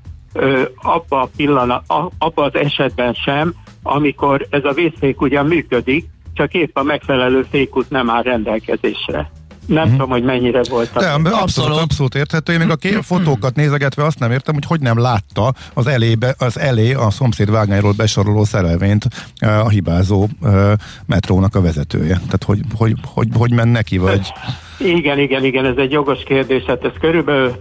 abba 0.76 1.22
a 1.22 1.30
pillanat, 1.38 1.90
a, 1.90 2.10
abba 2.18 2.44
az 2.44 2.56
esetben 2.56 3.14
sem, 3.14 3.54
amikor 3.84 4.48
ez 4.50 4.64
a 4.64 4.74
vészfék 4.74 5.22
ugyan 5.22 5.46
működik, 5.46 6.06
csak 6.34 6.54
épp 6.54 6.78
a 6.78 6.84
megfelelő 6.84 7.46
fékút 7.50 7.90
nem 7.90 8.10
áll 8.10 8.22
rendelkezésre. 8.22 9.32
Nem 9.70 9.78
uh-huh. 9.78 9.92
tudom, 9.92 10.10
hogy 10.10 10.24
mennyire 10.24 10.62
volt. 10.70 10.94
De, 10.94 11.10
abszolút, 11.10 11.42
abszolút, 11.42 11.78
abszolút 11.78 12.16
érthető. 12.16 12.54
Én 12.54 12.60
még 12.60 12.70
a 12.70 12.76
ké- 12.76 13.06
fotókat 13.06 13.56
nézegetve 13.56 14.04
azt 14.06 14.20
nem 14.20 14.32
értem, 14.32 14.54
hogy 14.54 14.66
hogy 14.66 14.80
nem 14.80 15.00
látta 15.00 15.54
az 15.74 15.88
elébe, 15.88 16.36
az 16.38 16.60
elé 16.60 16.94
a 16.94 17.10
szomszéd 17.10 17.52
vágányról 17.52 17.94
besoroló 17.98 18.44
szerelvényt 18.44 19.08
a 19.40 19.70
hibázó 19.70 20.28
metrónak 21.06 21.56
a 21.56 21.62
vezetője. 21.62 22.16
Tehát 22.16 22.44
hogy, 22.46 22.60
hogy, 22.78 22.94
hogy, 23.14 23.28
hogy 23.34 23.52
ment 23.52 23.72
neki, 23.72 23.98
vagy... 23.98 24.34
Igen, 24.80 25.20
igen, 25.20 25.44
igen, 25.44 25.66
ez 25.66 25.78
egy 25.78 25.92
jogos 25.92 26.24
kérdés. 26.24 26.64
Hát 26.64 26.84
ez 26.84 26.92
körülbelül 27.00 27.56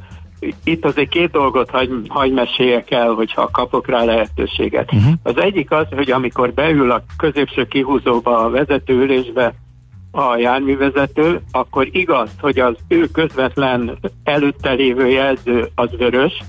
itt 0.64 0.84
azért 0.84 1.08
két 1.08 1.30
dolgot 1.30 1.70
hagy, 1.70 1.90
hagy 2.08 2.32
meséljek 2.32 2.90
el, 2.90 3.08
hogyha 3.08 3.50
kapok 3.50 3.88
rá 3.88 4.04
lehetőséget. 4.04 4.92
Uh-huh. 4.92 5.12
Az 5.22 5.36
egyik 5.36 5.70
az, 5.70 5.86
hogy 5.90 6.10
amikor 6.10 6.52
beül 6.52 6.90
a 6.90 7.02
középső 7.16 7.66
kihúzóba 7.66 8.44
a 8.44 8.50
vezetőülésbe, 8.50 9.54
a 10.10 10.36
járművezető, 10.36 11.40
akkor 11.50 11.88
igaz, 11.90 12.30
hogy 12.40 12.58
az 12.58 12.76
ő 12.88 13.06
közvetlen 13.06 13.98
előtte 14.24 14.72
lévő 14.72 15.08
jelző 15.08 15.68
az 15.74 15.88
vörös, 15.98 16.42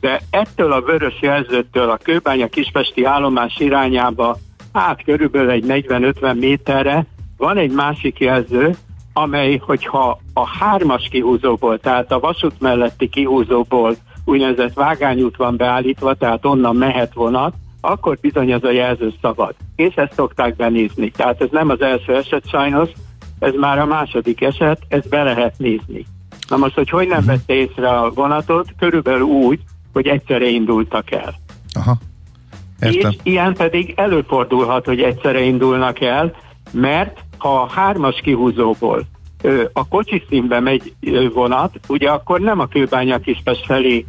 de 0.00 0.20
ettől 0.30 0.72
a 0.72 0.80
vörös 0.80 1.20
jelzőtől 1.20 1.90
a 1.90 1.98
Kőbánya 2.02 2.48
Kispesti 2.48 3.04
állomás 3.04 3.58
irányába 3.58 4.36
át 4.72 5.02
körülbelül 5.04 5.50
egy 5.50 5.64
40-50 5.68 6.38
méterre 6.38 7.06
van 7.36 7.56
egy 7.56 7.72
másik 7.72 8.18
jelző, 8.18 8.76
amely, 9.12 9.56
hogyha 9.56 10.20
a 10.34 10.48
hármas 10.48 11.08
kihúzóból, 11.10 11.78
tehát 11.78 12.12
a 12.12 12.20
vasút 12.20 12.60
melletti 12.60 13.08
kihúzóból 13.08 13.96
úgynevezett 14.24 14.74
vágányút 14.74 15.36
van 15.36 15.56
beállítva, 15.56 16.14
tehát 16.14 16.44
onnan 16.44 16.76
mehet 16.76 17.14
vonat, 17.14 17.54
akkor 17.80 18.18
bizony 18.20 18.50
ez 18.50 18.64
a 18.64 18.70
jelző 18.70 19.12
szabad. 19.20 19.54
És 19.76 19.94
ezt 19.94 20.14
szokták 20.14 20.56
benézni. 20.56 21.10
Tehát 21.10 21.40
ez 21.42 21.48
nem 21.50 21.68
az 21.68 21.80
első 21.80 22.16
eset 22.16 22.48
sajnos, 22.48 22.88
ez 23.38 23.54
már 23.54 23.78
a 23.78 23.86
második 23.86 24.40
eset, 24.40 24.80
ezt 24.88 25.08
be 25.08 25.22
lehet 25.22 25.58
nézni. 25.58 26.06
Na 26.48 26.56
most, 26.56 26.74
hogy 26.74 26.90
hogy 26.90 27.08
nem 27.08 27.18
mhm. 27.18 27.26
vette 27.26 27.54
észre 27.54 27.88
a 27.88 28.10
vonatot, 28.10 28.74
körülbelül 28.78 29.22
úgy, 29.22 29.60
hogy 29.92 30.06
egyszerre 30.06 30.48
indultak 30.48 31.10
el. 31.10 31.34
Aha. 31.72 31.96
Értem. 32.80 33.10
És 33.10 33.16
ilyen 33.22 33.54
pedig 33.54 33.92
előfordulhat, 33.96 34.84
hogy 34.84 35.00
egyszerre 35.00 35.40
indulnak 35.40 36.00
el, 36.00 36.34
mert 36.72 37.20
ha 37.38 37.60
a 37.60 37.68
hármas 37.68 38.20
kihúzóból 38.22 39.04
a 39.72 39.88
kocsi 39.88 40.22
színbe 40.28 40.60
megy 40.60 40.94
vonat, 41.34 41.80
ugye 41.88 42.10
akkor 42.10 42.40
nem 42.40 42.58
a 42.58 42.66
kőbánya 42.66 43.18
kispest 43.18 43.64
felé 43.66 44.06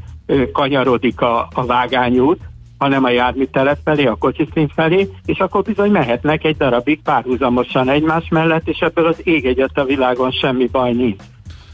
kanyarodik 0.52 1.22
a, 1.22 1.48
a 1.54 1.66
vágányút, 1.66 2.40
hanem 2.82 3.04
a 3.04 3.10
járműtelep 3.10 3.78
felé, 3.84 4.06
a 4.06 4.16
kocsiszín 4.16 4.68
felé, 4.76 5.10
és 5.26 5.40
akkor 5.40 5.62
bizony 5.62 5.92
mehetnek 5.92 6.44
egy 6.44 6.58
darabig 6.58 7.02
párhuzamosan 7.02 7.90
egymás 7.90 8.28
mellett, 8.30 8.68
és 8.68 8.80
ebből 8.80 9.06
az 9.06 9.22
ég 9.24 9.46
egyet 9.46 9.78
a 9.78 9.84
világon 9.84 10.32
semmi 10.32 10.66
baj 10.66 10.92
nincs. 10.92 11.24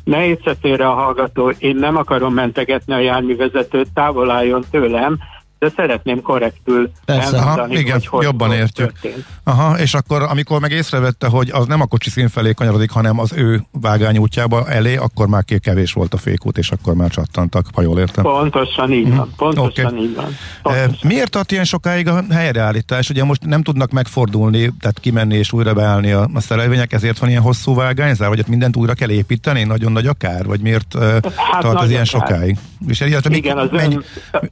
Ne 0.04 0.26
értse 0.26 0.56
a 0.86 0.94
hallgató, 0.94 1.50
én 1.50 1.76
nem 1.76 1.96
akarom 1.96 2.34
mentegetni 2.34 2.94
a 2.94 3.00
járművezetőt, 3.00 3.94
távol 3.94 4.32
álljon 4.32 4.64
tőlem, 4.72 5.18
de 5.60 5.72
szeretném 5.76 6.22
korrektül 6.22 6.92
Persze, 7.06 7.38
elmondani, 7.38 7.74
aha, 7.74 7.82
igen, 7.82 7.94
hogy, 7.94 8.08
hogy 8.08 8.24
jobban 8.24 8.52
értjük. 8.52 9.00
Történt. 9.00 9.26
Aha, 9.44 9.80
és 9.80 9.94
akkor, 9.94 10.22
amikor 10.22 10.60
meg 10.60 10.72
észrevette, 10.72 11.28
hogy 11.28 11.50
az 11.52 11.66
nem 11.66 11.82
a 11.82 11.86
kocsi 11.86 12.10
szín 12.10 12.30
felé 12.30 12.54
kanyarodik, 12.54 12.92
hanem 12.92 13.20
az 13.20 13.34
ő 13.34 13.64
vágány 13.72 14.18
útjába 14.18 14.70
elé, 14.70 14.96
akkor 14.96 15.28
már 15.28 15.44
kevés 15.60 15.94
volt 15.94 16.14
a 16.14 16.18
fékút, 16.18 16.58
és 16.58 16.72
akkor 16.72 16.94
már 16.94 17.10
csattantak, 17.10 17.66
ha 17.74 17.82
jól 17.82 18.00
értem. 18.00 18.24
Pontosan 18.24 18.92
így 18.94 19.16
van, 19.16 19.34
pontosan 19.38 19.86
okay. 19.86 20.04
így 20.04 20.16
van. 20.16 20.26
Eh, 20.26 20.32
pontosan. 20.62 21.08
Miért 21.08 21.32
tart 21.32 21.52
ilyen 21.52 21.64
sokáig 21.64 22.08
a 22.08 22.24
helyreállítás? 22.30 23.10
Ugye 23.10 23.24
most 23.24 23.46
nem 23.46 23.64
tudnak 23.64 23.92
megfordulni, 23.92 24.74
tehát 24.80 25.00
kimenni 25.00 25.36
és 25.36 25.52
újra 25.52 25.74
beállni 25.74 26.12
a, 26.12 26.30
a 26.34 26.40
szerelvények, 26.40 26.94
ezért 26.94 27.20
van 27.20 27.30
ilyen 27.30 27.42
hosszú 27.42 27.76
vágányzár, 27.76 28.30
vagy 28.30 28.40
ott 28.40 28.48
mindent 28.48 28.76
újra 28.76 28.94
kell 28.94 29.10
építeni, 29.10 29.64
nagyon 29.64 29.92
nagy 29.92 30.08
akár, 30.08 30.46
vagy 30.46 30.60
miért 30.60 30.94
uh, 30.96 31.02
hát 31.36 31.62
tart 31.62 31.82
ez 31.82 31.90
ilyen 31.90 32.06
akár. 32.14 32.22
sokáig? 32.22 32.58
És 32.88 33.00
igen, 33.30 33.58
az 33.58 33.70
ön... 33.72 34.04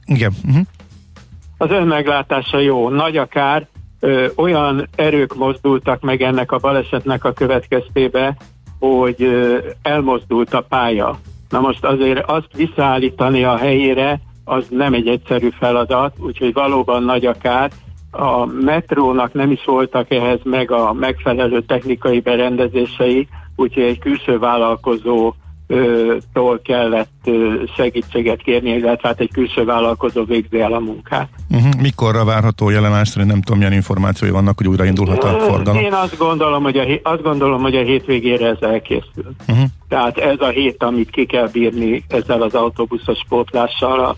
igen. 0.04 0.32
Uh-huh 0.44 0.66
az 1.58 1.70
önmeglátása 1.70 2.58
jó, 2.58 2.88
nagy 2.88 3.16
akár, 3.16 3.66
ö, 4.00 4.26
olyan 4.36 4.88
erők 4.96 5.34
mozdultak 5.34 6.00
meg 6.00 6.22
ennek 6.22 6.52
a 6.52 6.58
balesetnek 6.58 7.24
a 7.24 7.32
következtébe, 7.32 8.36
hogy 8.78 9.22
ö, 9.22 9.58
elmozdult 9.82 10.54
a 10.54 10.60
pálya. 10.60 11.18
Na 11.48 11.60
most 11.60 11.84
azért 11.84 12.30
azt 12.30 12.56
visszaállítani 12.56 13.44
a 13.44 13.56
helyére, 13.56 14.20
az 14.44 14.66
nem 14.70 14.94
egy 14.94 15.08
egyszerű 15.08 15.48
feladat, 15.58 16.14
úgyhogy 16.18 16.52
valóban 16.52 17.02
nagy 17.02 17.26
akár. 17.26 17.70
A 18.10 18.44
metrónak 18.44 19.32
nem 19.32 19.50
is 19.50 19.64
voltak 19.64 20.10
ehhez 20.10 20.40
meg 20.42 20.70
a 20.70 20.92
megfelelő 20.92 21.62
technikai 21.62 22.20
berendezései, 22.20 23.28
úgyhogy 23.56 23.82
egy 23.82 23.98
külső 23.98 24.38
vállalkozó 24.38 25.34
tól 26.32 26.60
kellett 26.64 27.30
segítséget 27.76 28.42
kérni, 28.42 28.70
illetve 28.70 29.08
hát 29.08 29.20
egy 29.20 29.30
külső 29.32 29.64
vállalkozó 29.64 30.24
végzi 30.24 30.60
el 30.60 30.72
a 30.72 30.78
munkát. 30.78 31.28
Uh-huh. 31.50 31.80
Mikorra 31.80 32.24
várható 32.24 32.70
jelenás 32.70 33.08
szerint 33.08 33.30
nem 33.30 33.40
tudom, 33.42 33.58
milyen 33.58 33.72
információi 33.72 34.30
vannak, 34.30 34.56
hogy 34.56 34.68
újraindulhat 34.68 35.24
a 35.24 35.38
forgalom? 35.38 35.82
Én 35.82 35.92
azt 35.92 36.16
gondolom, 36.16 36.62
hogy 36.62 36.76
a, 36.76 37.10
azt 37.10 37.22
gondolom, 37.22 37.62
hogy 37.62 37.76
a 37.76 37.82
hétvégére 37.82 38.46
ez 38.46 38.60
elkészül. 38.60 39.34
Uh-huh. 39.48 39.64
Tehát 39.88 40.18
ez 40.18 40.40
a 40.40 40.48
hét, 40.48 40.82
amit 40.82 41.10
ki 41.10 41.26
kell 41.26 41.48
bírni 41.52 42.04
ezzel 42.08 42.42
az 42.42 42.54
autóbuszos 42.54 43.18
pótlással 43.28 44.04
a 44.04 44.16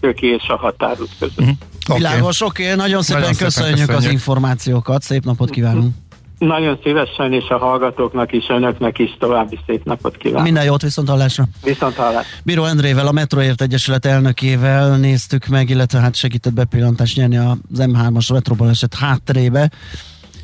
töké 0.00 0.26
és 0.26 0.48
a 0.48 0.56
határút 0.56 1.10
között. 1.18 1.40
Uh-huh. 1.40 1.54
Okay. 1.88 2.02
Világos, 2.02 2.40
oké, 2.40 2.64
okay. 2.64 2.76
nagyon 2.76 3.02
szépen 3.02 3.20
nagyon 3.20 3.36
köszönjük, 3.36 3.76
szépen 3.76 3.94
köszönjük 3.94 4.08
az 4.08 4.12
információkat, 4.12 5.02
szép 5.02 5.24
napot 5.24 5.50
kívánunk! 5.50 5.94
Nagyon 6.40 6.78
szívesen, 6.82 7.32
és 7.32 7.48
a 7.48 7.58
hallgatóknak 7.58 8.32
is, 8.32 8.48
önöknek 8.48 8.98
is 8.98 9.16
további 9.18 9.58
szép 9.66 9.84
napot 9.84 10.16
kívánok. 10.16 10.44
Minden 10.44 10.64
jót, 10.64 10.82
viszont 10.82 11.08
hallásra. 11.08 11.44
Viszont 11.64 11.94
hallás. 11.94 12.26
Bíró 12.44 12.64
Endrével, 12.64 13.06
a 13.06 13.12
Metroért 13.12 13.62
Egyesület 13.62 14.06
elnökével 14.06 14.96
néztük 14.96 15.46
meg, 15.46 15.68
illetve 15.68 15.98
hát 16.00 16.14
segített 16.14 16.52
bepillantást 16.52 17.16
nyerni 17.16 17.36
az 17.36 17.54
M3-as 17.76 18.32
metróbaleset 18.32 18.94
hátterébe, 18.94 19.70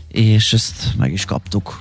és 0.09 0.53
ezt 0.53 0.85
meg 0.99 1.13
is 1.13 1.25
kaptuk. 1.25 1.81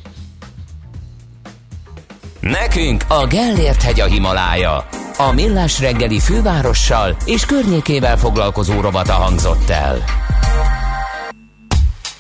Nekünk 2.40 3.04
a 3.08 3.28
Gellért 3.28 3.82
hegy 3.82 4.00
a 4.00 4.06
Himalája. 4.06 4.88
A 5.18 5.32
Millás 5.34 5.80
reggeli 5.80 6.20
fővárossal 6.20 7.16
és 7.26 7.46
környékével 7.46 8.18
foglalkozó 8.18 8.82
rovata 8.82 9.14
hangzott 9.14 9.70
el. 9.70 10.25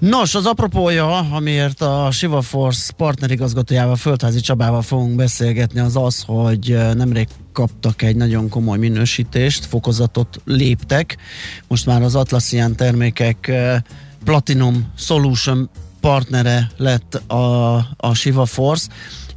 Nos, 0.00 0.34
az 0.34 0.46
apropója, 0.46 1.18
amiért 1.18 1.80
a 1.80 2.08
Shiva 2.10 2.40
Force 2.42 2.92
partnerigazgatójával, 2.92 3.96
Földházi 3.96 4.40
Csabával 4.40 4.82
fogunk 4.82 5.16
beszélgetni, 5.16 5.80
az 5.80 5.96
az, 5.96 6.22
hogy 6.26 6.78
nemrég 6.94 7.28
kaptak 7.52 8.02
egy 8.02 8.16
nagyon 8.16 8.48
komoly 8.48 8.78
minősítést, 8.78 9.64
fokozatot 9.64 10.40
léptek. 10.44 11.16
Most 11.68 11.86
már 11.86 12.02
az 12.02 12.14
Atlassian 12.14 12.76
termékek 12.76 13.52
Platinum 14.24 14.92
Solution 14.96 15.70
partnere 16.00 16.70
lett 16.76 17.14
a, 17.14 17.74
a 17.96 18.14
Shiva 18.14 18.46
Force, 18.46 18.88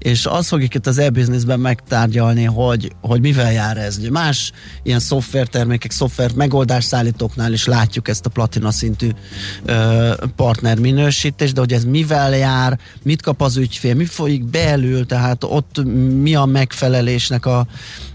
és 0.04 0.26
azt 0.26 0.48
fogjuk 0.48 0.74
itt 0.74 0.88
az 0.88 0.98
e-businessben 0.98 1.60
megtárgyalni, 1.60 2.44
hogy, 2.44 2.92
hogy 3.02 3.22
mivel 3.22 3.52
jár 3.52 3.78
ez. 3.78 3.98
Más 3.98 4.52
ilyen 4.84 5.00
szoftvertermékek, 5.00 5.92
szoftver 5.92 6.34
megoldás 6.34 6.84
szállítóknál 6.84 7.54
is 7.54 7.66
látjuk 7.66 8.08
ezt 8.08 8.26
a 8.26 8.30
platina 8.30 8.72
szintű 8.72 9.10
ö, 9.66 10.14
partner 10.36 10.80
minősítést, 10.80 11.54
de 11.54 11.60
hogy 11.60 11.74
ez 11.74 11.84
mivel 11.84 12.36
jár, 12.36 12.80
mit 13.04 13.22
kap 13.22 13.42
az 13.42 13.58
ügyfél, 13.58 13.96
mi 13.96 14.06
folyik 14.06 14.44
belül, 14.44 15.06
tehát 15.06 15.44
ott 15.44 15.84
mi 16.22 16.36
a 16.36 16.46
megfelelésnek 16.46 17.46
a, 17.46 17.68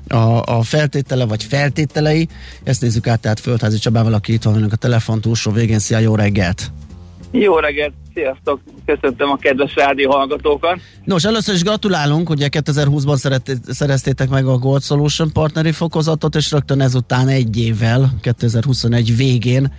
a, 0.09 0.42
a 0.42 0.62
feltétele 0.62 1.24
vagy 1.24 1.44
feltételei. 1.44 2.28
Ezt 2.64 2.80
nézzük 2.80 3.07
át 3.07 3.20
tehát 3.20 3.40
Földházi 3.40 3.78
Csabával, 3.78 4.14
aki 4.14 4.32
itt 4.32 4.42
van 4.42 4.62
a 4.62 4.76
telefon 4.76 5.20
túlsó 5.20 5.51
végén. 5.51 5.78
Szia, 5.78 5.99
jó 5.99 6.14
reggelt! 6.14 6.72
Jó 7.31 7.59
reggelt! 7.59 7.93
Sziasztok! 8.14 8.61
Köszöntöm 8.87 9.31
a 9.31 9.37
kedves 9.37 9.74
rádió 9.74 10.11
hallgatókat! 10.11 10.81
Nos, 11.05 11.24
először 11.24 11.55
is 11.55 11.62
gratulálunk, 11.62 12.31
ugye 12.31 12.49
2020-ban 12.51 13.41
szereztétek 13.68 14.29
meg 14.29 14.47
a 14.47 14.59
Gold 14.59 14.83
Solution 14.83 15.33
partneri 15.33 15.72
fokozatot, 15.72 16.35
és 16.35 16.51
rögtön 16.51 16.81
ezután 16.81 17.29
egy 17.29 17.59
évvel, 17.59 18.11
2021 18.22 19.16
végén 19.16 19.72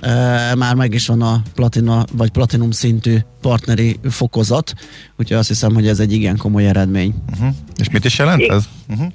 e, 0.00 0.10
már 0.54 0.74
meg 0.74 0.94
is 0.94 1.06
van 1.06 1.22
a 1.22 1.42
platina 1.54 2.04
vagy 2.12 2.30
platinum 2.30 2.70
szintű 2.70 3.16
partneri 3.40 3.96
fokozat, 4.10 4.72
úgyhogy 5.16 5.36
azt 5.36 5.48
hiszem, 5.48 5.74
hogy 5.74 5.86
ez 5.86 6.00
egy 6.00 6.12
igen 6.12 6.36
komoly 6.36 6.66
eredmény. 6.66 7.14
Uh-huh. 7.32 7.54
És 7.76 7.90
mit 7.90 8.04
is 8.04 8.18
jelent 8.18 8.42
ez? 8.42 8.64
Uh-huh. 8.88 9.12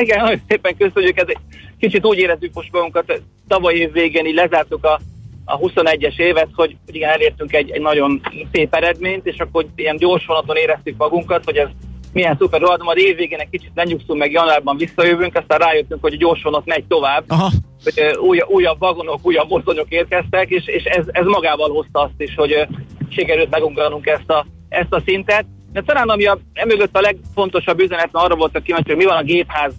Igen, 0.00 0.22
nagyon 0.22 0.40
szépen 0.48 0.76
köszönjük, 0.76 1.18
ez 1.18 1.26
egy 1.28 1.38
kicsit 1.78 2.06
úgy 2.06 2.18
érezzük 2.18 2.54
most 2.54 2.72
magunkat, 2.72 3.22
tavaly 3.48 3.74
év 3.74 3.92
végén 3.92 4.26
így 4.26 4.34
lezártuk 4.34 4.84
a 4.84 5.00
a 5.48 5.58
21-es 5.58 6.18
évet, 6.18 6.48
hogy, 6.54 6.76
hogy 6.84 6.94
igen, 6.94 7.10
elértünk 7.10 7.52
egy, 7.52 7.70
egy 7.70 7.80
nagyon 7.80 8.20
szép 8.52 8.74
eredményt, 8.74 9.26
és 9.26 9.38
akkor 9.38 9.66
ilyen 9.74 9.96
gyors 9.96 10.26
vonaton 10.26 10.56
éreztük 10.56 10.96
magunkat, 10.96 11.44
hogy 11.44 11.56
ez 11.56 11.68
milyen 12.12 12.36
szuper 12.38 12.60
rohadt, 12.60 12.82
majd 12.82 12.98
évvégén 12.98 13.38
egy 13.38 13.50
kicsit 13.50 13.70
lenyugszunk, 13.74 14.18
meg 14.18 14.32
januárban 14.32 14.76
visszajövünk, 14.76 15.36
aztán 15.36 15.58
rájöttünk, 15.58 16.00
hogy 16.02 16.12
a 16.12 16.16
gyors 16.16 16.42
vonat 16.42 16.64
megy 16.64 16.84
tovább, 16.84 17.24
Aha. 17.28 17.50
hogy 17.84 18.16
új, 18.18 18.40
újabb 18.48 18.78
vagonok, 18.78 19.18
újabb 19.22 19.48
mozdonyok 19.48 19.88
érkeztek, 19.88 20.48
és, 20.48 20.66
és 20.66 20.84
ez, 20.84 21.04
ez 21.06 21.26
magával 21.26 21.70
hozta 21.70 22.00
azt 22.00 22.20
is, 22.20 22.34
hogy 22.34 22.66
sikerült 23.08 23.50
megugranunk 23.50 24.06
ezt 24.06 24.30
a, 24.30 24.46
ezt 24.68 24.92
a 24.92 25.02
szintet. 25.06 25.46
De 25.72 25.82
talán 25.82 26.08
ami 26.08 26.26
a, 26.26 26.38
emögött 26.52 26.96
a 26.96 27.00
legfontosabb 27.00 27.80
üzenet, 27.80 28.08
arra 28.12 28.36
voltak 28.36 28.62
kíváncsi, 28.62 28.88
hogy 28.88 28.98
mi 28.98 29.04
van 29.04 29.16
a 29.16 29.22
gépház 29.22 29.74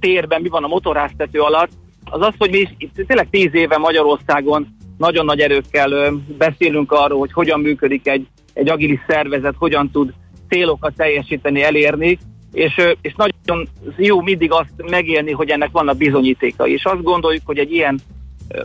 térben, 0.00 0.40
mi 0.40 0.48
van 0.48 0.64
a 0.64 0.68
motorháztető 0.68 1.40
alatt, 1.40 1.70
az 2.10 2.20
az, 2.20 2.34
hogy 2.38 2.50
mi 2.50 2.88
tényleg 3.06 3.28
tíz 3.30 3.54
éve 3.54 3.78
Magyarországon 3.78 4.76
nagyon 4.98 5.24
nagy 5.24 5.40
erőkkel 5.40 6.12
beszélünk 6.38 6.92
arról, 6.92 7.18
hogy 7.18 7.32
hogyan 7.32 7.60
működik 7.60 8.08
egy, 8.08 8.26
egy 8.52 8.68
agilis 8.68 9.00
szervezet, 9.08 9.54
hogyan 9.58 9.90
tud 9.90 10.12
célokat 10.48 10.94
teljesíteni, 10.96 11.62
elérni, 11.62 12.18
és, 12.52 12.80
és 13.00 13.14
nagyon 13.14 13.68
jó 13.96 14.20
mindig 14.20 14.52
azt 14.52 14.90
megélni, 14.90 15.32
hogy 15.32 15.50
ennek 15.50 15.70
vannak 15.72 15.96
bizonyítékai. 15.96 16.72
És 16.72 16.84
azt 16.84 17.02
gondoljuk, 17.02 17.42
hogy 17.44 17.58
egy 17.58 17.72
ilyen 17.72 18.00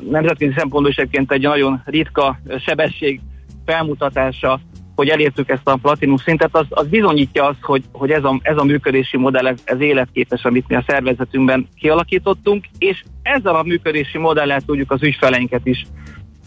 nemzetközi 0.09 0.53
szempontból 0.55 0.91
is 0.91 0.97
egy 0.97 1.41
nagyon 1.41 1.81
ritka 1.85 2.39
sebesség 2.65 3.19
felmutatása 3.65 4.59
hogy 4.95 5.09
elértük 5.09 5.49
ezt 5.49 5.67
a 5.67 5.79
platinum 5.81 6.17
szintet, 6.17 6.55
az, 6.55 6.65
az 6.69 6.87
bizonyítja 6.87 7.45
azt, 7.45 7.61
hogy, 7.61 7.83
hogy 7.91 8.11
ez, 8.11 8.23
a, 8.23 8.39
ez 8.41 8.57
a 8.57 8.63
működési 8.63 9.17
modell, 9.17 9.47
ez, 9.47 9.59
ez 9.63 9.79
életképes, 9.79 10.43
amit 10.43 10.67
mi 10.67 10.75
a 10.75 10.83
szervezetünkben 10.87 11.67
kialakítottunk, 11.75 12.65
és 12.77 13.03
ezzel 13.21 13.55
a 13.55 13.63
működési 13.63 14.17
modellel 14.17 14.61
tudjuk 14.61 14.91
az 14.91 15.03
ügyfeleinket 15.03 15.65
is 15.65 15.85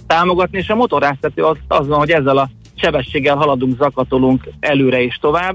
támogatni, 0.07 0.59
és 0.59 0.69
a 0.69 0.75
motoráztató 0.75 1.47
az, 1.47 1.57
az 1.69 1.87
van, 1.87 1.99
hogy 1.99 2.11
ezzel 2.11 2.37
a 2.37 2.49
sebességgel 2.75 3.37
haladunk, 3.37 3.77
zakatolunk 3.77 4.49
előre 4.61 5.03
és 5.03 5.17
tovább, 5.17 5.55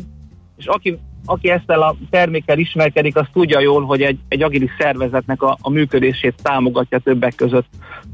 és 0.58 0.66
aki 0.66 0.98
aki 1.26 1.50
ezt 1.50 1.70
a 1.70 1.96
termékkel 2.10 2.60
ismerkedik, 2.60 3.16
az 3.16 3.26
tudja 3.34 3.60
jól, 3.60 3.86
hogy 3.86 4.02
egy, 4.02 4.20
egy 4.28 4.42
agilis 4.42 4.72
szervezetnek 4.78 5.42
a, 5.42 5.58
a 5.62 5.70
működését 5.70 6.42
támogatja 6.44 7.00
többek 7.00 7.36
között 7.36 7.68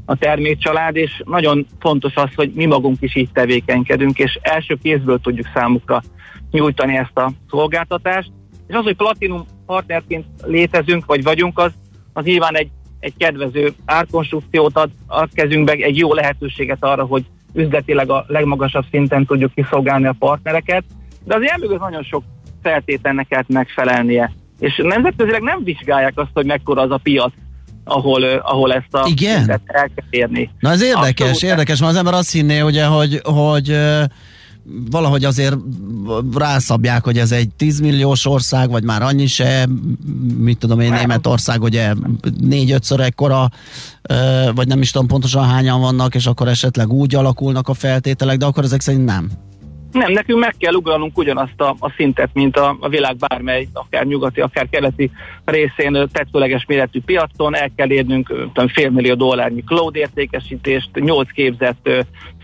a 0.04 0.16
termékcsalád, 0.16 0.96
és 0.96 1.22
nagyon 1.24 1.66
fontos 1.80 2.14
az, 2.14 2.28
hogy 2.34 2.52
mi 2.54 2.66
magunk 2.66 2.96
is 3.00 3.16
így 3.16 3.32
tevékenykedünk, 3.32 4.18
és 4.18 4.38
első 4.42 4.76
kézből 4.82 5.20
tudjuk 5.20 5.46
számukra 5.54 6.02
nyújtani 6.50 6.96
ezt 6.96 7.18
a 7.18 7.32
szolgáltatást. 7.50 8.30
És 8.68 8.74
az, 8.74 8.84
hogy 8.84 8.96
Platinum 8.96 9.46
partnerként 9.66 10.26
létezünk, 10.44 11.06
vagy 11.06 11.22
vagyunk, 11.22 11.58
az, 11.58 11.72
az 12.12 12.24
nyilván 12.24 12.56
egy, 12.56 12.70
egy 13.00 13.14
kedvező 13.18 13.72
árkonstrukciót 13.84 14.76
ad 14.76 14.90
a 15.06 15.26
kezünkbe, 15.26 15.72
egy 15.72 15.96
jó 15.96 16.14
lehetőséget 16.14 16.84
arra, 16.84 17.04
hogy 17.04 17.24
üzletileg 17.54 18.10
a 18.10 18.24
legmagasabb 18.26 18.84
szinten 18.90 19.26
tudjuk 19.26 19.54
kiszolgálni 19.54 20.06
a 20.06 20.14
partnereket, 20.18 20.84
de 21.24 21.34
az 21.34 21.60
mögött 21.60 21.80
nagyon 21.80 22.02
sok 22.02 22.22
feltételnek 22.62 23.28
kell 23.28 23.42
megfelelnie. 23.46 24.32
És 24.58 24.80
nemzetközileg 24.84 25.40
nem 25.40 25.64
vizsgálják 25.64 26.12
azt, 26.14 26.30
hogy 26.32 26.46
mekkora 26.46 26.82
az 26.82 26.90
a 26.90 27.00
piac, 27.02 27.32
ahol, 27.84 28.24
ahol 28.24 28.72
ezt 28.72 28.94
a 28.94 29.06
Igen? 29.10 29.50
el 29.50 29.60
kell 29.66 30.04
érni. 30.10 30.50
Na 30.58 30.70
ez 30.70 30.82
érdekes, 30.82 31.28
Abszolút. 31.28 31.42
érdekes, 31.42 31.80
mert 31.80 31.92
az 31.92 31.98
ember 31.98 32.14
azt 32.14 32.32
hinné, 32.32 32.60
ugye, 32.60 32.84
hogy, 32.84 33.20
hogy 33.24 33.78
valahogy 34.90 35.24
azért 35.24 35.56
rászabják, 36.34 37.04
hogy 37.04 37.18
ez 37.18 37.32
egy 37.32 37.48
10 37.56 37.80
milliós 37.80 38.26
ország, 38.26 38.70
vagy 38.70 38.82
már 38.84 39.02
annyi 39.02 39.26
se, 39.26 39.68
mit 40.38 40.58
tudom 40.58 40.80
én, 40.80 40.92
Németország 40.92 41.62
ugye 41.62 41.92
négy-ötször 42.40 43.00
ekkora, 43.00 43.48
vagy 44.54 44.66
nem 44.66 44.80
is 44.80 44.90
tudom 44.90 45.06
pontosan 45.06 45.48
hányan 45.48 45.80
vannak, 45.80 46.14
és 46.14 46.26
akkor 46.26 46.48
esetleg 46.48 46.92
úgy 46.92 47.14
alakulnak 47.14 47.68
a 47.68 47.74
feltételek, 47.74 48.36
de 48.36 48.46
akkor 48.46 48.64
ezek 48.64 48.80
szerint 48.80 49.04
nem. 49.04 49.30
Nem, 49.92 50.12
nekünk 50.12 50.38
meg 50.38 50.54
kell 50.58 50.74
ugranunk 50.74 51.18
ugyanazt 51.18 51.60
a, 51.60 51.76
a 51.78 51.92
szintet, 51.96 52.30
mint 52.32 52.56
a, 52.56 52.76
a 52.80 52.88
világ 52.88 53.16
bármely, 53.16 53.68
akár 53.72 54.06
nyugati, 54.06 54.40
akár 54.40 54.68
keleti 54.70 55.10
részén 55.44 56.08
tetszőleges 56.12 56.64
méretű 56.66 57.00
piacon, 57.00 57.56
el 57.56 57.70
kell 57.76 57.90
érnünk 57.90 58.50
fél 58.66 58.90
millió 58.90 59.14
dollárnyi 59.14 59.62
cloud 59.62 59.96
értékesítést, 59.96 60.90
nyolc 60.94 61.30
képzett 61.30 61.88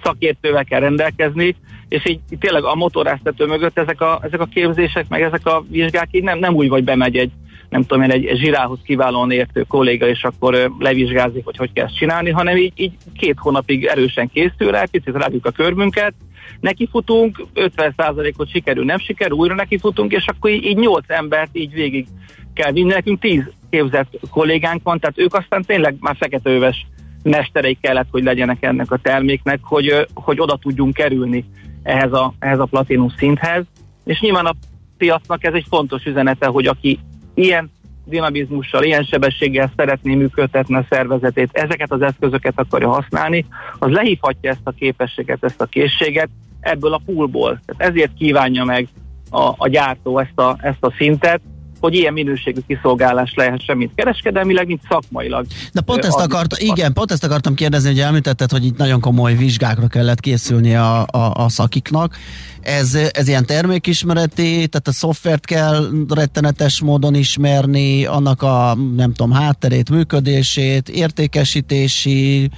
szakértővel 0.02 0.64
kell 0.64 0.80
rendelkezni, 0.80 1.56
és 1.88 2.06
így, 2.06 2.20
tényleg 2.40 2.64
a 2.64 2.74
motoráztató 2.74 3.46
mögött 3.46 3.78
ezek 3.78 4.00
a, 4.00 4.20
ezek 4.22 4.40
a 4.40 4.48
képzések, 4.54 5.08
meg 5.08 5.22
ezek 5.22 5.46
a 5.46 5.64
vizsgák 5.68 6.08
így 6.10 6.22
nem, 6.22 6.38
nem 6.38 6.54
úgy, 6.54 6.68
vagy 6.68 6.84
bemegy 6.84 7.16
egy 7.16 7.30
nem 7.68 7.82
tudom 7.82 8.02
én, 8.02 8.10
egy 8.10 8.36
zsirához 8.36 8.78
kiválóan 8.84 9.30
értő 9.30 9.64
kolléga, 9.68 10.08
és 10.08 10.24
akkor 10.24 10.70
levizsgázik, 10.78 11.44
hogy 11.44 11.56
hogy 11.56 11.72
kell 11.72 11.84
ezt 11.84 11.96
csinálni, 11.96 12.30
hanem 12.30 12.56
így, 12.56 12.72
így 12.76 12.92
két 13.18 13.36
hónapig 13.38 13.84
erősen 13.84 14.30
készül 14.32 14.70
rá, 14.70 14.84
picit 14.90 15.16
rágjuk 15.16 15.46
a 15.46 15.50
körmünket, 15.50 16.14
nekifutunk, 16.60 17.46
50%-ot 17.54 18.50
sikerül, 18.50 18.84
nem 18.84 18.98
sikerül, 18.98 19.36
újra 19.36 19.54
nekifutunk, 19.54 20.12
és 20.12 20.26
akkor 20.26 20.50
így, 20.50 20.64
így 20.64 20.76
8 20.76 21.04
embert 21.08 21.50
így 21.52 21.72
végig 21.72 22.06
kell 22.54 22.72
vinni. 22.72 22.92
Nekünk 22.92 23.20
10 23.20 23.42
képzett 23.70 24.18
kollégánk 24.30 24.82
van, 24.82 24.98
tehát 24.98 25.18
ők 25.18 25.34
aztán 25.34 25.62
tényleg 25.62 25.96
már 26.00 26.16
feketeöves 26.16 26.86
mesterei 27.22 27.78
kellett, 27.80 28.08
hogy 28.10 28.22
legyenek 28.22 28.62
ennek 28.62 28.90
a 28.90 28.96
terméknek, 28.96 29.58
hogy, 29.62 30.06
hogy 30.14 30.40
oda 30.40 30.56
tudjunk 30.56 30.94
kerülni 30.94 31.44
ehhez 31.82 32.12
a, 32.12 32.34
ehhez 32.38 32.58
a 32.58 32.64
platinum 32.64 33.08
szinthez. 33.16 33.64
És 34.04 34.20
nyilván 34.20 34.46
a 34.46 34.54
piacnak 34.96 35.44
ez 35.44 35.54
egy 35.54 35.66
fontos 35.68 36.04
üzenete, 36.04 36.46
hogy 36.46 36.66
aki 36.66 36.98
ilyen 37.34 37.70
dinamizmussal, 38.04 38.82
ilyen 38.82 39.02
sebességgel 39.02 39.72
szeretné 39.76 40.14
működtetni 40.14 40.74
a 40.74 40.86
szervezetét, 40.90 41.48
ezeket 41.52 41.92
az 41.92 42.02
eszközöket 42.02 42.52
akarja 42.56 42.88
használni, 42.88 43.46
az 43.78 43.90
lehívhatja 43.90 44.50
ezt 44.50 44.60
a 44.64 44.70
képességet, 44.70 45.44
ezt 45.44 45.60
a 45.60 45.66
készséget 45.66 46.28
ebből 46.60 46.92
a 46.92 47.00
poolból. 47.04 47.60
Tehát 47.66 47.92
ezért 47.92 48.14
kívánja 48.18 48.64
meg 48.64 48.88
a, 49.30 49.54
a 49.56 49.68
gyártó 49.68 50.18
ezt 50.18 50.38
a, 50.38 50.56
ezt 50.60 50.84
a 50.84 50.92
szintet, 50.98 51.40
hogy 51.84 51.94
ilyen 51.94 52.12
minőségű 52.12 52.60
kiszolgálás 52.66 53.32
lehessen, 53.36 53.76
mint 53.76 53.92
kereskedelmileg, 53.94 54.66
mint 54.66 54.80
szakmailag. 54.88 55.46
De 55.72 55.80
pont 55.80 56.04
ezt, 56.04 56.20
akart, 56.20 56.56
igen, 56.58 56.92
pont 56.92 57.10
ezt 57.10 57.24
akartam 57.24 57.54
kérdezni, 57.54 57.88
hogy 57.88 58.00
említetted, 58.00 58.50
hogy 58.50 58.64
itt 58.64 58.76
nagyon 58.76 59.00
komoly 59.00 59.34
vizsgákra 59.34 59.86
kellett 59.86 60.20
készülni 60.20 60.74
a, 60.74 61.00
a, 61.00 61.32
a 61.34 61.48
szakiknak. 61.48 62.16
Ez, 62.64 62.94
ez 62.94 63.28
ilyen 63.28 63.46
termékismereti, 63.46 64.50
tehát 64.50 64.88
a 64.88 64.92
szoftvert 64.92 65.46
kell 65.46 65.88
rettenetes 66.08 66.80
módon 66.80 67.14
ismerni, 67.14 68.04
annak 68.04 68.42
a 68.42 68.76
nem 68.96 69.12
tudom, 69.12 69.32
hátterét, 69.32 69.90
működését, 69.90 70.88
értékesítési, 70.88 72.50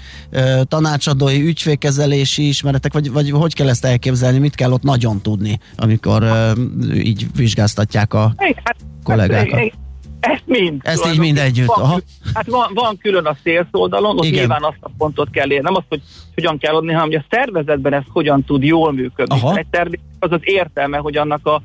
tanácsadói, 0.64 1.46
ügyfélkezelési 1.46 2.48
ismeretek, 2.48 2.92
vagy, 2.92 3.12
vagy 3.12 3.30
hogy 3.30 3.54
kell 3.54 3.68
ezt 3.68 3.84
elképzelni, 3.84 4.38
mit 4.38 4.54
kell 4.54 4.72
ott 4.72 4.82
nagyon 4.82 5.22
tudni, 5.22 5.58
amikor 5.76 6.26
így 6.94 7.26
vizsgáztatják 7.34 8.14
a 8.14 8.34
Hát, 8.36 8.76
kollégákat. 9.02 9.85
Ezt 10.26 10.42
mind. 10.44 10.80
Ezt 10.84 11.06
így 11.12 11.18
mind 11.18 11.38
együtt, 11.38 11.66
Van, 11.66 11.84
aha. 11.84 12.00
Hát 12.34 12.46
van, 12.46 12.70
van 12.74 12.98
külön 12.98 13.24
a 13.24 13.36
sales 13.44 13.66
oldalon, 13.70 14.18
ott 14.18 14.24
Igen. 14.24 14.38
nyilván 14.38 14.62
azt 14.62 14.78
a 14.80 14.90
pontot 14.98 15.30
kell 15.30 15.50
érni, 15.50 15.64
nem 15.64 15.74
azt, 15.74 15.86
hogy 15.88 16.00
hogyan 16.34 16.58
kell 16.58 16.74
adni, 16.74 16.92
hanem 16.92 17.06
hogy 17.06 17.14
a 17.14 17.24
szervezetben 17.30 17.92
ez 17.92 18.02
hogyan 18.08 18.44
tud 18.44 18.62
jól 18.62 18.92
működni. 18.92 19.36
Aha. 19.36 19.56
Egy 19.56 19.66
termék 19.70 20.00
az 20.18 20.32
az 20.32 20.40
értelme, 20.42 20.96
hogy 20.98 21.16
annak 21.16 21.46
a 21.46 21.62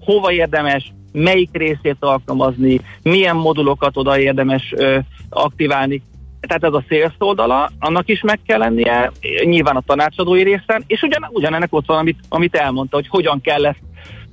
hova 0.00 0.32
érdemes, 0.32 0.92
melyik 1.12 1.50
részét 1.52 1.96
alkalmazni, 2.00 2.80
milyen 3.02 3.36
modulokat 3.36 3.96
oda 3.96 4.18
érdemes 4.18 4.72
ö, 4.76 4.98
aktiválni. 5.28 6.02
Tehát 6.40 6.64
ez 6.64 6.72
a 6.72 6.84
sales 6.88 7.14
oldala, 7.18 7.70
annak 7.78 8.08
is 8.08 8.20
meg 8.20 8.40
kell 8.46 8.58
lennie, 8.58 9.12
nyilván 9.44 9.76
a 9.76 9.82
tanácsadói 9.86 10.42
részen, 10.42 10.84
és 10.86 11.02
ugyan, 11.02 11.28
ugyanennek 11.30 11.74
ott 11.74 11.86
van, 11.86 11.98
amit, 11.98 12.18
amit 12.28 12.54
elmondta, 12.54 12.96
hogy 12.96 13.08
hogyan 13.08 13.40
kell 13.40 13.66
ezt 13.66 13.82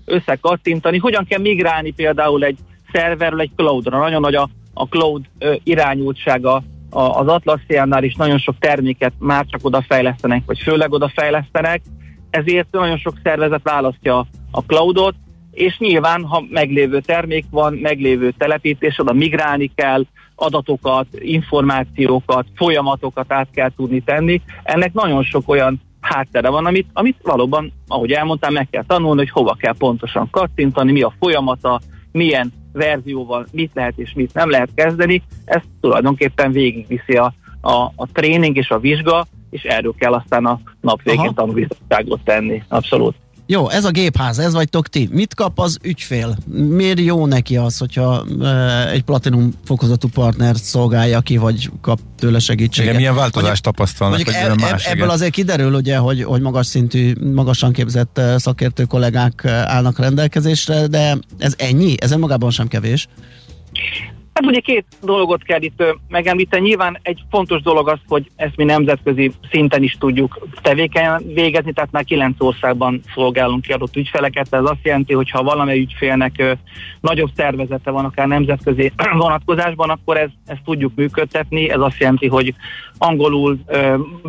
összekattintani, 0.05 0.97
hogyan 0.97 1.25
kell 1.25 1.39
migrálni 1.39 1.91
például 1.91 2.43
egy 2.43 2.57
szerverről 2.91 3.41
egy 3.41 3.51
cloudra. 3.55 3.99
Nagyon 3.99 4.21
nagy 4.21 4.35
a, 4.35 4.49
a 4.73 4.83
cloud 4.83 5.25
ö, 5.39 5.55
irányultsága 5.63 6.63
a, 6.89 7.01
az 7.01 7.27
Atlassiannál 7.27 8.03
is 8.03 8.15
nagyon 8.15 8.37
sok 8.37 8.55
terméket 8.59 9.13
már 9.19 9.45
csak 9.45 9.65
oda 9.65 9.85
fejlesztenek, 9.87 10.43
vagy 10.45 10.59
főleg 10.59 10.91
oda 10.91 11.11
fejlesztenek, 11.15 11.81
ezért 12.29 12.67
nagyon 12.71 12.97
sok 12.97 13.13
szervezet 13.23 13.63
választja 13.63 14.27
a 14.51 14.59
cloudot, 14.59 15.15
és 15.51 15.77
nyilván, 15.77 16.23
ha 16.23 16.43
meglévő 16.49 16.99
termék 16.99 17.45
van, 17.49 17.73
meglévő 17.73 18.33
telepítés, 18.37 18.99
oda 18.99 19.13
migrálni 19.13 19.71
kell, 19.75 20.05
adatokat, 20.35 21.07
információkat, 21.11 22.45
folyamatokat 22.55 23.33
át 23.33 23.47
kell 23.53 23.71
tudni 23.75 23.99
tenni. 23.99 24.41
Ennek 24.63 24.93
nagyon 24.93 25.23
sok 25.23 25.49
olyan 25.49 25.81
háttere 25.99 26.49
van, 26.49 26.65
amit, 26.65 26.87
amit 26.93 27.17
valóban, 27.23 27.71
ahogy 27.87 28.11
elmondtam, 28.11 28.53
meg 28.53 28.67
kell 28.69 28.83
tanulni, 28.87 29.19
hogy 29.19 29.29
hova 29.29 29.55
kell 29.59 29.75
pontosan 29.77 30.29
kattintani, 30.29 30.91
mi 30.91 31.01
a 31.01 31.13
folyamata, 31.19 31.79
milyen 32.11 32.53
verzióval 32.77 33.47
mit 33.51 33.71
lehet 33.73 33.97
és 33.97 34.13
mit 34.13 34.33
nem 34.33 34.49
lehet 34.49 34.69
kezdeni. 34.75 35.23
Ez 35.45 35.61
tulajdonképpen 35.81 36.51
végigviszi 36.51 37.17
a, 37.17 37.33
a, 37.61 37.91
a 37.95 38.07
tréning 38.11 38.57
és 38.57 38.69
a 38.69 38.79
vizsga, 38.79 39.25
és 39.49 39.63
erről 39.63 39.93
kell 39.97 40.13
aztán 40.13 40.45
a 40.45 40.59
nap 40.81 41.01
végén 41.03 41.33
tanulbizottságot 41.33 42.19
tenni. 42.23 42.63
Abszolút. 42.67 43.15
Jó, 43.49 43.69
ez 43.69 43.85
a 43.85 43.91
gépház, 43.91 44.39
ez 44.39 44.53
vagytok 44.53 44.87
ti. 44.87 45.09
Mit 45.11 45.33
kap 45.33 45.59
az 45.59 45.77
ügyfél? 45.81 46.37
Miért 46.47 46.99
jó 46.99 47.25
neki 47.25 47.57
az, 47.57 47.77
hogyha 47.77 48.25
e, 48.41 48.89
egy 48.89 49.03
platinum 49.03 49.53
fokozatú 49.65 50.07
partner 50.07 50.55
szolgálja 50.55 51.21
ki, 51.21 51.37
vagy 51.37 51.69
kap 51.81 51.99
tőle 52.17 52.39
segítséget? 52.39 52.89
Igen, 52.89 52.95
milyen 52.95 53.15
változást 53.15 53.63
tapasztalnak, 53.63 54.15
Mondjuk 54.17 54.35
milyen 54.35 54.51
eb, 54.51 54.59
más, 54.71 54.85
ebből 54.85 54.97
igen. 54.97 55.09
azért 55.09 55.31
kiderül, 55.31 55.73
ugye, 55.73 55.97
hogy, 55.97 56.23
hogy 56.23 56.41
magas 56.41 56.67
szintű, 56.67 57.13
magasan 57.33 57.71
képzett 57.71 58.21
szakértő 58.37 58.83
kollégák 58.83 59.45
állnak 59.45 59.99
rendelkezésre, 59.99 60.87
de 60.87 61.17
ez 61.37 61.53
ennyi? 61.57 61.95
Ez 61.99 62.11
önmagában 62.11 62.51
sem 62.51 62.67
kevés. 62.67 63.07
Hát 64.37 64.45
ugye 64.45 64.59
két 64.59 64.85
dolgot 65.01 65.43
kell 65.43 65.61
itt 65.61 65.83
megemlíteni. 66.07 66.67
Nyilván 66.67 66.99
egy 67.01 67.23
fontos 67.29 67.61
dolog 67.61 67.89
az, 67.89 67.99
hogy 68.07 68.29
ezt 68.35 68.55
mi 68.55 68.63
nemzetközi 68.63 69.31
szinten 69.51 69.83
is 69.83 69.95
tudjuk 69.99 70.47
tevékenyen 70.61 71.21
végezni, 71.33 71.73
tehát 71.73 71.91
már 71.91 72.03
kilenc 72.03 72.41
országban 72.41 73.01
szolgálunk 73.13 73.61
ki 73.61 73.71
adott 73.71 73.95
ügyfeleket. 73.95 74.47
Ez 74.53 74.63
azt 74.63 74.83
jelenti, 74.83 75.13
hogy 75.13 75.29
ha 75.29 75.43
valamely 75.43 75.79
ügyfélnek 75.79 76.57
nagyobb 77.01 77.29
szervezete 77.35 77.91
van, 77.91 78.05
akár 78.05 78.27
nemzetközi 78.27 78.91
vonatkozásban, 79.17 79.89
akkor 79.89 80.17
ez, 80.17 80.29
ezt 80.45 80.63
tudjuk 80.63 80.91
működtetni. 80.95 81.69
Ez 81.69 81.79
azt 81.79 81.99
jelenti, 81.99 82.27
hogy 82.27 82.53
angolul, 82.97 83.59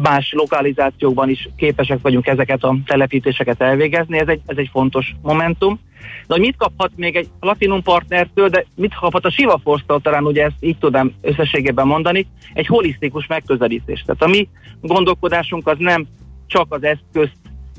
más 0.02 0.32
lokalizációkban 0.32 1.28
is 1.28 1.48
képesek 1.56 1.98
vagyunk 2.02 2.26
ezeket 2.26 2.64
a 2.64 2.76
telepítéseket 2.86 3.60
elvégezni. 3.60 4.18
Ez 4.18 4.28
egy, 4.28 4.40
ez 4.46 4.56
egy 4.56 4.68
fontos 4.72 5.14
momentum. 5.22 5.80
De 6.26 6.34
hogy 6.34 6.40
mit 6.40 6.56
kaphat 6.56 6.90
még 6.96 7.16
egy 7.16 7.28
Platinum 7.40 7.82
partnertől, 7.82 8.48
de 8.48 8.64
mit 8.74 8.94
kaphat 8.94 9.24
a 9.24 9.30
Siva 9.30 9.60
Force-tól, 9.64 10.00
talán 10.00 10.24
ugye 10.24 10.44
ezt 10.44 10.56
így 10.60 10.78
tudom 10.78 11.14
összességében 11.20 11.86
mondani, 11.86 12.26
egy 12.52 12.66
holisztikus 12.66 13.26
megközelítést. 13.26 14.06
Tehát 14.06 14.22
a 14.22 14.28
mi 14.28 14.48
gondolkodásunk 14.80 15.66
az 15.68 15.76
nem 15.78 16.06
csak 16.46 16.66
az 16.68 16.82
eszközt 16.82 17.36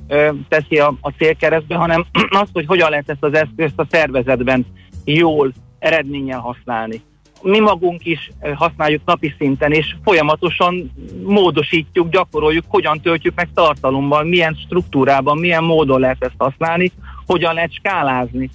ö, 0.07 0.29
teszi 0.47 0.79
a, 0.79 0.93
a 1.01 1.09
célkeresztbe, 1.09 1.75
hanem 1.75 2.05
az, 2.41 2.49
hogy 2.53 2.65
hogyan 2.65 2.89
lehet 2.89 3.09
ezt 3.09 3.23
az 3.23 3.33
eszközt 3.33 3.79
a 3.79 3.87
szervezetben 3.91 4.65
jól, 5.05 5.53
eredménnyel 5.79 6.39
használni. 6.39 7.01
Mi 7.41 7.59
magunk 7.59 8.05
is 8.05 8.31
használjuk 8.55 9.01
napi 9.05 9.33
szinten, 9.37 9.71
és 9.71 9.95
folyamatosan 10.03 10.91
módosítjuk, 11.23 12.09
gyakoroljuk, 12.09 12.65
hogyan 12.67 12.99
töltjük 13.01 13.35
meg 13.35 13.49
tartalommal, 13.53 14.23
milyen 14.23 14.57
struktúrában, 14.65 15.37
milyen 15.37 15.63
módon 15.63 15.99
lehet 15.99 16.23
ezt 16.23 16.33
használni, 16.37 16.91
hogyan 17.31 17.53
lehet 17.53 17.73
skálázni. 17.73 18.49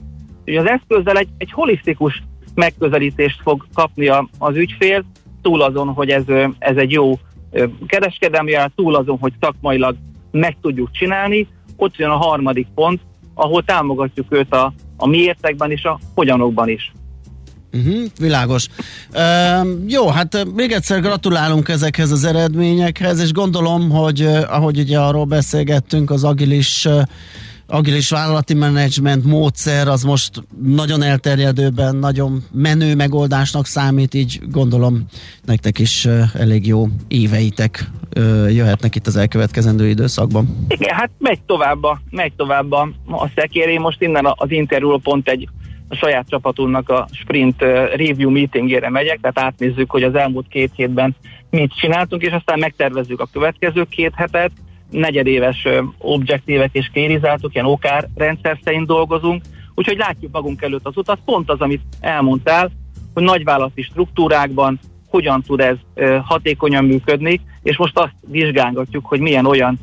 Ugye 0.47 0.61
az 0.61 0.67
eszközzel 0.67 1.17
egy, 1.17 1.29
egy 1.39 1.53
holisztikus 1.53 2.23
megközelítést 2.55 3.41
fog 3.43 3.67
kapni 3.75 4.07
a, 4.07 4.29
az 4.39 4.57
ügyfél, 4.57 5.05
túl 5.43 5.63
azon, 5.63 5.89
hogy 5.89 6.09
ez, 6.11 6.23
ez 6.59 6.77
egy 6.77 6.91
jó 6.91 7.19
kereskedelmi 7.87 8.51
jel, 8.51 8.73
túl 8.77 8.95
azon, 8.95 9.19
hogy 9.21 9.33
szakmailag 9.41 9.97
meg 10.31 10.57
tudjuk 10.61 10.91
csinálni, 10.93 11.49
ott 11.77 11.97
jön 11.97 12.11
a 12.11 12.17
harmadik 12.17 12.67
pont, 12.75 13.01
ahol 13.35 13.65
támogatjuk 13.65 14.27
őt 14.31 14.55
a, 14.55 14.73
a 14.97 15.07
miértekben 15.07 15.71
és 15.71 15.85
a 15.85 15.99
hogyanokban 16.15 16.69
is. 16.69 16.93
Uh-huh, 17.73 18.05
világos. 18.19 18.67
Uh, 19.13 19.69
jó, 19.87 20.09
hát 20.09 20.47
még 20.55 20.73
egyszer 20.73 21.01
gratulálunk 21.01 21.69
ezekhez 21.69 22.11
az 22.11 22.25
eredményekhez, 22.25 23.21
és 23.21 23.33
gondolom, 23.33 23.91
hogy 23.91 24.23
uh, 24.23 24.55
ahogy 24.55 24.79
ugye 24.79 24.99
arról 24.99 25.25
beszélgettünk, 25.25 26.11
az 26.11 26.25
agilis 26.25 26.85
uh, 26.85 27.03
agilis 27.67 28.11
vállalati 28.11 28.55
menedzsment 28.55 29.25
módszer 29.25 29.89
az 29.89 30.03
most 30.03 30.43
nagyon 30.63 31.03
elterjedőben, 31.03 31.97
nagyon 31.97 32.43
menő 32.53 32.95
megoldásnak 32.95 33.67
számít, 33.67 34.15
így 34.15 34.41
gondolom 34.51 35.07
nektek 35.45 35.79
is 35.79 36.07
elég 36.35 36.67
jó 36.67 36.87
éveitek 37.09 37.91
jöhetnek 38.49 38.95
itt 38.95 39.07
az 39.07 39.17
elkövetkezendő 39.17 39.89
időszakban. 39.89 40.67
Igen, 40.69 40.95
hát 40.95 41.11
megy 41.19 41.41
tovább 41.47 41.83
a, 41.83 42.01
megy 42.11 42.33
tovább 42.37 42.73
a, 42.73 42.89
a 43.07 43.29
szekér. 43.35 43.69
Én 43.69 43.81
most 43.81 44.03
innen 44.03 44.25
az 44.35 44.51
interjúról 44.51 45.01
pont 45.01 45.29
egy 45.29 45.49
a 45.89 45.95
saját 45.95 46.29
csapatunknak 46.29 46.89
a 46.89 47.09
sprint 47.13 47.61
review 47.97 48.31
meetingére 48.31 48.91
megyek, 48.91 49.21
tehát 49.21 49.39
átnézzük, 49.39 49.91
hogy 49.91 50.03
az 50.03 50.15
elmúlt 50.15 50.49
két 50.49 50.71
hétben 50.75 51.17
mit 51.51 51.77
csináltunk, 51.77 52.23
és 52.23 52.33
aztán 52.33 52.59
megtervezzük 52.59 53.21
a 53.21 53.29
következő 53.33 53.85
két 53.91 54.13
hetet, 54.15 54.51
negyedéves 54.95 55.69
objektívek 55.99 56.71
és 56.73 56.91
kérizáltuk, 56.93 57.55
ilyen 57.55 57.67
okár 57.67 58.09
rendszer 58.15 58.59
szerint 58.65 58.87
dolgozunk, 58.87 59.43
úgyhogy 59.75 59.97
látjuk 59.97 60.33
magunk 60.33 60.63
előtt 60.63 60.87
az 60.87 60.97
utat, 60.97 61.19
pont 61.25 61.51
az, 61.51 61.61
amit 61.61 61.83
elmondtál, 62.01 62.71
hogy 63.15 63.23
nagyvállalati 63.23 63.83
struktúrákban 63.83 64.79
hogyan 65.09 65.43
tud 65.43 65.61
ez 65.61 65.77
hatékonyan 66.23 66.85
működni, 66.85 67.41
és 67.63 67.77
most 67.77 67.99
azt 67.99 68.15
vizsgálgatjuk, 68.31 69.07
hogy 69.07 69.21
milyen 69.21 69.47
olyan 69.47 69.79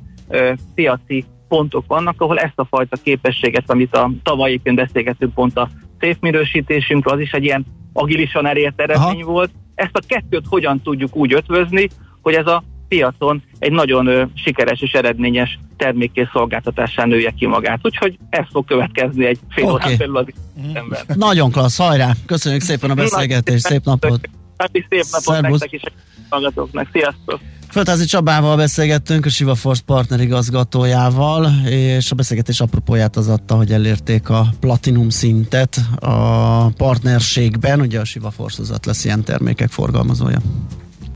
piaci 0.75 1.25
pontok 1.47 1.83
vannak, 1.87 2.21
ahol 2.21 2.39
ezt 2.39 2.59
a 2.59 2.65
fajta 2.65 2.97
képességet, 3.03 3.71
amit 3.71 3.95
a 3.95 4.11
tavaly 4.23 4.51
éppen 4.51 4.75
beszélgettünk 4.75 5.33
pont 5.33 5.57
a 5.57 5.69
széfminősítésünkről, 5.99 7.13
az 7.13 7.19
is 7.19 7.31
egy 7.31 7.43
ilyen 7.43 7.65
agilisan 7.93 8.45
elért 8.45 8.81
eredmény 8.81 9.21
Aha. 9.21 9.31
volt. 9.31 9.51
Ezt 9.75 9.97
a 9.97 10.05
kettőt 10.07 10.45
hogyan 10.49 10.81
tudjuk 10.81 11.15
úgy 11.15 11.33
ötvözni, 11.33 11.89
hogy 12.21 12.33
ez 12.33 12.47
a 12.47 12.63
piacon 12.91 13.43
egy 13.59 13.71
nagyon 13.71 14.31
sikeres 14.35 14.81
és 14.81 14.91
eredményes 14.91 15.59
termékkész 15.77 16.27
szolgáltatásán 16.33 17.07
nője 17.07 17.33
ki 17.37 17.45
magát. 17.45 17.79
Úgyhogy 17.83 18.17
ez 18.29 18.45
fog 18.51 18.65
következni 18.65 19.25
egy 19.25 19.39
fél 19.49 19.65
Oké. 19.65 19.73
órán 19.73 19.97
belül 19.97 20.17
az 20.17 20.25
ember. 20.73 21.01
Nagyon 21.15 21.51
klassz, 21.51 21.77
hajrá! 21.77 22.11
Köszönjük 22.25 22.61
szépen 22.61 22.89
a 22.89 22.93
beszélgetést, 22.93 23.65
szép 23.65 23.83
napot! 23.83 24.29
Hát 24.57 24.69
is 24.71 24.85
szép 24.89 25.03
napot 25.11 25.33
Szervusz. 25.33 25.59
nektek 25.59 25.71
is, 25.71 25.81
hallgatóknak. 26.29 26.87
Sziasztok! 26.91 27.39
Föltázi 27.69 28.05
Csabával 28.05 28.55
beszélgettünk, 28.55 29.25
a 29.25 29.29
Siva 29.29 29.55
Force 29.55 29.81
partner 29.85 30.19
igazgatójával, 30.19 31.47
és 31.65 32.11
a 32.11 32.15
beszélgetés 32.15 32.59
apropóját 32.59 33.15
az 33.15 33.27
adta, 33.27 33.55
hogy 33.55 33.71
elérték 33.71 34.29
a 34.29 34.45
platinum 34.59 35.09
szintet 35.09 35.77
a 35.99 36.69
partnerségben, 36.69 37.81
ugye 37.81 37.99
a 37.99 38.05
Siva 38.05 38.31
Force 38.31 38.61
az 38.61 38.79
lesz 38.85 39.05
ilyen 39.05 39.23
termékek 39.23 39.69
forgalmazója. 39.69 40.37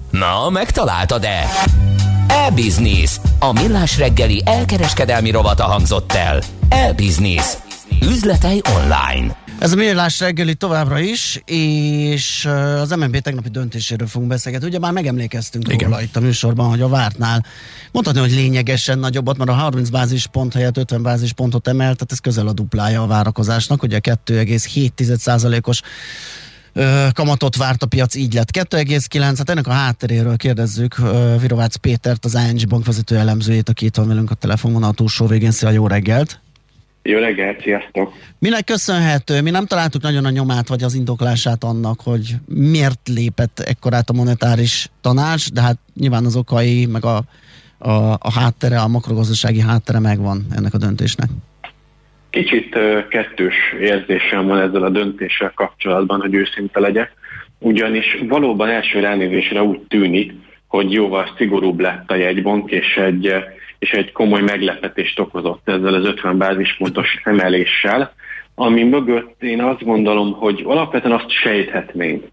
Na, 0.10 0.49
megtaláltad-e? 0.49 1.49
E-Business. 2.28 3.20
A 3.39 3.51
millás 3.51 3.97
reggeli 3.97 4.41
elkereskedelmi 4.45 5.32
rovata 5.32 5.64
hangzott 5.64 6.12
el. 6.12 6.41
E-Business. 6.70 7.58
Üzletei 8.01 8.62
online. 8.76 9.43
Ez 9.60 9.72
a 9.72 9.76
Millás 9.76 10.20
reggeli 10.20 10.56
továbbra 10.56 10.99
is, 10.99 11.41
és 11.45 12.45
az 12.82 12.89
MNB 12.89 13.18
tegnapi 13.20 13.49
döntéséről 13.49 14.08
fogunk 14.08 14.30
beszélgetni. 14.32 14.68
Ugye 14.68 14.80
már 14.80 14.91
megemlékeztünk 14.91 15.68
Igen. 15.68 15.89
róla 15.89 16.01
itt 16.01 16.16
a 16.16 16.20
műsorban, 16.20 16.70
hogy 16.70 16.82
a 16.82 16.88
vártnál 16.88 17.45
mondhatni, 17.91 18.22
hogy 18.22 18.32
lényegesen 18.32 18.99
nagyobbat, 18.99 19.38
mert 19.38 19.49
a 19.49 19.53
30 19.53 19.89
bázispont 19.89 20.53
helyett 20.53 20.78
50 20.78 21.01
bázispontot 21.01 21.68
emelt, 21.68 21.95
tehát 21.95 22.12
ez 22.12 22.20
közel 22.20 22.47
a 22.47 22.53
duplája 22.53 23.01
a 23.01 23.08
várakozásnak, 23.08 23.84
ugye 23.84 23.99
2,7%-os 24.03 25.82
kamatot 27.13 27.55
várt 27.55 27.84
a 27.84 27.86
piac, 27.86 28.15
így 28.15 28.34
lett 28.34 28.57
2,9. 28.57 29.19
Hát 29.21 29.49
ennek 29.49 29.67
a 29.67 29.71
hátteréről 29.71 30.38
kérdezzük 30.38 30.95
Virovácz 31.41 31.76
Pétert, 31.76 32.26
az 32.26 32.38
ING 32.49 32.67
bank 32.67 32.86
vezető 32.86 33.17
elemzőjét, 33.17 33.69
aki 33.69 33.86
itt 33.86 33.95
van 33.95 34.07
velünk 34.07 34.32
a 34.32 34.36
telefonvonal 34.36 34.93
túlsó 34.93 35.26
végén. 35.26 35.51
Szia, 35.51 35.69
jó 35.69 35.88
reggelt! 35.88 36.39
Jó 37.07 37.19
reggelt, 37.19 37.61
sziasztok! 37.61 38.13
Minek 38.39 38.63
köszönhető? 38.63 39.41
Mi 39.41 39.49
nem 39.49 39.65
találtuk 39.65 40.01
nagyon 40.01 40.26
a 40.26 40.30
nyomát, 40.30 40.67
vagy 40.67 40.84
az 40.84 40.93
indoklását 40.93 41.63
annak, 41.63 42.01
hogy 42.01 42.36
miért 42.45 43.07
lépett 43.07 43.59
ekkorát 43.59 44.09
a 44.09 44.13
monetáris 44.13 44.89
tanács, 45.01 45.51
de 45.51 45.61
hát 45.61 45.78
nyilván 45.95 46.26
az 46.26 46.36
okai, 46.36 46.86
meg 46.86 47.05
a, 47.05 47.23
a, 47.78 47.91
a 48.19 48.32
háttere, 48.32 48.80
a 48.80 48.88
makrogazdasági 48.88 49.59
háttere 49.59 49.99
megvan 49.99 50.45
ennek 50.55 50.73
a 50.73 50.78
döntésnek. 50.78 51.30
Kicsit 52.36 52.77
kettős 53.09 53.55
érzésem 53.79 54.47
van 54.47 54.59
ezzel 54.59 54.83
a 54.83 54.89
döntéssel 54.89 55.51
kapcsolatban, 55.55 56.21
hogy 56.21 56.33
őszinte 56.33 56.79
legyek, 56.79 57.11
ugyanis 57.59 58.17
valóban 58.27 58.69
első 58.69 58.99
ránézésre 58.99 59.63
úgy 59.63 59.79
tűnik, 59.79 60.33
hogy 60.67 60.91
jóval 60.91 61.29
szigorúbb 61.38 61.79
lett 61.79 62.11
a 62.11 62.15
jegybank, 62.15 62.71
és 62.71 62.97
egy 62.97 63.33
és 63.79 63.91
egy 63.91 64.11
komoly 64.11 64.41
meglepetést 64.41 65.19
okozott 65.19 65.69
ezzel 65.69 65.93
az 65.93 66.05
50 66.05 66.38
bázispontos 66.38 67.21
emeléssel, 67.23 68.13
ami 68.55 68.83
mögött 68.83 69.43
én 69.43 69.61
azt 69.61 69.83
gondolom, 69.83 70.33
hogy 70.33 70.63
alapvetően 70.65 71.15
azt 71.15 71.29
sejthetnénk, 71.29 72.23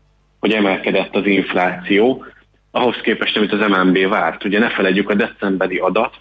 hogy 0.41 0.53
emelkedett 0.53 1.17
az 1.17 1.27
infláció, 1.27 2.25
ahhoz 2.71 2.97
képest, 3.03 3.37
amit 3.37 3.53
az 3.53 3.69
MNB 3.69 4.09
várt. 4.09 4.45
Ugye 4.45 4.59
ne 4.59 4.71
felejtjük 4.71 5.11
a 5.11 5.15
decemberi 5.15 5.79
adat, 5.79 6.15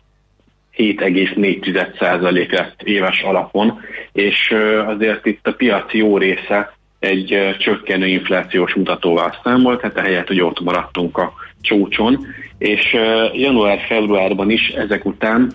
7,4% 0.78 2.52
lett 2.52 2.82
éves 2.84 3.22
alapon, 3.22 3.80
és 4.12 4.56
azért 4.88 5.26
itt 5.26 5.48
a 5.48 5.54
piaci 5.54 5.98
jó 5.98 6.18
része 6.18 6.74
egy 7.00 7.56
csökkenő 7.60 8.08
inflációs 8.08 8.74
mutatóval 8.74 9.36
számolt, 9.44 9.82
hát 9.82 9.98
ehelyett, 9.98 10.28
hogy 10.28 10.42
ott 10.42 10.60
maradtunk 10.60 11.18
a 11.18 11.34
csúcson, 11.62 12.26
és 12.58 12.96
január-februárban 13.34 14.50
is 14.50 14.68
ezek 14.68 15.06
után 15.06 15.52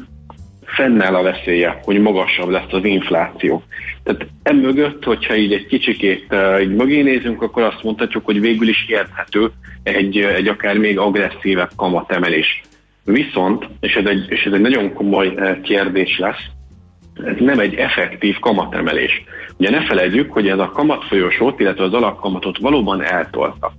fennáll 0.64 1.14
a 1.14 1.22
veszélye, 1.22 1.80
hogy 1.82 2.00
magasabb 2.00 2.48
lesz 2.48 2.72
az 2.72 2.84
infláció. 2.84 3.62
Tehát 4.02 4.26
emögött, 4.42 5.04
hogyha 5.04 5.36
így 5.36 5.52
egy 5.52 5.66
kicsikét 5.66 6.34
így 6.60 6.74
mögé 6.74 7.02
nézünk, 7.02 7.42
akkor 7.42 7.62
azt 7.62 7.82
mondhatjuk, 7.82 8.24
hogy 8.24 8.40
végül 8.40 8.68
is 8.68 8.86
érthető 8.88 9.50
egy, 9.82 10.18
egy 10.18 10.48
akár 10.48 10.78
még 10.78 10.98
agresszívebb 10.98 11.70
kamatemelés. 11.76 12.62
Viszont, 13.06 13.68
és 13.80 13.94
ez, 13.94 14.06
egy, 14.06 14.26
és 14.28 14.44
ez 14.44 14.52
egy 14.52 14.60
nagyon 14.60 14.94
komoly 14.94 15.34
kérdés 15.62 16.18
lesz, 16.18 16.44
ez 17.14 17.36
nem 17.38 17.58
egy 17.58 17.74
effektív 17.74 18.38
kamatemelés. 18.38 19.24
Ugye 19.56 19.70
ne 19.70 19.84
felejtjük, 19.84 20.32
hogy 20.32 20.48
ez 20.48 20.58
a 20.58 20.70
kamatfolyosót, 20.70 21.60
illetve 21.60 21.84
az 21.84 21.92
alapkamatot 21.92 22.58
valóban 22.58 23.02
eltolta 23.02 23.72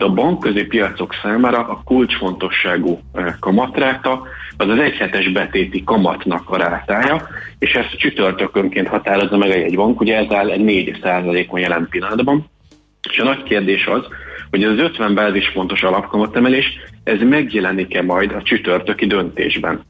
de 0.00 0.06
a 0.06 0.12
bankközi 0.12 0.64
piacok 0.64 1.14
számára 1.22 1.58
a 1.58 1.82
kulcsfontosságú 1.84 3.00
eh, 3.12 3.34
kamatráta 3.40 4.22
az 4.56 4.68
az 4.68 4.78
egyhetes 4.78 5.28
betéti 5.32 5.84
kamatnak 5.84 6.50
a 6.50 6.56
rátája, 6.56 7.28
és 7.58 7.72
ezt 7.72 7.96
csütörtökönként 7.96 8.88
határozza 8.88 9.36
meg 9.36 9.50
egy 9.50 9.74
bank, 9.74 10.00
ugye 10.00 10.16
ez 10.16 10.30
áll 10.32 10.56
4 10.56 11.00
on 11.48 11.60
jelen 11.60 11.86
pillanatban. 11.90 12.44
És 13.10 13.18
a 13.18 13.24
nagy 13.24 13.42
kérdés 13.42 13.86
az, 13.86 14.06
hogy 14.50 14.64
az 14.64 14.78
50 14.78 15.14
bázispontos 15.14 15.82
alapkamatemelés, 15.82 16.78
ez 17.04 17.20
megjelenik-e 17.20 18.02
majd 18.02 18.32
a 18.32 18.42
csütörtöki 18.42 19.06
döntésben. 19.06 19.84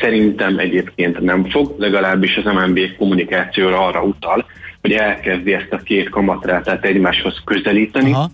Szerintem 0.00 0.58
egyébként 0.58 1.20
nem 1.20 1.50
fog, 1.50 1.74
legalábbis 1.78 2.36
az 2.36 2.44
MNB 2.44 2.96
kommunikációra 2.98 3.86
arra 3.86 4.02
utal, 4.02 4.46
hogy 4.80 4.92
elkezdi 4.92 5.52
ezt 5.52 5.72
a 5.72 5.76
két 5.76 6.08
kamatrátát 6.08 6.84
egymáshoz 6.84 7.42
közelíteni, 7.44 8.12
Aha 8.12 8.30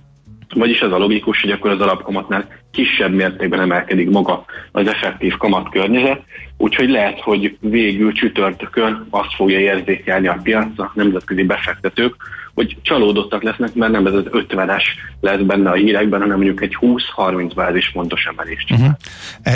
vagyis 0.55 0.81
az 0.81 0.93
a 0.93 0.99
logikus, 0.99 1.41
hogy 1.41 1.51
akkor 1.51 1.71
az 1.71 1.81
alapkamatnál 1.81 2.49
kisebb 2.71 3.15
mértékben 3.15 3.61
emelkedik 3.61 4.11
maga 4.11 4.45
az 4.73 4.87
effektív 4.87 5.37
kamat 5.37 5.71
környezet, 5.71 6.23
úgyhogy 6.57 6.89
lehet, 6.89 7.21
hogy 7.21 7.57
végül 7.61 8.13
csütörtökön 8.13 9.07
azt 9.11 9.35
fogja 9.35 9.59
érzékelni 9.59 10.27
a 10.27 10.41
piac, 10.43 10.79
a 10.79 10.93
nemzetközi 10.95 11.43
befektetők, 11.43 12.15
hogy 12.59 12.77
csalódottak 12.83 13.43
lesznek, 13.43 13.75
mert 13.75 13.93
nem 13.93 14.07
ez 14.07 14.13
az 14.13 14.23
50-es 14.33 14.83
lesz 15.21 15.41
benne 15.41 15.71
a 15.71 15.75
hírekben, 15.75 16.21
hanem 16.21 16.37
mondjuk 16.37 16.63
egy 16.63 16.77
20-30 16.81 17.53
bázis 17.55 17.91
pontos 17.93 18.25
emelést. 18.25 18.71
Uh-huh. 18.71 18.91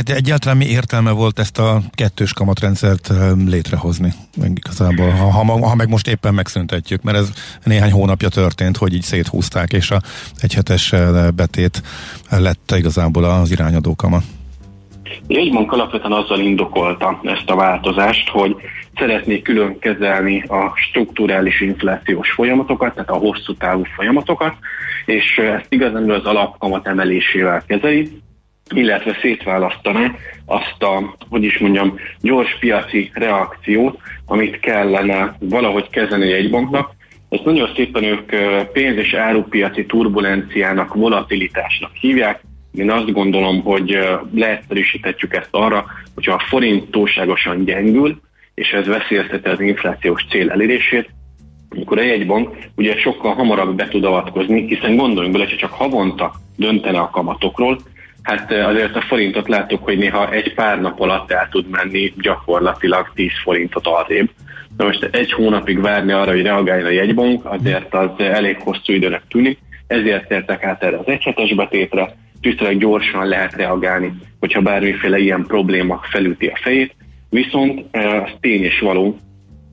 Egyáltalán 0.05 0.57
mi 0.57 0.65
értelme 0.65 1.11
volt 1.11 1.39
ezt 1.39 1.59
a 1.59 1.83
kettős 1.91 2.33
kamatrendszert 2.33 3.13
létrehozni? 3.47 4.13
Igazából, 4.55 5.11
ha, 5.11 5.31
ha, 5.31 5.69
ha 5.69 5.75
meg 5.75 5.89
most 5.89 6.09
éppen 6.09 6.35
megszüntetjük, 6.35 7.03
mert 7.03 7.17
ez 7.17 7.33
néhány 7.65 7.93
hónapja 7.93 8.29
történt, 8.29 8.77
hogy 8.77 8.95
így 8.95 9.03
széthúzták, 9.03 9.73
és 9.73 9.91
a 9.91 10.01
egyhetes 10.39 10.95
betét 11.35 11.83
lett 12.31 12.75
igazából 12.77 13.25
az 13.25 13.51
irányadó 13.51 13.95
kamat. 13.95 14.23
Jegybank 15.27 15.73
alapvetően 15.73 16.13
azzal 16.13 16.41
indokolta 16.41 17.21
ezt 17.23 17.51
a 17.51 17.57
változást, 17.57 18.29
hogy 18.29 18.57
szeretné 18.95 19.43
külön 19.43 19.79
kezelni 19.79 20.43
a 20.43 20.73
strukturális 20.75 21.61
inflációs 21.61 22.31
folyamatokat, 22.31 22.95
tehát 22.95 23.11
a 23.11 23.17
hosszú 23.17 23.55
távú 23.55 23.83
folyamatokat, 23.95 24.55
és 25.05 25.39
ezt 25.39 25.67
igazán 25.69 26.11
az 26.11 26.25
alapkamat 26.25 26.87
emelésével 26.87 27.63
kezeli, 27.67 28.11
illetve 28.75 29.19
szétválasztaná 29.21 30.15
azt 30.47 30.83
a, 30.83 31.17
hogy 31.31 31.45
is 31.45 31.59
mondjam, 31.59 31.99
gyors 32.21 32.57
piaci 32.61 33.11
reakciót, 33.15 33.99
amit 34.27 34.61
kellene 34.61 35.37
valahogy 35.39 35.91
kezelni 35.91 36.33
egy 36.33 36.51
banknak. 36.51 36.91
Ezt 37.29 37.45
nagyon 37.45 37.71
szépen 37.77 38.05
ők 38.05 38.31
pénz- 38.73 38.99
és 38.99 39.13
árupiaci 39.13 39.87
turbulenciának, 39.87 40.95
volatilitásnak 40.95 41.91
hívják, 42.01 42.41
én 42.75 42.91
azt 42.91 43.13
gondolom, 43.13 43.63
hogy 43.63 43.99
leegyszerűsíthetjük 44.35 45.35
ezt 45.35 45.49
arra, 45.51 45.87
hogyha 46.15 46.33
a 46.33 46.45
forint 46.49 46.91
túlságosan 46.91 47.65
gyengül, 47.65 48.21
és 48.55 48.71
ez 48.71 48.87
veszélyezteti 48.87 49.49
az 49.49 49.61
inflációs 49.61 50.27
cél 50.31 50.51
elérését, 50.51 51.11
akkor 51.81 51.99
a 51.99 52.03
jegybank 52.03 52.57
ugye 52.77 52.97
sokkal 52.97 53.35
hamarabb 53.35 53.77
be 53.77 53.89
tud 53.89 54.05
avatkozni, 54.05 54.67
hiszen 54.67 54.97
gondoljunk 54.97 55.33
bele, 55.33 55.49
hogy 55.49 55.59
csak 55.59 55.73
havonta 55.73 56.33
döntene 56.57 56.99
a 56.99 57.11
kamatokról, 57.11 57.79
hát 58.23 58.53
azért 58.53 58.97
a 58.97 59.01
forintot 59.01 59.49
láttuk, 59.49 59.85
hogy 59.85 59.99
néha 59.99 60.33
egy 60.33 60.55
pár 60.55 60.81
nap 60.81 61.01
alatt 61.01 61.31
el 61.31 61.49
tud 61.51 61.69
menni 61.69 62.13
gyakorlatilag 62.17 63.11
10 63.15 63.31
forintot 63.43 63.87
arrébb. 63.87 64.31
Na 64.77 64.85
most 64.85 65.09
egy 65.13 65.33
hónapig 65.33 65.81
várni 65.81 66.13
arra, 66.13 66.31
hogy 66.31 66.43
reagáljon 66.43 66.87
a 66.87 66.91
jegybank, 66.91 67.45
azért 67.45 67.95
az 67.95 68.11
elég 68.19 68.57
hosszú 68.61 68.93
időnek 68.93 69.23
tűnik, 69.29 69.59
ezért 69.87 70.29
tértek 70.29 70.65
át 70.65 70.83
erre 70.83 70.99
az 70.99 71.07
egyhetes 71.07 71.55
betétre, 71.55 72.15
viszonylag 72.43 72.79
gyorsan 72.79 73.27
lehet 73.27 73.55
reagálni, 73.55 74.13
hogyha 74.41 74.61
bármiféle 74.61 75.19
ilyen 75.19 75.45
probléma 75.47 76.01
felüti 76.11 76.47
a 76.47 76.59
fejét, 76.63 76.95
viszont 77.31 77.85
az 77.93 78.31
tény 78.41 78.63
és 78.63 78.81
való, 78.81 79.17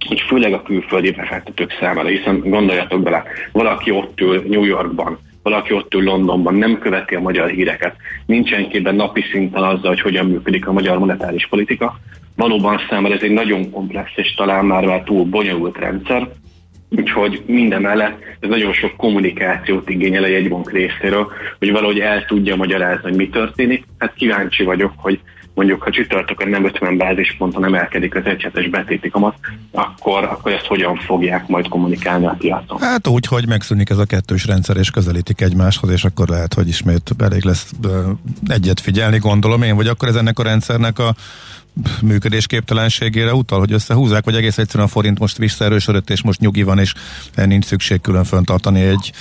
hogy 0.07 0.21
főleg 0.27 0.53
a 0.53 0.61
külföldi 0.61 1.11
befektetők 1.11 1.77
számára, 1.79 2.07
hiszen 2.07 2.39
gondoljatok 2.39 3.03
bele, 3.03 3.23
valaki 3.51 3.91
ott 3.91 4.21
ül 4.21 4.43
New 4.47 4.63
Yorkban, 4.63 5.19
valaki 5.43 5.73
ott 5.73 5.93
ül 5.93 6.03
Londonban, 6.03 6.55
nem 6.55 6.79
követi 6.79 7.15
a 7.15 7.19
magyar 7.19 7.49
híreket, 7.49 7.95
nincsen 8.25 8.69
képben 8.69 8.95
napi 8.95 9.23
szinten 9.31 9.63
azzal, 9.63 9.89
hogy 9.89 10.01
hogyan 10.01 10.25
működik 10.25 10.67
a 10.67 10.71
magyar 10.71 10.97
monetáris 10.99 11.47
politika. 11.47 11.99
Valóban 12.35 12.79
számára 12.89 13.13
ez 13.13 13.21
egy 13.21 13.31
nagyon 13.31 13.71
komplex 13.71 14.11
és 14.15 14.33
talán 14.33 14.65
már, 14.65 14.85
már 14.85 15.03
túl 15.03 15.25
bonyolult 15.25 15.77
rendszer, 15.77 16.27
Úgyhogy 16.89 17.43
minden 17.45 17.81
mellett 17.81 18.17
ez 18.39 18.49
nagyon 18.49 18.73
sok 18.73 18.95
kommunikációt 18.95 19.89
igényel 19.89 20.23
a 20.23 20.27
jegybank 20.27 20.71
részéről, 20.71 21.31
hogy 21.59 21.71
valahogy 21.71 21.99
el 21.99 22.25
tudja 22.25 22.55
magyarázni, 22.55 23.03
hogy 23.03 23.15
mi 23.15 23.29
történik. 23.29 23.85
Hát 23.97 24.13
kíváncsi 24.13 24.63
vagyok, 24.63 24.93
hogy 24.95 25.19
mondjuk 25.53 25.83
ha 25.83 25.91
csütörtökön 25.91 26.49
nem 26.49 26.65
50 26.65 26.97
bázisponton 26.97 27.65
emelkedik 27.65 28.15
az 28.15 28.25
egyhetes 28.25 28.69
betéti 28.69 29.09
kamat, 29.09 29.35
akkor, 29.71 30.23
akkor 30.23 30.51
ezt 30.51 30.65
hogyan 30.65 30.95
fogják 30.95 31.47
majd 31.47 31.67
kommunikálni 31.67 32.25
a 32.25 32.35
piacon? 32.37 32.79
Hát 32.79 33.07
úgy, 33.07 33.25
hogy 33.25 33.47
megszűnik 33.47 33.89
ez 33.89 33.97
a 33.97 34.05
kettős 34.05 34.45
rendszer, 34.45 34.77
és 34.77 34.89
közelítik 34.91 35.41
egymáshoz, 35.41 35.91
és 35.91 36.03
akkor 36.03 36.27
lehet, 36.27 36.53
hogy 36.53 36.67
ismét 36.67 37.11
elég 37.17 37.43
lesz 37.43 37.71
egyet 38.47 38.79
figyelni, 38.79 39.17
gondolom 39.17 39.61
én, 39.61 39.75
vagy 39.75 39.87
akkor 39.87 40.07
ez 40.07 40.15
ennek 40.15 40.39
a 40.39 40.43
rendszernek 40.43 40.99
a 40.99 41.15
működésképtelenségére 42.01 43.33
utal, 43.33 43.59
hogy 43.59 43.71
összehúzzák, 43.71 44.25
vagy 44.25 44.35
egész 44.35 44.57
egyszerűen 44.57 44.87
a 44.87 44.91
forint 44.91 45.19
most 45.19 45.37
visszaerősödött, 45.37 46.09
és 46.09 46.21
most 46.21 46.39
nyugi 46.39 46.63
van, 46.63 46.79
és 46.79 46.93
nincs 47.35 47.65
szükség 47.65 48.01
külön 48.01 48.23
föntartani 48.23 48.81
egy 48.81 49.11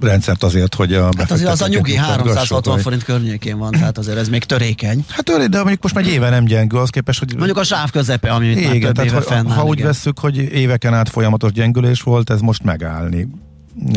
rendszert 0.00 0.42
azért, 0.42 0.74
hogy 0.74 0.94
a 0.94 1.10
Hát 1.18 1.30
azért 1.30 1.50
az 1.50 1.62
a 1.62 1.68
nyugi 1.68 1.96
360 1.96 2.78
forint 2.78 3.04
környékén 3.04 3.58
van, 3.58 3.70
tehát 3.70 3.98
azért 3.98 4.18
ez 4.18 4.28
még 4.28 4.44
törékeny. 4.44 5.04
Hát 5.08 5.24
törény, 5.24 5.48
de 5.48 5.58
mondjuk 5.58 5.82
most 5.82 5.94
már 5.94 6.04
egy 6.04 6.10
éve 6.10 6.30
nem 6.30 6.44
gyengül, 6.44 6.78
az 6.78 6.90
képest, 6.90 7.18
hogy... 7.18 7.34
Mondjuk 7.36 7.58
a 7.58 7.64
sáv 7.64 7.90
közepe, 7.90 8.30
ami 8.30 8.46
igen, 8.46 8.62
már 8.62 8.72
több 8.72 8.92
tehát, 8.92 9.10
éve 9.10 9.16
ha, 9.16 9.22
fennáll. 9.22 9.56
ha 9.56 9.64
úgy 9.64 9.76
igen. 9.76 9.86
vesszük, 9.86 10.18
hogy 10.18 10.36
éveken 10.36 10.94
át 10.94 11.08
folyamatos 11.08 11.52
gyengülés 11.52 12.00
volt, 12.00 12.30
ez 12.30 12.40
most 12.40 12.62
megállni 12.62 13.28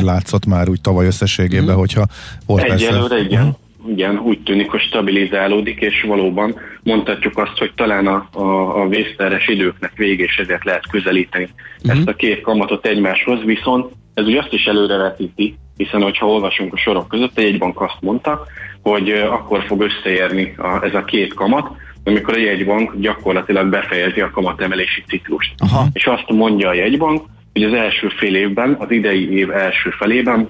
látszott 0.01 0.45
már 0.45 0.70
úgy 0.70 0.82
tavaly 0.82 1.05
összességében, 1.05 1.76
mm. 1.76 1.78
hogyha 1.78 2.05
volt 2.45 2.64
Egyelőre 2.64 3.07
persze. 3.07 3.24
igen. 3.24 3.55
Igen, 3.88 4.19
úgy 4.19 4.39
tűnik, 4.43 4.69
hogy 4.69 4.79
stabilizálódik, 4.79 5.79
és 5.79 6.03
valóban 6.07 6.55
mondhatjuk 6.84 7.38
azt, 7.38 7.57
hogy 7.57 7.71
talán 7.75 8.07
a, 8.07 8.27
a, 8.32 8.82
a 8.82 8.88
vészteres 8.88 9.47
időknek 9.47 9.91
vége, 9.95 10.23
és 10.23 10.38
ezért 10.38 10.65
lehet 10.65 10.89
közelíteni 10.89 11.49
uh-huh. 11.84 11.97
ezt 11.97 12.07
a 12.07 12.15
két 12.15 12.41
kamatot 12.41 12.86
egymáshoz, 12.86 13.43
viszont 13.43 13.91
ez 14.13 14.25
ugye 14.25 14.39
azt 14.39 14.53
is 14.53 14.65
előrevetíti, 14.65 15.55
hiszen 15.77 16.01
hogyha 16.01 16.27
olvasunk 16.27 16.73
a 16.73 16.77
sorok 16.77 17.07
között, 17.07 17.38
egy 17.38 17.43
jegybank 17.43 17.82
azt 17.82 17.97
mondta, 18.01 18.45
hogy 18.82 19.09
akkor 19.09 19.63
fog 19.63 19.82
összeérni 19.82 20.53
a, 20.57 20.84
ez 20.84 20.93
a 20.93 21.03
két 21.03 21.34
kamat, 21.34 21.71
amikor 22.03 22.34
a 22.34 22.39
jegybank 22.39 22.95
gyakorlatilag 22.99 23.69
befejezi 23.69 24.21
a 24.21 24.32
kamatemelési 24.32 25.03
ciklust. 25.07 25.53
Aha. 25.57 25.88
És 25.93 26.05
azt 26.05 26.29
mondja 26.29 26.69
a 26.69 26.73
jegybank, 26.73 27.25
hogy 27.53 27.63
az 27.63 27.73
első 27.73 28.07
fél 28.07 28.36
évben, 28.36 28.75
az 28.79 28.91
idei 28.91 29.38
év 29.38 29.51
első 29.51 29.89
felében 29.89 30.49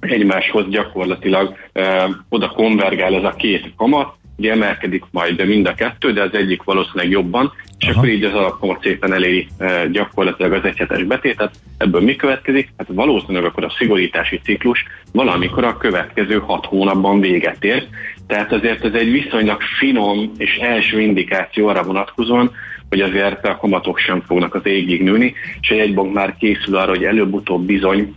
egymáshoz 0.00 0.68
gyakorlatilag 0.68 1.56
ö, 1.72 2.04
oda 2.28 2.48
konvergál 2.48 3.14
ez 3.14 3.24
a 3.24 3.34
két 3.36 3.72
kamat, 3.76 4.16
ugye 4.36 4.50
emelkedik 4.50 5.04
majd 5.10 5.46
mind 5.46 5.66
a 5.66 5.74
kettő, 5.74 6.12
de 6.12 6.22
az 6.22 6.34
egyik 6.34 6.62
valószínűleg 6.62 7.10
jobban, 7.10 7.52
és 7.78 7.86
Aha. 7.86 7.96
akkor 7.98 8.08
így 8.08 8.24
az 8.24 8.34
alapkamat 8.34 8.82
szépen 8.82 9.12
eléri 9.12 9.46
ö, 9.58 9.88
gyakorlatilag 9.90 10.52
az 10.52 10.64
egyhetes 10.64 11.02
betétet. 11.02 11.54
Ebből 11.78 12.00
mi 12.00 12.16
következik? 12.16 12.72
Hát 12.76 12.86
valószínűleg 12.90 13.44
akkor 13.44 13.64
a 13.64 13.74
szigorítási 13.78 14.40
ciklus 14.44 14.84
valamikor 15.12 15.64
a 15.64 15.76
következő 15.76 16.38
hat 16.38 16.66
hónapban 16.66 17.20
véget 17.20 17.64
ér. 17.64 17.86
Tehát 18.26 18.52
azért 18.52 18.84
ez 18.84 18.92
egy 18.92 19.10
viszonylag 19.10 19.60
finom 19.78 20.30
és 20.36 20.56
első 20.56 21.00
indikáció 21.00 21.66
arra 21.66 21.82
vonatkozóan, 21.82 22.50
hogy 22.88 23.00
azért 23.00 23.46
a 23.46 23.56
kamatok 23.56 23.98
sem 23.98 24.20
fognak 24.20 24.54
az 24.54 24.66
égig 24.66 25.02
nőni, 25.02 25.34
és 25.60 25.70
a 25.70 25.74
jegybank 25.74 26.12
már 26.12 26.36
készül 26.36 26.76
arra, 26.76 26.90
hogy 26.90 27.04
előbb-utóbb 27.04 27.66
bizony 27.66 28.14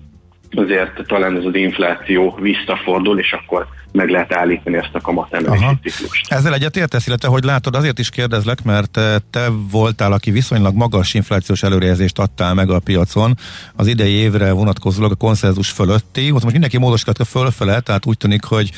azért 0.56 1.08
talán 1.08 1.38
ez 1.38 1.46
az 1.46 1.56
infláció 1.56 2.38
visszafordul, 2.42 3.20
és 3.20 3.32
akkor 3.32 3.68
meg 3.92 4.10
lehet 4.10 4.34
állítani 4.34 4.78
ezt 4.78 4.90
a 4.94 5.02
kamatemelési 5.02 5.66
ciklust. 5.84 6.32
Ezzel 6.32 6.54
egyet 6.54 6.78
értesz, 6.78 7.08
illetve 7.08 7.28
hogy 7.28 7.44
látod, 7.44 7.76
azért 7.76 8.00
is 8.00 8.10
kérdezlek, 8.10 8.64
mert 8.64 8.98
eh, 8.98 9.16
te 9.30 9.48
voltál, 9.72 10.12
aki 10.12 10.32
viszonylag 10.32 10.76
magas 10.76 11.14
inflációs 11.14 11.64
előrejelzést 11.64 12.20
adtál 12.20 12.54
meg 12.54 12.70
a 12.70 12.80
piacon 12.80 13.38
az 13.76 13.88
idei 13.88 14.12
évre 14.12 14.52
vonatkozólag 14.52 15.12
a 15.12 15.16
konszenzus 15.16 15.70
fölötti. 15.70 16.28
Ott 16.28 16.42
most 16.42 16.52
mindenki 16.52 16.78
módosította 16.78 17.26
fölfele, 17.26 17.80
tehát 17.80 18.06
úgy 18.06 18.18
tűnik, 18.18 18.44
hogy, 18.44 18.72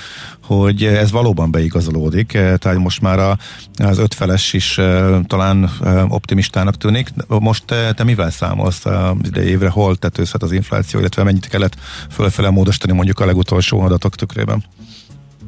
hogy 0.44 0.84
ez 0.84 1.12
valóban 1.12 1.52
beigazolódik. 1.52 2.34
Eh, 2.34 2.58
Tehát 2.58 2.78
most 2.78 3.02
már 3.02 3.20
a, 3.20 3.38
az 3.78 3.98
ötfeles 3.98 4.54
is 4.54 4.78
eh, 4.78 5.20
talán 5.28 5.70
optimistának 6.08 6.78
tűnik. 6.78 7.08
Most 7.28 7.66
te, 7.66 7.94
te 7.94 8.04
mivel 8.04 8.30
számolsz 8.30 8.86
az 8.86 9.16
idei 9.24 9.48
évre? 9.48 9.70
Hol 9.70 9.96
tetőzhet 9.96 10.44
az 10.44 10.52
infláció, 10.52 11.00
illetve 11.00 11.24
mennyit 11.24 11.48
kellett 11.64 12.12
fölfele 12.12 12.50
módosítani 12.50 12.94
mondjuk 12.94 13.20
a 13.20 13.26
legutolsó 13.26 13.80
adatok 13.80 14.16
tükrében? 14.16 14.64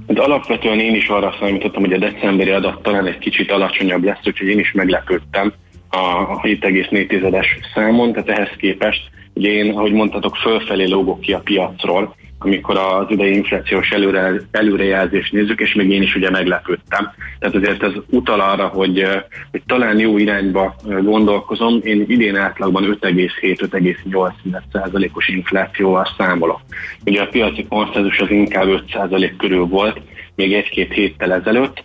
De 0.07 0.21
alapvetően 0.21 0.79
én 0.79 0.95
is 0.95 1.07
arra 1.07 1.35
számítottam, 1.39 1.83
hogy 1.83 1.93
a 1.93 1.97
decemberi 1.97 2.49
adat 2.49 2.81
talán 2.81 3.07
egy 3.07 3.17
kicsit 3.17 3.51
alacsonyabb 3.51 4.03
lesz, 4.03 4.19
úgyhogy 4.25 4.47
én 4.47 4.59
is 4.59 4.71
meglepődtem 4.71 5.53
a 5.89 5.97
a 5.97 6.39
7,4-es 6.41 7.45
számon, 7.73 8.11
tehát 8.11 8.29
ehhez 8.29 8.49
képest, 8.57 9.01
ugye 9.33 9.49
én, 9.49 9.71
ahogy 9.71 9.91
mondtatok, 9.91 10.35
fölfelé 10.35 10.85
lógok 10.85 11.19
ki 11.19 11.33
a 11.33 11.39
piacról, 11.39 12.15
amikor 12.45 12.77
az 12.77 13.05
idei 13.07 13.33
inflációs 13.33 13.89
előre, 13.89 14.33
előrejelzést 14.51 15.31
nézzük, 15.31 15.59
és 15.59 15.73
még 15.73 15.89
én 15.89 16.01
is 16.01 16.15
ugye 16.15 16.29
meglepődtem. 16.29 17.13
Tehát 17.39 17.55
azért 17.55 17.83
ez 17.83 17.91
utal 18.09 18.39
arra, 18.39 18.67
hogy, 18.67 18.99
eh, 18.99 19.23
hogy 19.51 19.61
talán 19.65 19.99
jó 19.99 20.17
irányba 20.17 20.75
eh, 20.89 21.03
gondolkozom. 21.03 21.79
Én 21.83 22.05
idén 22.07 22.35
átlagban 22.35 22.97
5,7-5,8%-os 23.01 25.27
inflációval 25.27 26.07
számolok. 26.17 26.59
Ugye 27.05 27.21
a 27.21 27.27
piaci 27.27 27.65
konszenzus 27.69 28.19
az 28.19 28.29
inkább 28.29 28.67
5% 28.67 29.33
körül 29.37 29.65
volt, 29.65 30.01
még 30.35 30.53
egy-két 30.53 30.93
héttel 30.93 31.33
ezelőtt, 31.33 31.83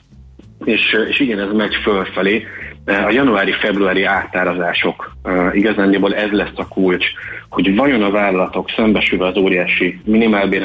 és, 0.64 0.96
és 1.08 1.20
igen, 1.20 1.38
ez 1.38 1.52
megy 1.52 1.74
fölfelé. 1.74 2.46
A 2.90 3.10
januári-februári 3.10 4.04
átárazások 4.04 5.16
igazándiból 5.52 6.14
ez 6.14 6.30
lesz 6.30 6.56
a 6.56 6.68
kulcs, 6.68 7.06
hogy 7.48 7.74
vajon 7.74 8.02
a 8.02 8.10
vállalatok 8.10 8.70
szembesülve 8.70 9.26
az 9.26 9.36
óriási 9.36 10.00
minimálbér 10.04 10.62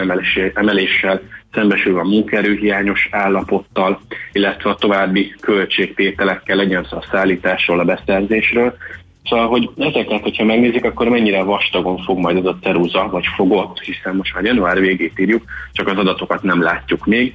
emeléssel, 0.53 1.21
szembesülve 1.53 1.99
a 1.99 2.07
munkaerőhiányos 2.07 3.07
állapottal, 3.11 3.99
illetve 4.31 4.69
a 4.69 4.75
további 4.75 5.35
költségtételekkel, 5.41 6.55
legyen 6.55 6.87
szó 6.89 6.97
a 6.97 7.05
szállításról, 7.11 7.79
a 7.79 7.83
beszerzésről. 7.83 8.77
Szóval, 9.23 9.47
hogy 9.47 9.69
ezeket, 9.77 10.21
hogyha 10.21 10.43
megnézik, 10.43 10.85
akkor 10.85 11.09
mennyire 11.09 11.43
vastagon 11.43 11.97
fog 11.97 12.17
majd 12.17 12.37
ez 12.37 12.45
a 12.45 12.57
ceruza, 12.61 13.07
vagy 13.11 13.25
fogott, 13.35 13.79
hiszen 13.79 14.15
most 14.15 14.33
már 14.33 14.43
január 14.43 14.79
végét 14.79 15.19
írjuk, 15.19 15.43
csak 15.71 15.87
az 15.87 15.97
adatokat 15.97 16.43
nem 16.43 16.61
látjuk 16.61 17.05
még 17.05 17.33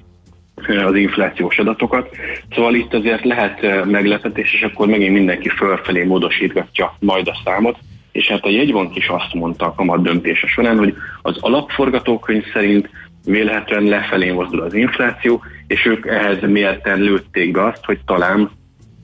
az 0.69 0.95
inflációs 0.95 1.59
adatokat. 1.59 2.09
Szóval 2.55 2.75
itt 2.75 2.95
azért 2.95 3.25
lehet 3.25 3.63
eh, 3.63 3.85
meglepetés, 3.85 4.55
és 4.55 4.63
akkor 4.63 4.87
megint 4.87 5.13
mindenki 5.13 5.49
fölfelé 5.49 6.05
módosítgatja 6.05 6.97
majd 6.99 7.29
a 7.29 7.41
számot, 7.45 7.77
és 8.13 8.29
hát 8.29 8.45
a 8.45 8.51
jegybank 8.51 8.97
is 8.97 9.09
azt 9.09 9.35
mondta 9.35 9.65
a 9.67 9.75
kamat 9.75 10.03
döntése 10.03 10.47
során, 10.47 10.79
hogy 10.79 10.95
az 11.23 11.37
alapforgatókönyv 11.41 12.45
szerint 12.53 12.89
vélhetően 13.25 13.85
lefelé 13.85 14.31
mozdul 14.31 14.61
az 14.61 14.75
infláció, 14.75 15.43
és 15.67 15.87
ők 15.87 16.07
ehhez 16.07 16.41
mérten 16.41 17.01
lőtték 17.01 17.51
be 17.51 17.65
azt, 17.65 17.85
hogy 17.85 17.99
talán 18.07 18.51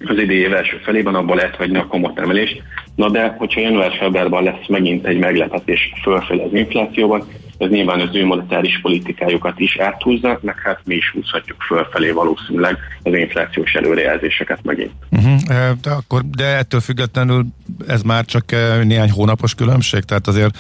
az 0.05 0.19
idei 0.19 0.37
év 0.37 0.55
első 0.55 0.81
felében 0.85 1.15
abból 1.15 1.37
lehet 1.37 1.57
hagyni 1.57 1.79
a 1.79 1.87
kamatemelést. 1.87 2.63
Na 2.97 3.11
de, 3.11 3.35
hogyha 3.39 3.61
január-februárban 3.61 4.45
lesz 4.45 4.67
megint 4.69 5.07
egy 5.07 5.19
meglepetés 5.19 5.93
fölfelé 6.03 6.43
az 6.43 6.55
inflációban, 6.55 7.27
ez 7.59 7.69
nyilván 7.71 8.01
az 8.01 8.15
ő 8.15 8.25
monetáris 8.25 8.81
politikájukat 8.81 9.61
is 9.61 9.79
áthúzza, 9.79 10.39
meg 10.43 10.55
hát 10.65 10.81
mi 10.85 10.95
is 10.95 11.11
húzhatjuk 11.11 11.63
fölfelé 11.63 12.11
valószínűleg 12.11 12.79
az 13.03 13.15
inflációs 13.15 13.75
előrejelzéseket 13.75 14.59
megint. 14.63 14.93
Uh-huh. 15.11 15.41
De, 15.83 15.91
akkor, 15.91 16.23
de 16.37 16.45
ettől 16.45 16.81
függetlenül 16.81 17.47
ez 17.87 18.03
már 18.03 18.25
csak 18.25 18.45
néhány 18.85 19.11
hónapos 19.11 19.55
különbség, 19.55 20.03
tehát 20.03 20.27
azért 20.27 20.59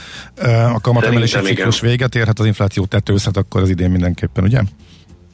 a 0.75 0.81
kamatemelési 0.81 1.39
ciklus 1.39 1.81
véget 1.81 2.15
érhet, 2.15 2.39
az 2.39 2.47
infláció 2.47 2.85
tetőzhet 2.85 3.37
akkor 3.37 3.63
az 3.63 3.71
idén 3.71 3.91
mindenképpen, 3.91 4.45
ugye? 4.45 4.61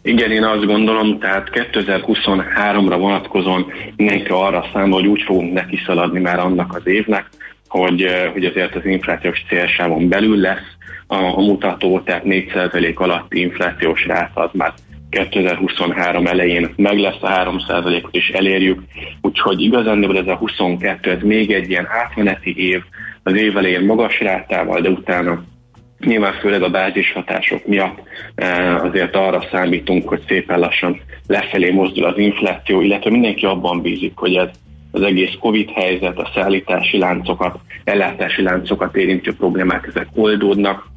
Igen, 0.02 0.30
én 0.30 0.44
azt 0.44 0.64
gondolom, 0.64 1.18
tehát 1.18 1.48
2023-ra 1.52 2.96
vonatkozóan 2.98 3.66
mindenki 3.96 4.30
arra 4.30 4.64
számol, 4.72 5.00
hogy 5.00 5.08
úgy 5.08 5.22
fogunk 5.22 5.52
neki 5.52 5.78
szaladni 5.86 6.20
már 6.20 6.38
annak 6.38 6.74
az 6.74 6.86
évnek, 6.86 7.26
hogy, 7.68 8.02
eh, 8.02 8.30
hogy 8.32 8.44
azért 8.44 8.74
az 8.74 8.84
inflációs 8.84 9.44
célsávon 9.48 10.08
belül 10.08 10.36
lesz 10.36 10.76
a, 11.06 11.16
a 11.16 11.40
mutató, 11.40 12.00
tehát 12.00 12.22
4% 12.24 12.94
alatti 12.94 13.40
inflációs 13.40 14.06
ráta 14.06 14.40
az 14.40 14.50
már 14.52 14.72
2023 15.10 16.26
elején 16.26 16.72
meg 16.76 16.98
lesz 16.98 17.22
a 17.22 17.28
3%-ot 17.28 18.16
is 18.16 18.28
elérjük, 18.28 18.80
úgyhogy 19.20 19.60
igazán 19.60 20.16
ez 20.16 20.26
a 20.26 20.34
22, 20.34 21.10
ez 21.10 21.22
még 21.22 21.52
egy 21.52 21.70
ilyen 21.70 21.86
átmeneti 21.88 22.68
év, 22.68 22.82
az 23.22 23.34
év 23.34 23.56
elején 23.56 23.84
magas 23.84 24.20
rátával, 24.20 24.80
de 24.80 24.88
utána 24.88 25.42
Nyilván 26.06 26.32
főleg 26.32 26.62
a 26.62 26.70
bázishatások 26.70 27.66
miatt 27.66 27.98
eh, 28.34 28.84
azért 28.84 29.16
arra 29.16 29.44
számítunk, 29.50 30.08
hogy 30.08 30.22
szépen 30.28 30.58
lassan 30.58 31.00
lefelé 31.26 31.70
mozdul 31.70 32.04
az 32.04 32.18
infláció, 32.18 32.80
illetve 32.80 33.10
mindenki 33.10 33.46
abban 33.46 33.82
bízik, 33.82 34.12
hogy 34.14 34.34
ez 34.34 34.48
az 34.90 35.02
egész 35.02 35.34
Covid 35.40 35.70
helyzet, 35.70 36.18
a 36.18 36.30
szállítási 36.34 36.98
láncokat, 36.98 37.58
ellátási 37.84 38.42
láncokat 38.42 38.96
érintő 38.96 39.34
problémák, 39.34 39.86
ezek 39.86 40.06
oldódnak, 40.14 40.90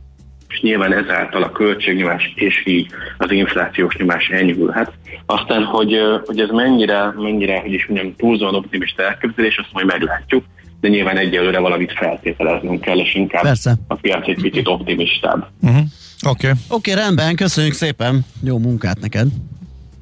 és 0.49 0.61
nyilván 0.61 0.93
ezáltal 0.93 1.43
a 1.43 1.51
költségnyomás 1.51 2.33
és 2.35 2.63
így 2.65 2.87
az 3.17 3.31
inflációs 3.31 3.95
nyomás 3.95 4.27
enyhülhet. 4.27 4.91
Aztán, 5.25 5.63
hogy, 5.63 5.99
hogy 6.25 6.39
ez 6.39 6.49
mennyire, 6.49 7.13
mennyire, 7.17 7.59
hogy 7.59 7.73
is 7.73 7.85
mondjam, 7.85 8.15
túlzóan 8.15 8.55
optimista 8.55 9.03
elképzelés, 9.03 9.57
azt 9.57 9.73
majd 9.73 9.85
meglátjuk, 9.85 10.43
de 10.81 10.87
nyilván 10.87 11.17
egyelőre 11.17 11.59
valamit 11.59 11.91
feltételeznünk 11.91 12.81
kell, 12.81 12.97
és 12.97 13.15
inkább 13.15 13.43
Persze. 13.43 13.75
a 13.87 13.95
piac 13.95 14.27
egy 14.27 14.41
picit 14.41 14.67
optimistább. 14.67 15.47
Uh-huh. 15.61 15.83
Oké. 16.27 16.47
Okay. 16.47 16.59
Oké, 16.69 16.93
rendben, 16.93 17.35
köszönjük 17.35 17.73
szépen. 17.73 18.25
Jó 18.43 18.57
munkát 18.57 18.99
neked. 18.99 19.27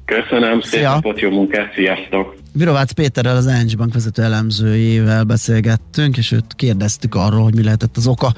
Köszönöm, 0.04 0.60
szép 0.60 0.80
Szia. 0.80 0.94
napot, 0.94 1.20
jó 1.20 1.30
munkát, 1.30 1.72
sziasztok! 1.74 2.36
Virovácz 2.52 2.92
Péterrel, 2.92 3.36
az 3.36 3.46
Encs 3.46 3.76
Bank 3.76 3.92
vezető 3.92 4.22
elemzőjével 4.22 5.24
beszélgettünk, 5.24 6.16
és 6.16 6.32
őt 6.32 6.54
kérdeztük 6.56 7.14
arról, 7.14 7.42
hogy 7.42 7.54
mi 7.54 7.62
lehetett 7.62 7.96
az 7.96 8.06
oka, 8.06 8.32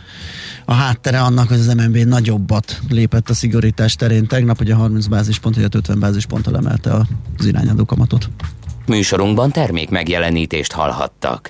a 0.64 0.72
háttere 0.72 1.20
annak, 1.20 1.48
hogy 1.48 1.58
az 1.58 1.74
MNB 1.74 1.96
nagyobbat 1.96 2.78
lépett 2.88 3.28
a 3.28 3.34
szigorítás 3.34 3.94
terén. 3.94 4.26
Tegnap 4.26 4.60
ugye 4.60 4.74
30 4.74 5.06
bázispont, 5.06 5.54
vagy 5.54 5.64
50 5.64 6.00
bázisponttal 6.00 6.56
emelte 6.56 6.92
az 7.38 7.46
irányadó 7.46 7.84
kamatot. 7.84 8.28
Műsorunkban 8.86 9.50
termék 9.50 9.90
megjelenítést 9.90 10.72
hallhattak. 10.72 11.44